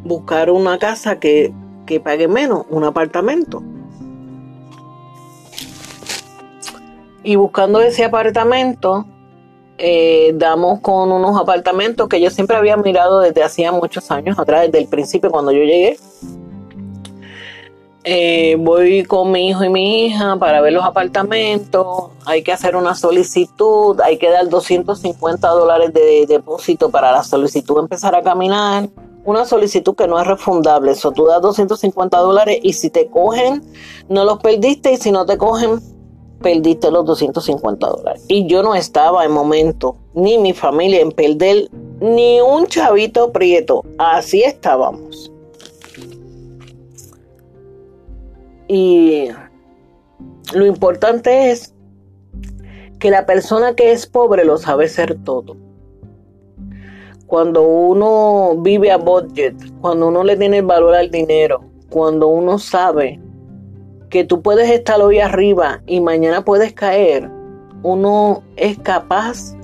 buscar 0.04 0.50
una 0.50 0.78
casa 0.78 1.18
que, 1.18 1.52
que 1.86 1.98
pague 1.98 2.28
menos, 2.28 2.64
un 2.70 2.84
apartamento. 2.84 3.62
Y 7.24 7.36
buscando 7.36 7.80
ese 7.80 8.04
apartamento, 8.04 9.06
eh, 9.78 10.32
damos 10.34 10.80
con 10.80 11.10
unos 11.10 11.40
apartamentos 11.40 12.08
que 12.08 12.20
yo 12.20 12.30
siempre 12.30 12.56
había 12.56 12.76
mirado 12.76 13.20
desde 13.20 13.42
hacía 13.42 13.72
muchos 13.72 14.10
años 14.10 14.38
atrás, 14.38 14.66
desde 14.66 14.78
el 14.78 14.88
principio 14.88 15.30
cuando 15.30 15.50
yo 15.50 15.64
llegué. 15.64 15.98
Eh, 18.04 18.56
voy 18.58 19.04
con 19.04 19.30
mi 19.30 19.48
hijo 19.48 19.62
y 19.62 19.68
mi 19.68 20.06
hija 20.06 20.36
para 20.36 20.60
ver 20.60 20.72
los 20.72 20.84
apartamentos, 20.84 22.08
hay 22.24 22.42
que 22.42 22.52
hacer 22.52 22.74
una 22.74 22.96
solicitud, 22.96 24.00
hay 24.00 24.18
que 24.18 24.28
dar 24.28 24.48
250 24.48 25.48
dólares 25.48 25.92
de 25.92 26.26
depósito 26.26 26.90
para 26.90 27.12
la 27.12 27.22
solicitud 27.22 27.78
empezar 27.78 28.16
a 28.16 28.22
caminar. 28.22 28.88
Una 29.24 29.44
solicitud 29.44 29.94
que 29.94 30.08
no 30.08 30.18
es 30.20 30.26
refundable, 30.26 30.90
eso 30.90 31.12
tú 31.12 31.26
das 31.26 31.40
250 31.42 32.18
dólares 32.18 32.58
y 32.60 32.72
si 32.72 32.90
te 32.90 33.06
cogen, 33.08 33.62
no 34.08 34.24
los 34.24 34.40
perdiste 34.40 34.92
y 34.92 34.96
si 34.96 35.12
no 35.12 35.24
te 35.24 35.38
cogen, 35.38 35.80
perdiste 36.42 36.90
los 36.90 37.06
250 37.06 37.86
dólares. 37.86 38.24
Y 38.26 38.48
yo 38.48 38.64
no 38.64 38.74
estaba 38.74 39.24
en 39.24 39.30
momento, 39.30 39.96
ni 40.12 40.38
mi 40.38 40.52
familia, 40.52 41.00
en 41.00 41.12
perder 41.12 41.68
ni 42.00 42.40
un 42.40 42.66
chavito 42.66 43.30
prieto. 43.30 43.84
Así 43.96 44.42
estábamos. 44.42 45.31
Y 48.74 49.28
lo 50.54 50.64
importante 50.64 51.50
es 51.50 51.74
que 52.98 53.10
la 53.10 53.26
persona 53.26 53.74
que 53.74 53.92
es 53.92 54.06
pobre 54.06 54.46
lo 54.46 54.56
sabe 54.56 54.88
ser 54.88 55.22
todo. 55.24 55.58
Cuando 57.26 57.60
uno 57.60 58.56
vive 58.62 58.90
a 58.90 58.96
budget, 58.96 59.54
cuando 59.82 60.08
uno 60.08 60.24
le 60.24 60.38
tiene 60.38 60.60
el 60.60 60.64
valor 60.64 60.94
al 60.94 61.10
dinero, 61.10 61.62
cuando 61.90 62.28
uno 62.28 62.58
sabe 62.58 63.20
que 64.08 64.24
tú 64.24 64.40
puedes 64.40 64.70
estar 64.70 65.02
hoy 65.02 65.18
arriba 65.18 65.82
y 65.86 66.00
mañana 66.00 66.42
puedes 66.42 66.72
caer, 66.72 67.28
uno 67.82 68.42
es 68.56 68.78
capaz 68.78 69.54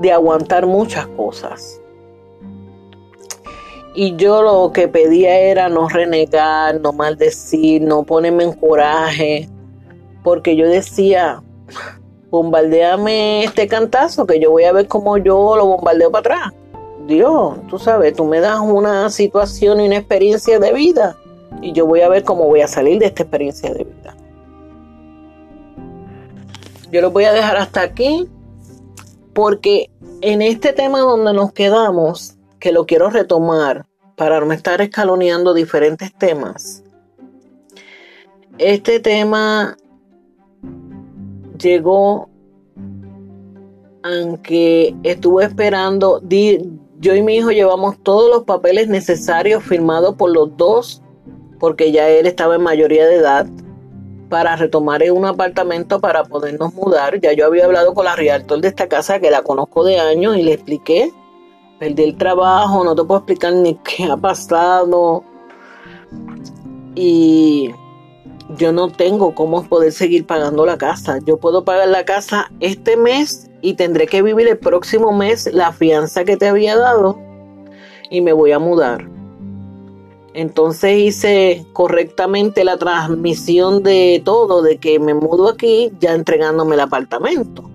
de 0.00 0.12
aguantar 0.12 0.66
muchas 0.66 1.06
cosas. 1.06 1.80
Y 3.98 4.14
yo 4.16 4.42
lo 4.42 4.72
que 4.72 4.88
pedía 4.88 5.38
era 5.38 5.70
no 5.70 5.88
renegar, 5.88 6.78
no 6.82 6.92
maldecir, 6.92 7.80
no 7.80 8.02
ponerme 8.02 8.44
en 8.44 8.52
coraje, 8.52 9.48
porque 10.22 10.54
yo 10.54 10.68
decía, 10.68 11.42
bombardeame 12.28 13.44
este 13.44 13.66
cantazo, 13.66 14.26
que 14.26 14.38
yo 14.38 14.50
voy 14.50 14.64
a 14.64 14.72
ver 14.72 14.86
cómo 14.86 15.16
yo 15.16 15.56
lo 15.56 15.64
bombardeo 15.64 16.10
para 16.10 16.20
atrás. 16.20 16.54
Dios, 17.06 17.54
tú 17.68 17.78
sabes, 17.78 18.14
tú 18.14 18.26
me 18.26 18.40
das 18.40 18.60
una 18.60 19.08
situación 19.08 19.80
y 19.80 19.86
una 19.86 19.96
experiencia 19.96 20.58
de 20.58 20.74
vida, 20.74 21.16
y 21.62 21.72
yo 21.72 21.86
voy 21.86 22.02
a 22.02 22.10
ver 22.10 22.22
cómo 22.22 22.44
voy 22.44 22.60
a 22.60 22.68
salir 22.68 22.98
de 22.98 23.06
esta 23.06 23.22
experiencia 23.22 23.72
de 23.72 23.84
vida. 23.84 24.14
Yo 26.92 27.00
lo 27.00 27.12
voy 27.12 27.24
a 27.24 27.32
dejar 27.32 27.56
hasta 27.56 27.80
aquí, 27.80 28.28
porque 29.32 29.88
en 30.20 30.42
este 30.42 30.74
tema 30.74 30.98
donde 30.98 31.32
nos 31.32 31.54
quedamos, 31.54 32.36
que 32.58 32.72
lo 32.72 32.84
quiero 32.84 33.08
retomar 33.08 33.85
para 34.16 34.40
no 34.40 34.52
estar 34.52 34.80
escaloneando 34.80 35.54
diferentes 35.54 36.12
temas. 36.14 36.82
Este 38.58 38.98
tema 39.00 39.76
llegó 41.58 42.28
aunque 44.02 44.94
estuve 45.02 45.44
esperando, 45.44 46.22
yo 47.00 47.14
y 47.14 47.22
mi 47.22 47.36
hijo 47.36 47.50
llevamos 47.50 47.96
todos 48.02 48.30
los 48.30 48.44
papeles 48.44 48.88
necesarios 48.88 49.64
firmados 49.64 50.14
por 50.14 50.30
los 50.30 50.56
dos, 50.56 51.02
porque 51.58 51.90
ya 51.90 52.08
él 52.08 52.26
estaba 52.26 52.54
en 52.54 52.62
mayoría 52.62 53.06
de 53.06 53.16
edad, 53.16 53.46
para 54.28 54.56
retomar 54.56 55.02
un 55.10 55.24
apartamento 55.24 56.00
para 56.00 56.24
podernos 56.24 56.74
mudar. 56.74 57.20
Ya 57.20 57.32
yo 57.32 57.46
había 57.46 57.64
hablado 57.64 57.94
con 57.94 58.04
la 58.04 58.16
realtor 58.16 58.60
de 58.60 58.68
esta 58.68 58.88
casa, 58.88 59.20
que 59.20 59.30
la 59.30 59.42
conozco 59.42 59.84
de 59.84 59.98
años, 59.98 60.36
y 60.36 60.42
le 60.42 60.52
expliqué 60.52 61.12
Perdí 61.78 62.04
el 62.04 62.16
trabajo, 62.16 62.84
no 62.84 62.94
te 62.94 63.04
puedo 63.04 63.18
explicar 63.18 63.52
ni 63.52 63.74
qué 63.76 64.04
ha 64.04 64.16
pasado. 64.16 65.24
Y 66.94 67.70
yo 68.56 68.72
no 68.72 68.90
tengo 68.90 69.34
cómo 69.34 69.62
poder 69.64 69.92
seguir 69.92 70.26
pagando 70.26 70.64
la 70.64 70.78
casa. 70.78 71.18
Yo 71.26 71.36
puedo 71.38 71.64
pagar 71.64 71.88
la 71.88 72.04
casa 72.04 72.50
este 72.60 72.96
mes 72.96 73.50
y 73.60 73.74
tendré 73.74 74.06
que 74.06 74.22
vivir 74.22 74.48
el 74.48 74.58
próximo 74.58 75.12
mes 75.12 75.52
la 75.52 75.72
fianza 75.72 76.24
que 76.24 76.36
te 76.36 76.48
había 76.48 76.76
dado 76.76 77.18
y 78.10 78.20
me 78.20 78.32
voy 78.32 78.52
a 78.52 78.58
mudar. 78.58 79.08
Entonces 80.32 80.98
hice 80.98 81.66
correctamente 81.72 82.62
la 82.62 82.76
transmisión 82.76 83.82
de 83.82 84.20
todo, 84.24 84.62
de 84.62 84.76
que 84.76 84.98
me 84.98 85.14
mudo 85.14 85.48
aquí 85.48 85.90
ya 85.98 86.14
entregándome 86.14 86.74
el 86.74 86.80
apartamento. 86.80 87.70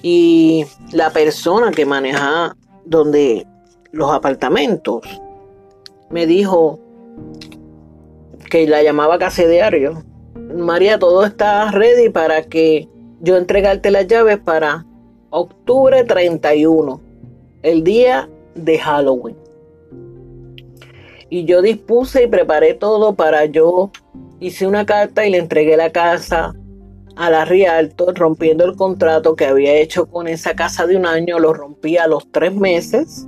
Y 0.00 0.64
la 0.92 1.10
persona 1.10 1.72
que 1.72 1.84
maneja 1.84 2.56
donde 2.86 3.46
los 3.92 4.12
apartamentos, 4.12 5.02
me 6.10 6.26
dijo 6.26 6.78
que 8.50 8.66
la 8.66 8.82
llamaba 8.82 9.18
casi 9.18 9.44
diario. 9.44 10.04
María, 10.54 10.98
todo 10.98 11.24
está 11.24 11.70
ready 11.72 12.08
para 12.10 12.42
que 12.44 12.88
yo 13.20 13.36
entregarte 13.36 13.90
las 13.90 14.06
llaves 14.06 14.38
para 14.38 14.86
octubre 15.30 16.04
31, 16.04 17.00
el 17.62 17.82
día 17.82 18.28
de 18.54 18.78
Halloween. 18.78 19.36
Y 21.28 21.44
yo 21.44 21.60
dispuse 21.60 22.24
y 22.24 22.26
preparé 22.28 22.74
todo 22.74 23.14
para 23.14 23.46
yo. 23.46 23.90
Hice 24.38 24.66
una 24.66 24.86
carta 24.86 25.26
y 25.26 25.30
le 25.30 25.38
entregué 25.38 25.76
la 25.76 25.90
casa 25.90 26.54
a 27.16 27.30
la 27.30 27.44
Rialto 27.46 28.12
rompiendo 28.14 28.64
el 28.64 28.76
contrato 28.76 29.34
que 29.34 29.46
había 29.46 29.74
hecho 29.74 30.06
con 30.06 30.28
esa 30.28 30.54
casa 30.54 30.86
de 30.86 30.96
un 30.96 31.06
año, 31.06 31.38
lo 31.38 31.54
rompí 31.54 31.96
a 31.96 32.06
los 32.06 32.30
tres 32.30 32.54
meses 32.54 33.26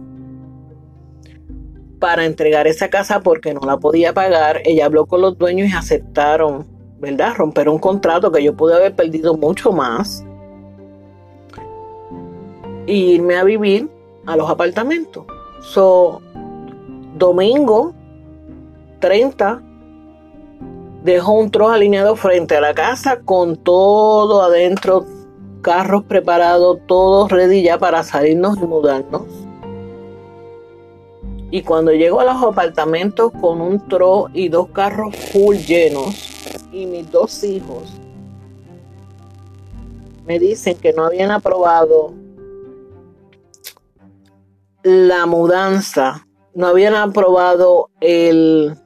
para 1.99 2.27
entregar 2.27 2.67
esa 2.67 2.91
casa 2.91 3.21
porque 3.21 3.55
no 3.55 3.61
la 3.63 3.79
podía 3.79 4.13
pagar. 4.13 4.61
Ella 4.65 4.87
habló 4.87 5.07
con 5.07 5.23
los 5.23 5.39
dueños 5.39 5.71
y 5.71 5.73
aceptaron, 5.73 6.67
¿verdad? 7.01 7.35
Romper 7.37 7.69
un 7.69 7.79
contrato 7.79 8.31
que 8.31 8.45
yo 8.45 8.55
pude 8.55 8.75
haber 8.75 8.95
perdido 8.95 9.37
mucho 9.37 9.73
más. 9.73 10.25
E 12.87 12.95
irme 12.95 13.37
a 13.37 13.45
vivir 13.45 13.89
a 14.27 14.37
los 14.37 14.51
apartamentos. 14.51 15.25
So, 15.61 16.21
domingo 17.17 17.95
30 19.01 19.63
Dejó 21.03 21.33
un 21.33 21.51
trozo 21.51 21.73
alineado 21.73 22.17
frente 22.17 22.57
a 22.57 22.61
la 22.61 22.75
casa 22.75 23.21
con 23.21 23.57
todo 23.57 24.43
adentro, 24.43 25.07
carros 25.63 26.05
preparados, 26.05 26.79
todo 26.87 27.29
ready 27.29 27.63
ya 27.63 27.79
para 27.79 28.03
salirnos 28.03 28.59
y 28.59 28.67
mudarnos. 28.67 29.23
Y 31.51 31.63
cuando 31.63 31.93
llego 31.93 32.21
a 32.21 32.25
los 32.25 32.43
apartamentos 32.43 33.33
con 33.41 33.61
un 33.61 33.89
tro 33.89 34.27
y 34.35 34.49
dos 34.49 34.69
carros 34.69 35.17
full 35.17 35.57
llenos 35.57 36.15
y 36.73 36.85
mis 36.87 37.11
dos 37.11 37.43
hijos 37.43 37.85
me 40.27 40.39
dicen 40.39 40.77
que 40.77 40.93
no 40.93 41.05
habían 41.05 41.31
aprobado 41.31 42.13
la 44.83 45.25
mudanza, 45.25 46.27
no 46.55 46.67
habían 46.67 46.95
aprobado 46.95 47.89
el 48.01 48.77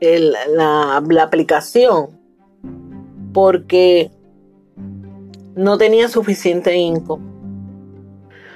la, 0.00 0.96
aplicación 0.96 2.18
porque 3.32 4.10
no 5.54 5.78
tenía 5.78 6.08
suficiente 6.08 6.76
income. 6.76 7.24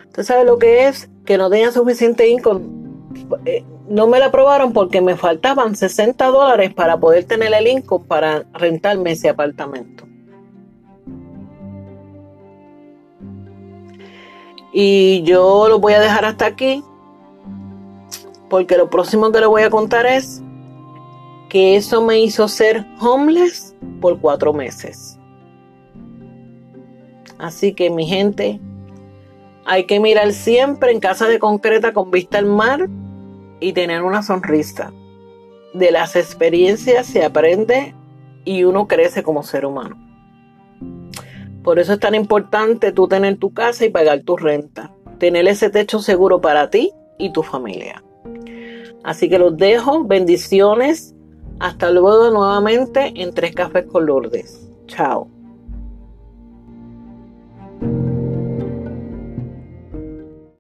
¿Usted 0.08 0.22
sabe 0.22 0.44
lo 0.44 0.58
que 0.58 0.88
es? 0.88 1.08
Que 1.24 1.38
no 1.38 1.48
tenía 1.50 1.70
suficiente 1.72 2.28
income. 2.28 2.66
Eh, 3.44 3.64
no 3.88 4.06
me 4.06 4.18
la 4.18 4.26
aprobaron 4.26 4.72
porque 4.72 5.00
me 5.00 5.16
faltaban 5.16 5.76
60 5.76 6.26
dólares 6.26 6.72
para 6.74 6.98
poder 6.98 7.24
tener 7.24 7.52
el 7.52 7.66
income 7.66 8.04
para 8.06 8.44
rentarme 8.52 9.12
ese 9.12 9.28
apartamento. 9.28 10.06
Y 14.72 15.22
yo 15.22 15.68
lo 15.68 15.80
voy 15.80 15.94
a 15.94 16.00
dejar 16.00 16.24
hasta 16.24 16.46
aquí 16.46 16.84
porque 18.48 18.76
lo 18.76 18.90
próximo 18.90 19.32
que 19.32 19.40
le 19.40 19.46
voy 19.46 19.62
a 19.62 19.70
contar 19.70 20.06
es 20.06 20.42
que 21.50 21.76
eso 21.76 22.00
me 22.00 22.20
hizo 22.20 22.48
ser 22.48 22.86
homeless 23.00 23.76
por 24.00 24.18
cuatro 24.18 24.54
meses. 24.54 25.18
Así 27.38 27.74
que 27.74 27.90
mi 27.90 28.06
gente, 28.06 28.60
hay 29.66 29.84
que 29.84 30.00
mirar 30.00 30.32
siempre 30.32 30.92
en 30.92 31.00
casa 31.00 31.26
de 31.28 31.38
concreta 31.38 31.92
con 31.92 32.10
vista 32.10 32.38
al 32.38 32.46
mar 32.46 32.88
y 33.60 33.72
tener 33.72 34.02
una 34.02 34.22
sonrisa. 34.22 34.92
De 35.74 35.90
las 35.90 36.16
experiencias 36.16 37.06
se 37.06 37.24
aprende 37.24 37.94
y 38.44 38.64
uno 38.64 38.86
crece 38.86 39.22
como 39.22 39.42
ser 39.42 39.66
humano. 39.66 39.96
Por 41.64 41.78
eso 41.78 41.94
es 41.94 42.00
tan 42.00 42.14
importante 42.14 42.92
tú 42.92 43.08
tener 43.08 43.38
tu 43.38 43.52
casa 43.52 43.84
y 43.84 43.90
pagar 43.90 44.22
tu 44.22 44.36
renta. 44.36 44.92
tener 45.18 45.46
ese 45.48 45.68
techo 45.68 45.98
seguro 45.98 46.40
para 46.40 46.70
ti 46.70 46.92
y 47.18 47.30
tu 47.30 47.42
familia. 47.42 48.02
Así 49.04 49.28
que 49.28 49.38
los 49.38 49.54
dejo, 49.56 50.04
bendiciones. 50.04 51.14
Hasta 51.60 51.90
luego 51.90 52.30
nuevamente 52.30 53.12
en 53.14 53.32
Tres 53.34 53.54
Cafés 53.54 53.84
con 53.84 54.06
Lourdes. 54.06 54.68
Chao. 54.86 55.28